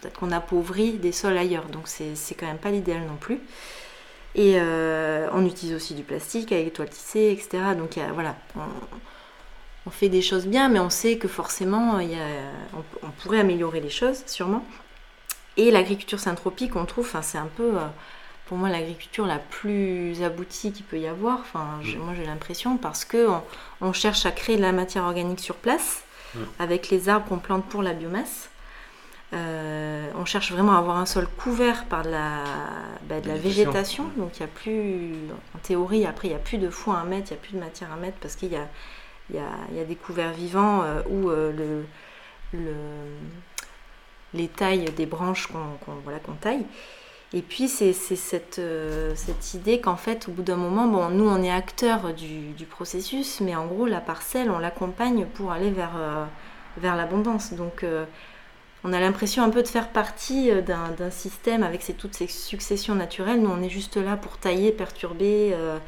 peut-être 0.00 0.18
qu'on 0.18 0.30
appauvrit 0.30 0.92
des 0.92 1.12
sols 1.12 1.36
ailleurs. 1.36 1.64
Donc 1.66 1.88
c'est 1.88 2.34
quand 2.34 2.46
même 2.46 2.58
pas 2.58 2.70
l'idéal 2.70 3.02
non 3.06 3.16
plus. 3.16 3.40
Et 4.38 4.54
euh, 4.56 5.28
on 5.32 5.44
utilise 5.44 5.74
aussi 5.74 5.94
du 5.94 6.04
plastique 6.04 6.52
avec 6.52 6.64
les 6.66 6.70
toiles 6.70 6.90
tissées, 6.90 7.32
etc. 7.32 7.74
Donc 7.76 7.96
y 7.96 8.00
a, 8.00 8.12
voilà, 8.12 8.36
on, 8.54 8.60
on, 9.84 9.90
fait 9.90 10.08
des 10.08 10.22
choses 10.22 10.46
bien, 10.46 10.68
mais 10.68 10.78
on 10.78 10.90
sait 10.90 11.18
que 11.18 11.26
forcément, 11.26 11.98
y 11.98 12.14
a, 12.14 12.24
on, 12.72 12.84
on 13.06 13.10
pourrait 13.10 13.40
améliorer 13.40 13.80
les 13.80 13.90
choses, 13.90 14.22
sûrement. 14.26 14.64
Et 15.56 15.72
l'agriculture 15.72 16.20
syntropique, 16.20 16.76
on 16.76 16.86
trouve, 16.86 17.12
c'est 17.20 17.38
un 17.38 17.50
peu... 17.56 17.76
Euh, 17.76 17.86
pour 18.46 18.56
moi 18.56 18.70
l'agriculture 18.70 19.26
la 19.26 19.38
plus 19.38 20.22
aboutie 20.22 20.72
qu'il 20.72 20.86
peut 20.86 20.98
y 20.98 21.06
avoir. 21.06 21.40
Enfin, 21.40 21.80
je, 21.82 21.98
moi 21.98 22.14
j'ai 22.16 22.24
l'impression 22.24 22.78
parce 22.78 23.04
que 23.04 23.28
on, 23.28 23.42
on, 23.82 23.92
cherche 23.92 24.24
à 24.24 24.30
créer 24.30 24.56
de 24.56 24.62
la 24.62 24.72
matière 24.72 25.04
organique 25.04 25.40
sur 25.40 25.56
place 25.56 26.02
mmh. 26.34 26.38
avec 26.58 26.88
les 26.88 27.10
arbres 27.10 27.26
qu'on 27.28 27.40
plante 27.40 27.66
pour 27.66 27.82
la 27.82 27.92
biomasse. 27.92 28.48
Euh, 29.34 30.10
on 30.16 30.24
cherche 30.24 30.52
vraiment 30.52 30.72
à 30.72 30.78
avoir 30.78 30.96
un 30.96 31.04
sol 31.04 31.28
couvert 31.28 31.84
par 31.84 32.02
de 32.02 32.10
la, 32.10 32.44
bah, 33.08 33.20
de 33.20 33.28
la 33.28 33.36
végétation. 33.36 34.04
Donc 34.16 34.38
il 34.38 34.42
n'y 34.42 34.48
a 34.48 34.52
plus, 34.52 35.14
en 35.54 35.58
théorie, 35.58 36.06
après 36.06 36.28
il 36.28 36.30
n'y 36.30 36.36
a 36.36 36.40
plus 36.40 36.58
de 36.58 36.70
foin 36.70 36.98
à 36.98 37.04
mettre, 37.04 37.30
il 37.30 37.34
n'y 37.34 37.38
a 37.38 37.42
plus 37.42 37.54
de 37.54 37.60
matière 37.60 37.92
à 37.92 37.96
mettre 37.96 38.16
parce 38.18 38.36
qu'il 38.36 38.50
y 38.50 38.56
a, 38.56 38.66
il 39.28 39.36
y, 39.36 39.38
a, 39.38 39.50
il 39.70 39.76
y 39.76 39.80
a 39.80 39.84
des 39.84 39.96
couverts 39.96 40.32
vivants 40.32 40.82
euh, 40.82 41.02
où 41.10 41.28
euh, 41.28 41.52
le, 41.52 42.58
le, 42.58 42.74
les 44.32 44.48
tailles 44.48 44.86
des 44.96 45.06
branches 45.06 45.46
qu'on 45.48 45.76
qu 45.84 45.90
voilà, 46.04 46.20
qu'on 46.20 46.32
taille. 46.32 46.64
Et 47.34 47.42
puis, 47.42 47.68
c'est 47.68 47.92
cette, 47.92 48.58
euh, 48.58 49.12
cette 49.14 49.52
idée 49.52 49.82
qu'en 49.82 49.96
fait, 49.96 50.28
au 50.28 50.32
bout 50.32 50.42
d'un 50.42 50.56
moment, 50.56 50.86
bon, 50.86 51.10
nous, 51.10 51.28
on 51.28 51.42
est 51.42 51.50
acteurs 51.50 52.14
du, 52.14 52.52
du, 52.52 52.64
processus, 52.64 53.42
mais 53.42 53.54
en 53.54 53.66
gros, 53.66 53.84
la 53.84 54.00
parcelle, 54.00 54.50
on 54.50 54.58
l'accompagne 54.58 55.26
pour 55.26 55.52
aller 55.52 55.70
vers, 55.70 55.90
vers 56.78 56.96
l'abondance. 56.96 57.52
Donc, 57.52 57.84
on 58.84 58.92
a 58.92 59.00
l'impression 59.00 59.42
un 59.42 59.50
peu 59.50 59.62
de 59.62 59.68
faire 59.68 59.88
partie 59.88 60.50
euh, 60.50 60.62
d'un 60.62 61.10
système 61.10 61.62
avec 61.62 61.84
toutes 61.96 62.14
ces 62.14 62.28
successions 62.28 62.94
naturelles. 62.94 63.40
Nous, 63.40 63.50
on 63.50 63.62
est 63.62 63.68
juste 63.68 63.96
là 63.96 64.16
pour 64.16 64.38
tailler, 64.38 64.72
perturber, 64.72 65.50
euh, 65.52 65.78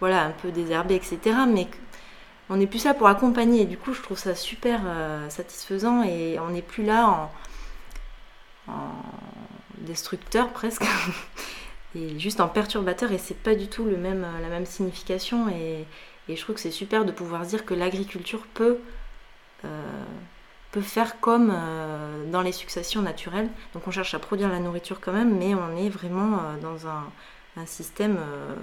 voilà, 0.00 0.24
un 0.24 0.30
peu 0.30 0.50
désherber, 0.50 0.94
etc. 0.94 1.18
Mais 1.48 1.68
on 2.48 2.60
est 2.60 2.66
plus 2.66 2.84
là 2.84 2.94
pour 2.94 3.08
accompagner. 3.08 3.62
Et 3.62 3.66
du 3.66 3.76
coup, 3.76 3.92
je 3.92 4.02
trouve 4.02 4.18
ça 4.18 4.34
super 4.34 4.80
euh, 4.86 5.28
satisfaisant 5.28 6.02
et 6.02 6.38
on 6.40 6.50
n'est 6.50 6.62
plus 6.62 6.84
là 6.84 7.30
en, 8.68 8.72
destructeur 9.78 10.48
presque 10.48 10.84
et 11.94 12.18
juste 12.18 12.40
en 12.40 12.48
perturbateur 12.48 13.12
et 13.12 13.18
c'est 13.18 13.36
pas 13.36 13.54
du 13.54 13.68
tout 13.68 13.86
la 13.86 13.96
même 13.96 14.66
signification 14.66 15.48
et, 15.48 15.84
je 16.28 16.40
trouve 16.40 16.56
que 16.56 16.60
c'est 16.60 16.72
super 16.72 17.04
de 17.04 17.12
pouvoir 17.12 17.42
dire 17.42 17.64
que 17.64 17.74
l'agriculture 17.74 18.44
peut, 18.54 18.80
peut 20.76 20.82
faire 20.82 21.20
comme 21.20 21.50
euh, 21.54 22.30
dans 22.30 22.42
les 22.42 22.52
successions 22.52 23.00
naturelles 23.00 23.48
donc 23.72 23.88
on 23.88 23.90
cherche 23.90 24.12
à 24.12 24.18
produire 24.18 24.50
la 24.50 24.58
nourriture 24.58 25.00
quand 25.00 25.12
même 25.12 25.38
mais 25.38 25.54
on 25.54 25.76
est 25.76 25.88
vraiment 25.88 26.34
euh, 26.34 26.60
dans 26.60 26.86
un, 26.86 27.04
un 27.56 27.66
système 27.66 28.16
euh, 28.18 28.54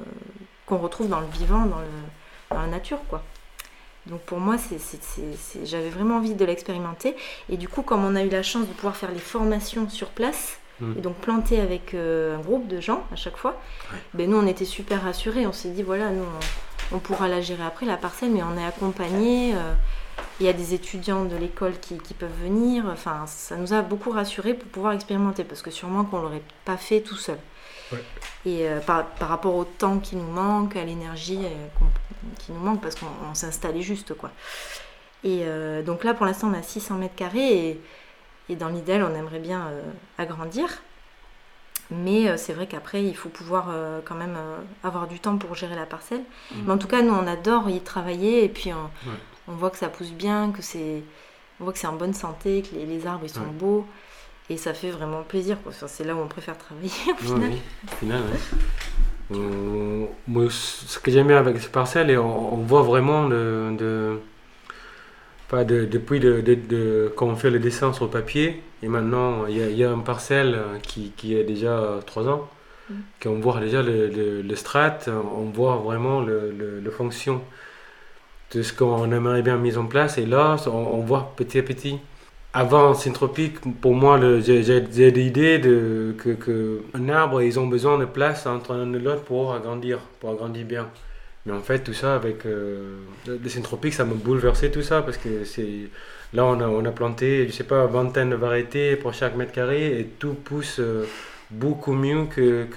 qu'on 0.67 0.77
retrouve 0.77 1.09
dans 1.09 1.21
le 1.21 1.27
vivant 1.27 1.65
dans, 1.65 1.79
le, 1.79 1.87
dans 2.51 2.61
la 2.61 2.67
nature 2.67 2.99
quoi 3.09 3.23
donc 4.05 4.19
pour 4.23 4.37
moi, 4.37 4.57
j'avais 5.63 5.89
vraiment 5.89 6.17
envie 6.17 6.33
de 6.33 6.43
l'expérimenter. 6.43 7.15
Et 7.47 7.55
du 7.55 7.69
coup, 7.69 7.83
comme 7.83 8.03
on 8.03 8.17
a 8.17 8.23
eu 8.23 8.27
la 8.27 8.43
chance 8.43 8.67
de 8.67 8.73
pouvoir 8.73 8.97
faire 8.97 9.13
les 9.13 9.17
formations 9.17 9.87
sur 9.87 10.09
place, 10.09 10.59
Mm. 10.79 10.93
Et 10.97 11.01
donc 11.01 11.15
planter 11.15 11.59
avec 11.59 11.93
euh, 11.93 12.37
un 12.37 12.41
groupe 12.41 12.67
de 12.67 12.79
gens 12.79 13.03
à 13.11 13.15
chaque 13.15 13.37
fois, 13.37 13.59
ben, 14.13 14.29
nous 14.29 14.37
on 14.37 14.47
était 14.47 14.65
super 14.65 15.03
rassurés. 15.03 15.45
On 15.47 15.53
s'est 15.53 15.69
dit 15.69 15.83
voilà, 15.83 16.09
nous 16.09 16.23
on, 16.91 16.97
on 16.97 16.99
pourra 16.99 17.27
la 17.27 17.41
gérer 17.41 17.63
après 17.63 17.85
la 17.85 17.97
parcelle, 17.97 18.31
mais 18.31 18.43
on 18.43 18.57
est 18.57 18.65
accompagnés. 18.65 19.53
euh, 19.55 19.73
il 20.39 20.45
y 20.45 20.49
a 20.49 20.53
des 20.53 20.73
étudiants 20.73 21.25
de 21.25 21.35
l'école 21.35 21.79
qui, 21.79 21.97
qui 21.97 22.13
peuvent 22.13 22.37
venir. 22.41 22.85
Enfin, 22.91 23.25
ça 23.27 23.55
nous 23.55 23.73
a 23.73 23.81
beaucoup 23.81 24.11
rassurés 24.11 24.53
pour 24.53 24.69
pouvoir 24.69 24.93
expérimenter 24.93 25.43
parce 25.43 25.61
que 25.61 25.71
sûrement 25.71 26.03
qu'on 26.05 26.21
l'aurait 26.21 26.41
pas 26.65 26.77
fait 26.77 27.01
tout 27.01 27.15
seul. 27.15 27.37
Ouais. 27.91 28.03
Et 28.45 28.67
euh, 28.67 28.79
par, 28.79 29.05
par 29.05 29.29
rapport 29.29 29.55
au 29.55 29.63
temps 29.63 29.99
qui 29.99 30.15
nous 30.15 30.31
manque, 30.31 30.75
à 30.75 30.83
l'énergie 30.83 31.39
euh, 31.43 31.87
qui 32.39 32.51
nous 32.51 32.59
manque 32.59 32.81
parce 32.81 32.95
qu'on 32.95 33.05
on 33.29 33.33
s'installait 33.35 33.81
juste 33.81 34.13
quoi. 34.15 34.31
Et 35.23 35.41
euh, 35.43 35.83
donc 35.83 36.03
là 36.03 36.13
pour 36.13 36.25
l'instant 36.25 36.49
on 36.49 36.57
a 36.57 36.63
600 36.63 36.95
mètres 36.95 37.15
carrés 37.15 37.69
et, 37.69 37.81
et 38.49 38.55
dans 38.55 38.69
l'idéal 38.69 39.03
on 39.03 39.15
aimerait 39.15 39.39
bien 39.39 39.69
agrandir. 40.17 40.81
Mais 41.91 42.37
c'est 42.37 42.53
vrai 42.53 42.67
qu'après 42.67 43.03
il 43.03 43.15
faut 43.15 43.29
pouvoir 43.29 43.67
euh, 43.69 43.99
quand 44.03 44.15
même 44.15 44.35
euh, 44.37 44.57
avoir 44.83 45.07
du 45.07 45.19
temps 45.19 45.37
pour 45.37 45.53
gérer 45.55 45.75
la 45.75 45.85
parcelle. 45.85 46.23
Mhm. 46.51 46.63
Mais 46.65 46.73
en 46.73 46.77
tout 46.77 46.87
cas 46.87 47.01
nous 47.01 47.13
on 47.13 47.27
adore 47.27 47.69
y 47.69 47.79
travailler 47.81 48.43
et 48.43 48.49
puis 48.49 48.73
on, 48.73 48.83
Ouais. 49.09 49.17
On 49.47 49.53
voit 49.53 49.69
que 49.69 49.77
ça 49.77 49.89
pousse 49.89 50.11
bien, 50.11 50.51
que 50.51 50.61
c'est 50.61 51.01
on 51.59 51.65
voit 51.65 51.73
que 51.73 51.79
c'est 51.79 51.87
en 51.87 51.95
bonne 51.95 52.13
santé, 52.13 52.63
que 52.63 52.75
les, 52.75 52.85
les 52.85 53.05
arbres 53.07 53.25
ils 53.25 53.29
sont 53.29 53.41
Ouais. 53.41 53.45
beaux 53.59 53.85
et 54.49 54.57
ça 54.57 54.73
fait 54.73 54.89
vraiment 54.91 55.23
plaisir 55.23 55.57
quoi. 55.63 55.71
Enfin, 55.71 55.87
c'est 55.87 56.03
là 56.03 56.15
où 56.15 56.19
on 56.19 56.27
préfère 56.27 56.57
travailler 56.57 56.91
au 57.11 57.15
final. 57.23 57.49
oui, 57.51 57.61
au 57.91 57.95
final, 57.95 58.21
ouais. 58.21 59.37
Euh, 59.37 60.05
moi, 60.27 60.45
ce 60.49 60.99
que 60.99 61.09
j'aime 61.11 61.27
bien 61.27 61.37
avec 61.37 61.57
ces 61.59 61.69
parcelles, 61.69 62.09
et 62.09 62.17
on, 62.17 62.53
on 62.55 62.57
voit 62.57 62.81
vraiment 62.83 63.27
de, 63.29 63.75
de- 63.77 64.19
pas 65.49 65.63
de- 65.63 65.85
depuis 65.85 66.19
de, 66.19 66.41
de- 66.41 67.13
quand 67.15 67.27
on 67.27 67.35
fait 67.35 67.49
le 67.49 67.59
dessin 67.59 67.93
sur 67.93 68.05
le 68.05 68.11
papier, 68.11 68.61
et 68.81 68.87
maintenant 68.87 69.45
il 69.47 69.57
y 69.57 69.61
a, 69.63 69.69
il 69.69 69.77
y 69.77 69.83
a 69.83 69.91
une 69.91 70.03
parcelle 70.03 70.57
qui, 70.81 71.11
qui 71.15 71.37
a 71.39 71.43
déjà 71.43 71.99
3 72.05 72.27
ans, 72.27 72.49
Mm. 72.89 72.93
qu'on 73.23 73.39
voit 73.39 73.61
déjà 73.61 73.81
le, 73.81 74.07
le, 74.09 74.41
le 74.41 74.55
strat, 74.57 74.97
on 75.07 75.45
voit 75.51 75.77
vraiment 75.77 76.19
le, 76.19 76.51
le 76.51 76.91
fonction 76.91 77.41
ce 78.61 78.73
qu'on 78.73 79.11
aimerait 79.11 79.41
bien 79.41 79.57
mis 79.57 79.77
en 79.77 79.85
place, 79.85 80.17
et 80.17 80.25
là 80.25 80.57
on, 80.67 80.99
voit 80.99 81.33
petit 81.35 81.59
à 81.59 81.63
petit. 81.63 81.97
Avant 82.53 82.93
Syntropique, 82.93 83.59
pour 83.81 83.95
moi, 83.95 84.19
j'ai 84.41 85.09
l'idée 85.09 85.57
de, 85.57 86.13
que, 86.19 86.81
arbre, 87.09 87.41
ils 87.41 87.59
ont 87.59 87.65
besoin 87.65 87.97
de 87.97 88.05
place 88.05 88.45
entre 88.45 88.73
un 88.73 88.93
et 88.93 88.99
l'autre 88.99 89.23
pour 89.23 89.53
agrandir, 89.55 89.99
pour 90.19 90.29
agrandir 90.29 90.65
bien. 90.65 90.87
Mais 91.45 91.53
en 91.53 91.61
fait, 91.61 91.79
tout 91.79 91.93
ça 91.93 92.15
avec 92.15 92.45
euh, 92.45 92.99
le 93.27 93.49
Syntropique, 93.49 93.93
ça 93.93 94.05
m'a 94.05 94.13
bouleversé 94.13 94.69
tout 94.71 94.83
ça 94.83 95.01
parce 95.01 95.17
que 95.17 95.43
c'est 95.45 95.89
là, 96.33 96.45
on 96.45 96.59
a, 96.59 96.67
on 96.67 96.85
a 96.85 96.91
planté, 96.91 97.47
je 97.47 97.51
sais 97.51 97.63
pas, 97.63 97.87
vingtaine 97.87 98.29
de 98.29 98.35
variétés 98.35 98.95
pour 98.95 99.13
chaque 99.13 99.35
mètre 99.35 99.51
carré 99.51 99.99
et 99.99 100.05
tout 100.05 100.35
pousse 100.35 100.77
euh, 100.79 101.05
beaucoup 101.49 101.93
mieux 101.93 102.25
que 102.25 102.67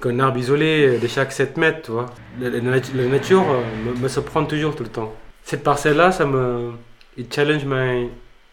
qu'un 0.00 0.18
arbre 0.20 0.38
isolé 0.38 0.98
de 0.98 1.06
chaque 1.08 1.32
7 1.32 1.56
mètres, 1.56 1.82
tu 1.82 1.92
vois. 1.92 2.06
La, 2.40 2.50
la 2.50 2.60
nat- 2.60 2.92
la 2.94 3.06
nature 3.06 3.42
euh, 3.50 3.62
me, 3.94 4.00
me 4.02 4.08
surprend 4.08 4.44
toujours 4.44 4.74
tout 4.76 4.82
le 4.84 4.88
temps. 4.90 5.12
Cette 5.42 5.62
parcelle-là, 5.62 6.12
ça 6.12 6.24
me... 6.26 6.72
It 7.16 7.32
challenge 7.32 7.64
my 7.64 8.08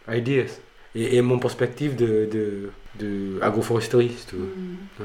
ideas 0.08 0.60
et, 0.96 1.18
et 1.18 1.22
mon 1.22 1.40
perspective 1.40 1.96
de, 1.96 2.30
de, 2.32 2.70
de 3.00 3.40
agroforesterie, 3.42 4.12
si 4.18 4.28
tu 4.28 4.36
veux. 4.36 4.54
Mm. 5.00 5.04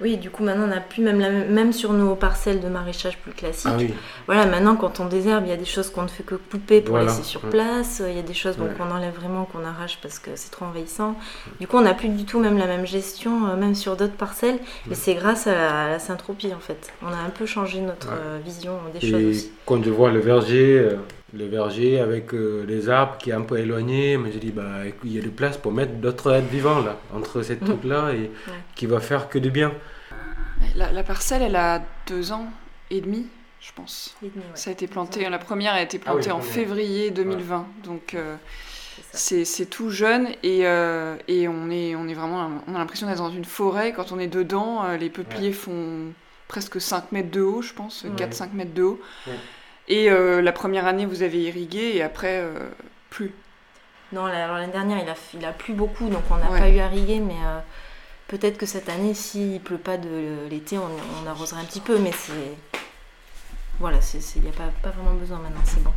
Oui, 0.00 0.16
du 0.16 0.28
coup 0.30 0.42
maintenant 0.42 0.66
on 0.68 0.72
a 0.76 0.80
plus 0.80 1.02
même 1.02 1.20
la- 1.20 1.30
même 1.30 1.72
sur 1.72 1.92
nos 1.92 2.14
parcelles 2.16 2.60
de 2.60 2.68
maraîchage 2.68 3.16
plus 3.18 3.32
classiques. 3.32 3.70
Ah 3.72 3.76
oui, 3.78 3.94
Voilà, 4.26 4.44
maintenant 4.46 4.74
quand 4.76 4.98
on 5.00 5.06
désherbe, 5.06 5.44
il 5.46 5.50
y 5.50 5.52
a 5.52 5.56
des 5.56 5.64
choses 5.64 5.90
qu'on 5.90 6.02
ne 6.02 6.08
fait 6.08 6.24
que 6.24 6.34
couper 6.34 6.80
pour 6.80 6.96
Voilà, 6.96 7.10
laisser 7.10 7.22
sur 7.22 7.44
ouais. 7.44 7.50
place. 7.50 8.02
Il 8.08 8.14
y 8.14 8.18
a 8.18 8.22
des 8.22 8.34
choses 8.34 8.58
Ouais. 8.58 8.66
qu'on 8.76 8.90
enlève 8.90 9.14
vraiment, 9.14 9.44
qu'on 9.44 9.64
arrache 9.64 9.98
parce 10.02 10.18
que 10.18 10.30
c'est 10.34 10.50
trop 10.50 10.64
envahissant. 10.64 11.14
Du 11.60 11.66
coup, 11.68 11.76
on 11.76 11.82
n'a 11.82 11.94
plus 11.94 12.08
du 12.08 12.24
tout 12.24 12.40
même 12.40 12.58
la 12.58 12.66
même 12.66 12.86
gestion, 12.86 13.46
euh, 13.48 13.56
même 13.56 13.74
sur 13.74 13.96
d'autres 13.96 14.14
parcelles. 14.16 14.58
Et 14.86 14.90
Ouais. 14.90 14.94
c'est 14.96 15.14
grâce 15.14 15.46
à 15.46 15.54
la, 15.54 15.84
à 15.84 15.88
la 15.90 15.98
syntropie 15.98 16.52
en 16.54 16.60
fait. 16.60 16.92
On 17.02 17.08
a 17.08 17.16
un 17.16 17.30
peu 17.30 17.46
changé 17.46 17.80
notre 17.80 18.08
Ouais. 18.08 18.14
euh, 18.18 18.38
vision 18.44 18.72
des 18.92 19.00
choses 19.10 19.24
aussi. 19.24 19.52
Quand 19.66 19.82
je 19.84 19.90
vois 19.90 20.10
le 20.10 20.20
verger, 20.20 20.78
euh, 20.78 20.96
le 21.32 21.46
verger 21.46 22.00
avec 22.00 22.32
euh, 22.34 22.64
les 22.66 22.88
arbres 22.88 23.16
qui 23.18 23.30
est 23.30 23.34
un 23.34 23.42
peu 23.42 23.58
éloigné, 23.58 24.16
mais 24.18 24.32
je 24.32 24.38
dis 24.38 24.50
bah 24.52 24.86
écoute, 24.86 25.00
il 25.04 25.12
y 25.14 25.18
a 25.18 25.22
de 25.22 25.28
place 25.30 25.56
pour 25.56 25.72
mettre 25.72 25.92
d'autres 25.94 26.32
êtres 26.32 26.48
vivants 26.48 26.80
là, 26.82 26.98
entre 27.14 27.42
ces 27.42 27.56
Mhm. 27.56 27.64
trucs 27.66 27.84
là 27.84 28.12
et 28.12 28.30
qui 28.74 28.86
va 28.86 29.00
faire 29.00 29.28
que 29.28 29.38
du 29.38 29.50
bien. 29.50 29.72
La, 30.76 30.92
la 30.92 31.02
parcelle, 31.02 31.42
elle 31.42 31.56
a 31.56 31.82
deux 32.06 32.32
ans 32.32 32.46
et 32.90 33.00
demi, 33.00 33.26
je 33.60 33.72
pense. 33.74 34.16
Demi, 34.22 34.32
ouais. 34.36 34.42
Ça 34.54 34.70
a 34.70 34.72
été 34.72 34.86
planté, 34.86 35.28
la 35.28 35.38
première 35.38 35.74
a 35.74 35.82
été 35.82 36.00
Ah 36.06 36.14
oui, 36.14 36.22
plantée 36.22 36.28
la 36.28 36.36
en 36.36 36.38
première. 36.38 36.54
février 36.54 37.10
2020. 37.10 37.66
Donc 37.84 38.14
euh, 38.14 38.36
C'est 39.12 39.68
tout 39.70 39.90
jeune 39.90 40.28
et, 40.42 40.66
euh, 40.66 41.16
et 41.28 41.48
on, 41.48 41.70
est, 41.70 41.94
on 41.96 42.06
est 42.08 42.14
vraiment, 42.14 42.50
on 42.68 42.74
a 42.74 42.78
l'impression 42.78 43.06
d'être 43.06 43.18
dans 43.18 43.30
une 43.30 43.44
forêt. 43.44 43.92
Quand 43.92 44.12
on 44.12 44.18
est 44.18 44.28
dedans, 44.28 44.84
les 44.98 45.10
peupliers 45.10 45.52
font 45.52 46.12
presque 46.48 46.80
5 46.80 47.12
mètres 47.12 47.30
de 47.30 47.40
haut, 47.42 47.62
je 47.62 47.72
pense, 47.72 48.04
Ouais. 48.04 48.10
4-5 48.16 48.52
mètres 48.52 48.74
de 48.74 48.82
haut. 48.82 49.00
Ouais. 49.26 49.32
Et 49.88 50.10
euh, 50.10 50.40
la 50.42 50.52
première 50.52 50.86
année, 50.86 51.06
vous 51.06 51.22
avez 51.22 51.42
irrigué 51.42 51.92
et 51.94 52.02
après, 52.02 52.40
euh, 52.40 52.70
plus. 53.10 53.32
Non, 54.12 54.24
alors 54.26 54.56
l'année 54.58 54.72
dernière, 54.72 54.98
il 55.02 55.08
a, 55.08 55.14
il 55.34 55.44
a 55.44 55.52
plu 55.52 55.74
beaucoup, 55.74 56.08
donc 56.08 56.22
on 56.30 56.36
n'a 56.36 56.50
Ouais. 56.50 56.58
pas 56.60 56.68
eu 56.68 56.78
à 56.78 56.88
riguer, 56.88 57.18
mais 57.20 57.34
euh, 57.44 57.58
peut-être 58.28 58.56
que 58.58 58.66
cette 58.66 58.88
année, 58.88 59.12
s'il 59.14 59.60
pleut 59.60 59.78
pas 59.78 59.96
de 59.96 60.46
l'été, 60.50 60.78
on, 60.78 60.88
on 61.22 61.26
arrosera 61.28 61.60
un 61.60 61.64
petit 61.64 61.80
peu, 61.80 61.98
mais 61.98 62.12
c'est. 62.12 62.32
Voilà, 63.80 63.98
il 64.36 64.42
n'y 64.42 64.48
a 64.48 64.52
pas, 64.52 64.70
pas 64.82 64.90
vraiment 64.90 65.14
besoin 65.18 65.38
maintenant, 65.38 65.60
c'est 65.64 65.82
bon. 65.82 65.90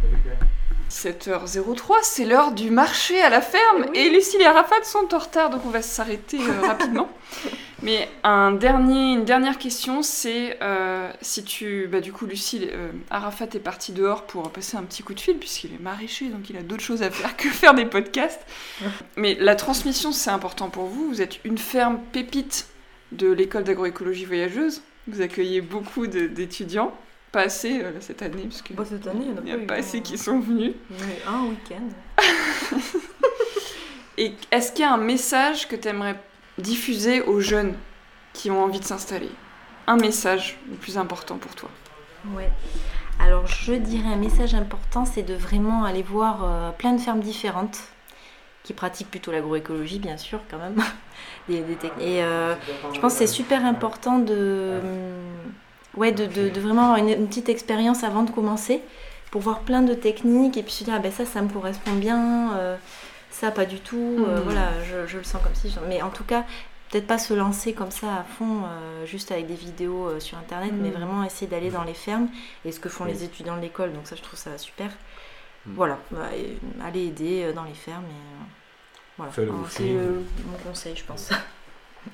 7h03, 0.90 1.96
c'est 2.02 2.26
l'heure 2.26 2.52
du 2.52 2.72
marché 2.72 3.22
à 3.22 3.30
la 3.30 3.42
ferme 3.42 3.86
Oui. 3.92 3.98
et 4.00 4.10
Lucie 4.10 4.38
et 4.38 4.46
Arafat 4.46 4.84
sont 4.84 5.14
en 5.14 5.18
retard, 5.20 5.50
donc 5.50 5.62
on 5.66 5.70
va 5.70 5.82
s'arrêter 5.82 6.40
rapidement. 6.66 7.10
Mais 7.84 8.10
un 8.24 8.52
dernier, 8.52 9.14
une 9.14 9.26
dernière 9.26 9.60
question, 9.60 10.02
c'est 10.02 10.58
euh, 10.62 11.12
si 11.22 11.44
tu... 11.44 11.88
Bah, 11.88 12.02
du 12.02 12.12
coup, 12.12 12.26
Lucie, 12.26 12.68
euh, 12.72 12.92
Arafat 13.12 13.46
est 13.54 13.60
parti 13.60 13.92
dehors 13.92 14.26
pour 14.26 14.50
passer 14.52 14.78
un 14.78 14.84
petit 14.84 15.04
coup 15.04 15.14
de 15.14 15.20
fil, 15.20 15.38
puisqu'il 15.38 15.74
est 15.74 15.82
maraîcher, 15.82 16.30
donc 16.30 16.50
il 16.50 16.58
a 16.58 16.64
d'autres 16.64 16.84
choses 16.84 17.04
à 17.04 17.12
faire 17.12 17.38
que 17.38 17.50
faire 17.50 17.76
des 17.76 17.86
podcasts. 17.86 18.42
Mais 19.16 19.38
la 19.40 19.56
transmission, 19.56 20.12
c'est 20.12 20.32
important 20.32 20.70
pour 20.70 20.86
vous. 20.86 21.08
Vous 21.08 21.22
êtes 21.22 21.40
une 21.44 21.60
ferme 21.60 22.00
pépite 22.12 22.68
de 23.12 23.32
l'école 23.32 23.64
d'agroécologie 23.64 24.26
voyageuse. 24.26 24.82
Vous 25.08 25.22
accueillez 25.22 25.62
beaucoup 25.62 26.08
d'étudiants. 26.08 26.94
Pas 27.32 27.42
assez 27.42 27.82
euh, 27.82 27.92
cette 28.00 28.24
année, 28.24 28.44
parce 28.44 28.64
que... 28.64 28.74
Bon, 28.74 28.86
cette 28.86 29.06
année, 29.06 29.26
il 29.26 29.30
y 29.30 29.34
en 29.34 29.38
a 29.38 29.42
n'y 29.42 29.52
pas 29.66 29.74
pas 29.74 29.76
hein. 29.76 29.80
assez 29.80 30.02
qui 30.02 30.18
sont 30.18 30.40
venus. 30.40 30.74
Eu 30.90 31.28
un 31.28 31.44
week-end. 31.44 31.90
Et 34.18 34.34
est-ce 34.52 34.72
qu'il 34.72 34.82
y 34.84 34.88
a 34.88 34.94
un 34.94 34.98
message 34.98 35.68
que 35.68 35.76
tu 35.76 35.88
aimerais 35.88 36.20
diffuser 36.58 37.22
aux 37.22 37.40
jeunes 37.40 37.76
qui 38.34 38.52
ont 38.52 38.64
envie 38.64 38.80
de 38.80 38.86
s'installer 38.86 39.32
Un 39.88 39.98
message 39.98 40.58
le 40.70 40.76
plus 40.76 40.98
important 40.98 41.38
pour 41.38 41.56
toi 41.56 41.70
Ouais. 42.36 42.50
Alors 43.20 43.48
je 43.48 43.74
dirais 43.74 44.10
un 44.10 44.18
message 44.18 44.54
important, 44.54 45.06
c'est 45.06 45.24
de 45.24 45.34
vraiment 45.34 45.84
aller 45.84 46.04
voir 46.04 46.44
euh, 46.44 46.72
plein 46.72 46.94
de 46.94 47.00
fermes 47.00 47.20
différentes 47.20 47.80
qui 48.64 48.74
pratiquent 48.74 49.10
plutôt 49.10 49.32
l'agroécologie, 49.32 49.98
bien 49.98 50.18
sûr, 50.18 50.42
quand 50.52 50.58
même. 50.58 50.76
Et 51.50 51.64
euh, 52.22 52.54
je 52.94 53.00
pense 53.00 53.14
que 53.14 53.20
c'est 53.20 53.28
super 53.28 53.66
important 53.66 54.20
de, 54.20 54.80
hum, 54.84 56.02
ouais, 56.02 56.12
de, 56.12 56.60
vraiment 56.60 56.84
avoir 56.84 56.98
une, 56.98 57.10
une 57.10 57.28
petite 57.28 57.50
expérience 57.50 58.04
avant 58.04 58.24
de 58.24 58.32
commencer 58.32 58.82
pour 59.32 59.42
voir 59.42 59.60
plein 59.60 59.82
de 59.82 59.94
techniques 59.94 60.58
et 60.58 60.64
puis 60.64 60.74
se 60.74 60.84
dire 60.84 60.94
ah 60.96 61.00
ben 61.00 61.12
ça, 61.12 61.26
ça 61.26 61.42
me 61.42 61.50
correspond 61.50 61.94
bien, 61.94 62.54
euh, 62.56 62.76
ça 63.40 63.52
pas 63.52 63.66
du 63.66 63.80
tout. 63.80 64.26
euh, 64.28 64.38
Mhm. 64.38 64.44
voilà, 64.44 64.84
je, 64.84 65.08
je 65.08 65.18
le 65.18 65.24
sens 65.24 65.42
comme 65.44 65.56
si. 65.56 65.74
Mais 65.88 66.02
en 66.02 66.10
tout 66.10 66.24
cas, 66.24 66.46
peut-être 66.90 67.08
pas 67.08 67.18
se 67.18 67.34
lancer 67.34 67.74
comme 67.74 67.92
ça 67.92 68.16
à 68.16 68.24
fond, 68.24 68.64
euh, 68.66 69.06
juste 69.06 69.32
avec 69.32 69.48
des 69.48 69.56
vidéos 69.56 70.08
euh, 70.08 70.20
sur 70.20 70.38
internet, 70.38 70.72
mais 70.74 70.90
Mhm. 70.90 70.96
vraiment 70.96 71.24
essayer 71.24 71.48
d'aller 71.48 71.70
dans 71.70 71.84
les 71.84 71.94
fermes 71.94 72.30
et 72.66 72.72
ce 72.72 72.80
que 72.80 72.90
font 72.90 73.06
Oui. 73.06 73.12
les 73.12 73.24
étudiants 73.24 73.58
de 73.58 73.62
l'école. 73.62 73.94
Donc 73.94 74.08
ça, 74.08 74.16
je 74.16 74.22
trouve 74.22 74.40
ça 74.40 74.58
super. 74.58 74.88
Mhm. 75.66 75.74
Voilà, 75.76 75.98
bah, 76.12 76.30
aller 76.84 77.06
aider 77.08 77.52
dans 77.54 77.64
les 77.64 77.74
fermes. 77.74 78.06
Et, 78.06 78.08
euh, 78.08 78.46
voilà, 79.18 79.32
c'est 79.70 79.84
mon 79.86 80.58
conseil, 80.66 80.96
je 80.96 81.04
pense. 81.04 81.30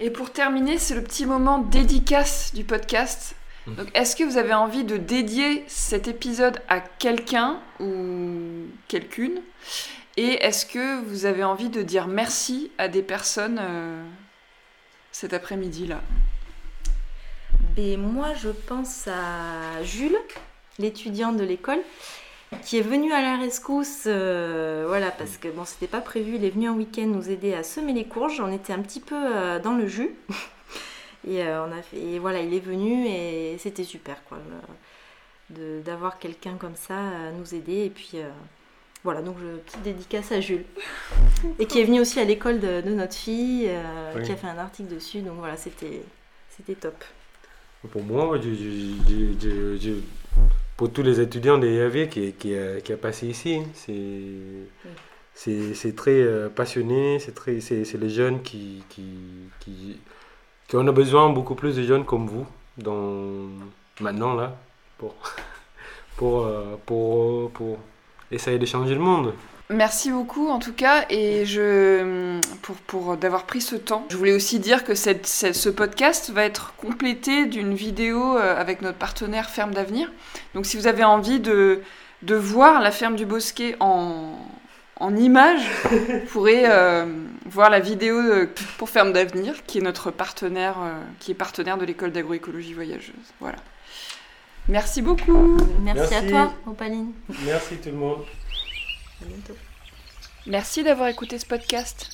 Et 0.00 0.10
pour 0.10 0.30
terminer, 0.32 0.78
c'est 0.78 0.94
le 0.94 1.02
petit 1.02 1.26
moment 1.26 1.58
dédicace 1.58 2.54
du 2.54 2.64
podcast. 2.64 3.34
Donc, 3.66 3.88
est-ce 3.94 4.16
que 4.16 4.24
vous 4.24 4.38
avez 4.38 4.54
envie 4.54 4.84
de 4.84 4.96
dédier 4.96 5.64
cet 5.66 6.08
épisode 6.08 6.58
à 6.68 6.80
quelqu'un 6.80 7.58
ou 7.80 8.66
quelqu'une? 8.86 9.40
Et 10.20 10.44
est-ce 10.44 10.66
que 10.66 11.00
vous 11.04 11.26
avez 11.26 11.44
envie 11.44 11.68
de 11.68 11.80
dire 11.80 12.08
merci 12.08 12.72
à 12.76 12.88
des 12.88 13.02
personnes 13.02 13.60
euh, 13.60 14.02
cet 15.12 15.32
après-midi-là? 15.32 16.00
Et 17.76 17.96
moi, 17.96 18.34
je 18.34 18.48
pense 18.48 19.06
à 19.06 19.80
Jules, 19.84 20.18
l'étudiant 20.80 21.30
de 21.30 21.44
l'école, 21.44 21.78
qui 22.64 22.78
est 22.78 22.82
venu 22.82 23.12
à 23.12 23.22
la 23.22 23.36
rescousse, 23.36 24.06
euh, 24.08 24.86
voilà, 24.88 25.12
parce 25.12 25.36
que 25.36 25.46
bon, 25.46 25.64
c'était 25.64 25.86
pas 25.86 26.00
prévu. 26.00 26.34
Il 26.34 26.44
est 26.44 26.50
venu 26.50 26.68
en 26.68 26.74
week-end 26.74 27.06
nous 27.06 27.30
aider 27.30 27.54
à 27.54 27.62
semer 27.62 27.92
les 27.92 28.06
courges. 28.06 28.40
On 28.40 28.50
était 28.50 28.72
un 28.72 28.82
petit 28.82 28.98
peu 28.98 29.14
euh, 29.14 29.60
dans 29.60 29.76
le 29.76 29.86
jus. 29.86 30.16
Et, 31.28 31.44
voilà, 32.18 32.40
il 32.40 32.54
est 32.54 32.60
venu 32.60 33.06
et 33.06 33.56
c'était 33.58 33.84
super, 33.84 34.24
quoi, 34.24 34.38
d'avoir 35.50 36.18
quelqu'un 36.18 36.54
comme 36.54 36.76
ça 36.76 36.96
à 36.96 37.32
nous 37.32 37.54
aider. 37.54 37.84
Et 37.84 37.90
puis, 37.90 38.18
voilà, 39.04 39.22
donc 39.22 39.36
je, 39.40 39.56
petite 39.58 39.82
dédicace 39.82 40.32
à 40.32 40.40
Jules. 40.40 40.64
Et 41.58 41.66
qui 41.66 41.80
est 41.80 41.84
venu 41.84 42.00
aussi 42.00 42.18
à 42.20 42.24
l'école 42.24 42.60
de, 42.60 42.80
de 42.80 42.90
notre 42.90 43.14
fille, 43.14 43.66
euh, 43.68 44.12
Oui. 44.16 44.22
qui 44.22 44.32
a 44.32 44.36
fait 44.36 44.46
un 44.48 44.58
article 44.58 44.94
dessus. 44.94 45.20
Donc 45.20 45.36
voilà, 45.38 45.56
c'était 45.56 46.02
c'était 46.56 46.74
top. 46.74 47.04
Pour 47.92 48.02
moi, 48.02 48.38
je- 48.42 48.54
je- 48.54 49.92
pour 50.76 50.92
tous 50.92 51.02
les 51.02 51.20
étudiants 51.20 51.58
des 51.58 51.74
IAV 51.74 52.08
qui, 52.08 52.32
qui, 52.32 52.56
a, 52.56 52.80
qui 52.80 52.92
a 52.92 52.96
passé 52.96 53.26
ici, 53.28 53.62
c'est 53.74 54.04
c'est 55.34 55.74
c'est 55.74 55.94
très 55.94 56.20
euh, 56.20 56.48
passionné, 56.48 57.18
c'est 57.20 57.34
très 57.34 57.60
c'est 57.60 57.84
c'est 57.84 57.98
les 57.98 58.10
jeunes 58.10 58.42
qui, 58.42 58.82
qui, 58.88 59.04
qui, 59.60 59.98
qui 60.66 60.76
on 60.76 60.86
a 60.86 60.92
besoin 60.92 61.30
beaucoup 61.30 61.54
plus 61.54 61.76
de 61.76 61.82
jeunes 61.84 62.04
comme 62.04 62.26
vous 62.26 62.46
dans 62.76 63.48
maintenant 64.00 64.34
là 64.34 64.56
pour 64.98 65.14
pour 66.16 66.44
euh, 66.46 66.76
pour, 66.86 67.50
pour 67.52 67.78
essayer 68.30 68.58
de 68.58 68.66
changer 68.66 68.94
le 68.94 69.00
monde. 69.00 69.34
Merci 69.70 70.10
beaucoup 70.10 70.48
en 70.48 70.58
tout 70.58 70.72
cas 70.72 71.04
et 71.10 71.44
je 71.44 72.40
pour, 72.62 72.76
pour 72.76 73.16
d'avoir 73.18 73.44
pris 73.44 73.60
ce 73.60 73.76
temps. 73.76 74.06
Je 74.10 74.16
voulais 74.16 74.32
aussi 74.32 74.58
dire 74.60 74.82
que 74.82 74.94
cette, 74.94 75.26
cette- 75.26 75.54
ce 75.54 75.68
podcast 75.68 76.30
va 76.30 76.44
être 76.44 76.72
complété 76.78 77.44
d'une 77.44 77.74
vidéo 77.74 78.38
euh, 78.38 78.58
avec 78.58 78.80
notre 78.80 78.96
partenaire 78.96 79.50
Ferme 79.50 79.74
d'Avenir. 79.74 80.10
Donc 80.54 80.64
si 80.64 80.78
vous 80.78 80.86
avez 80.86 81.04
envie 81.04 81.38
de, 81.38 81.82
de 82.22 82.34
voir 82.34 82.80
la 82.80 82.90
ferme 82.90 83.14
du 83.14 83.26
Bosquet 83.26 83.76
en, 83.80 84.38
en 85.00 85.16
images, 85.16 85.68
vous 85.90 86.20
pourrez 86.32 86.62
euh, 86.66 87.04
voir 87.44 87.68
la 87.68 87.80
vidéo 87.80 88.16
euh, 88.16 88.46
pour 88.78 88.88
Ferme 88.88 89.12
d'Avenir 89.12 89.66
qui 89.66 89.76
est 89.78 89.82
notre 89.82 90.10
partenaire 90.10 90.76
euh, 90.82 90.92
qui 91.20 91.32
est 91.32 91.34
partenaire 91.34 91.76
de 91.76 91.84
l'école 91.84 92.12
d'agroécologie 92.12 92.72
voyageuse. 92.72 93.12
Voilà. 93.38 93.58
Merci 94.68 95.00
beaucoup. 95.02 95.56
Merci, 95.80 96.00
Merci. 96.10 96.14
à 96.14 96.28
toi, 96.28 96.52
Opaline. 96.66 97.12
Merci 97.44 97.76
tout 97.76 97.88
le 97.88 97.96
monde. 97.96 98.24
À 99.22 99.24
bientôt. 99.24 99.56
Merci 100.46 100.82
d'avoir 100.82 101.08
écouté 101.08 101.38
ce 101.38 101.46
podcast. 101.46 102.10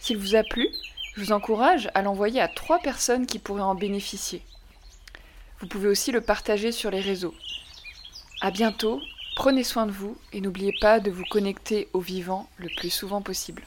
S'il 0.00 0.18
vous 0.18 0.34
a 0.34 0.42
plu, 0.42 0.68
je 1.14 1.22
vous 1.22 1.32
encourage 1.32 1.88
à 1.94 2.02
l'envoyer 2.02 2.40
à 2.40 2.48
trois 2.48 2.78
personnes 2.78 3.26
qui 3.26 3.38
pourraient 3.38 3.62
en 3.62 3.74
bénéficier. 3.74 4.42
Vous 5.60 5.66
pouvez 5.66 5.88
aussi 5.88 6.12
le 6.12 6.20
partager 6.20 6.70
sur 6.70 6.90
les 6.90 7.00
réseaux. 7.00 7.34
À 8.42 8.50
bientôt, 8.50 9.00
prenez 9.34 9.64
soin 9.64 9.86
de 9.86 9.90
vous 9.92 10.18
et 10.34 10.42
n'oubliez 10.42 10.74
pas 10.80 11.00
de 11.00 11.10
vous 11.10 11.24
connecter 11.30 11.88
au 11.94 12.00
vivant 12.00 12.48
le 12.58 12.68
plus 12.76 12.90
souvent 12.90 13.22
possible. 13.22 13.62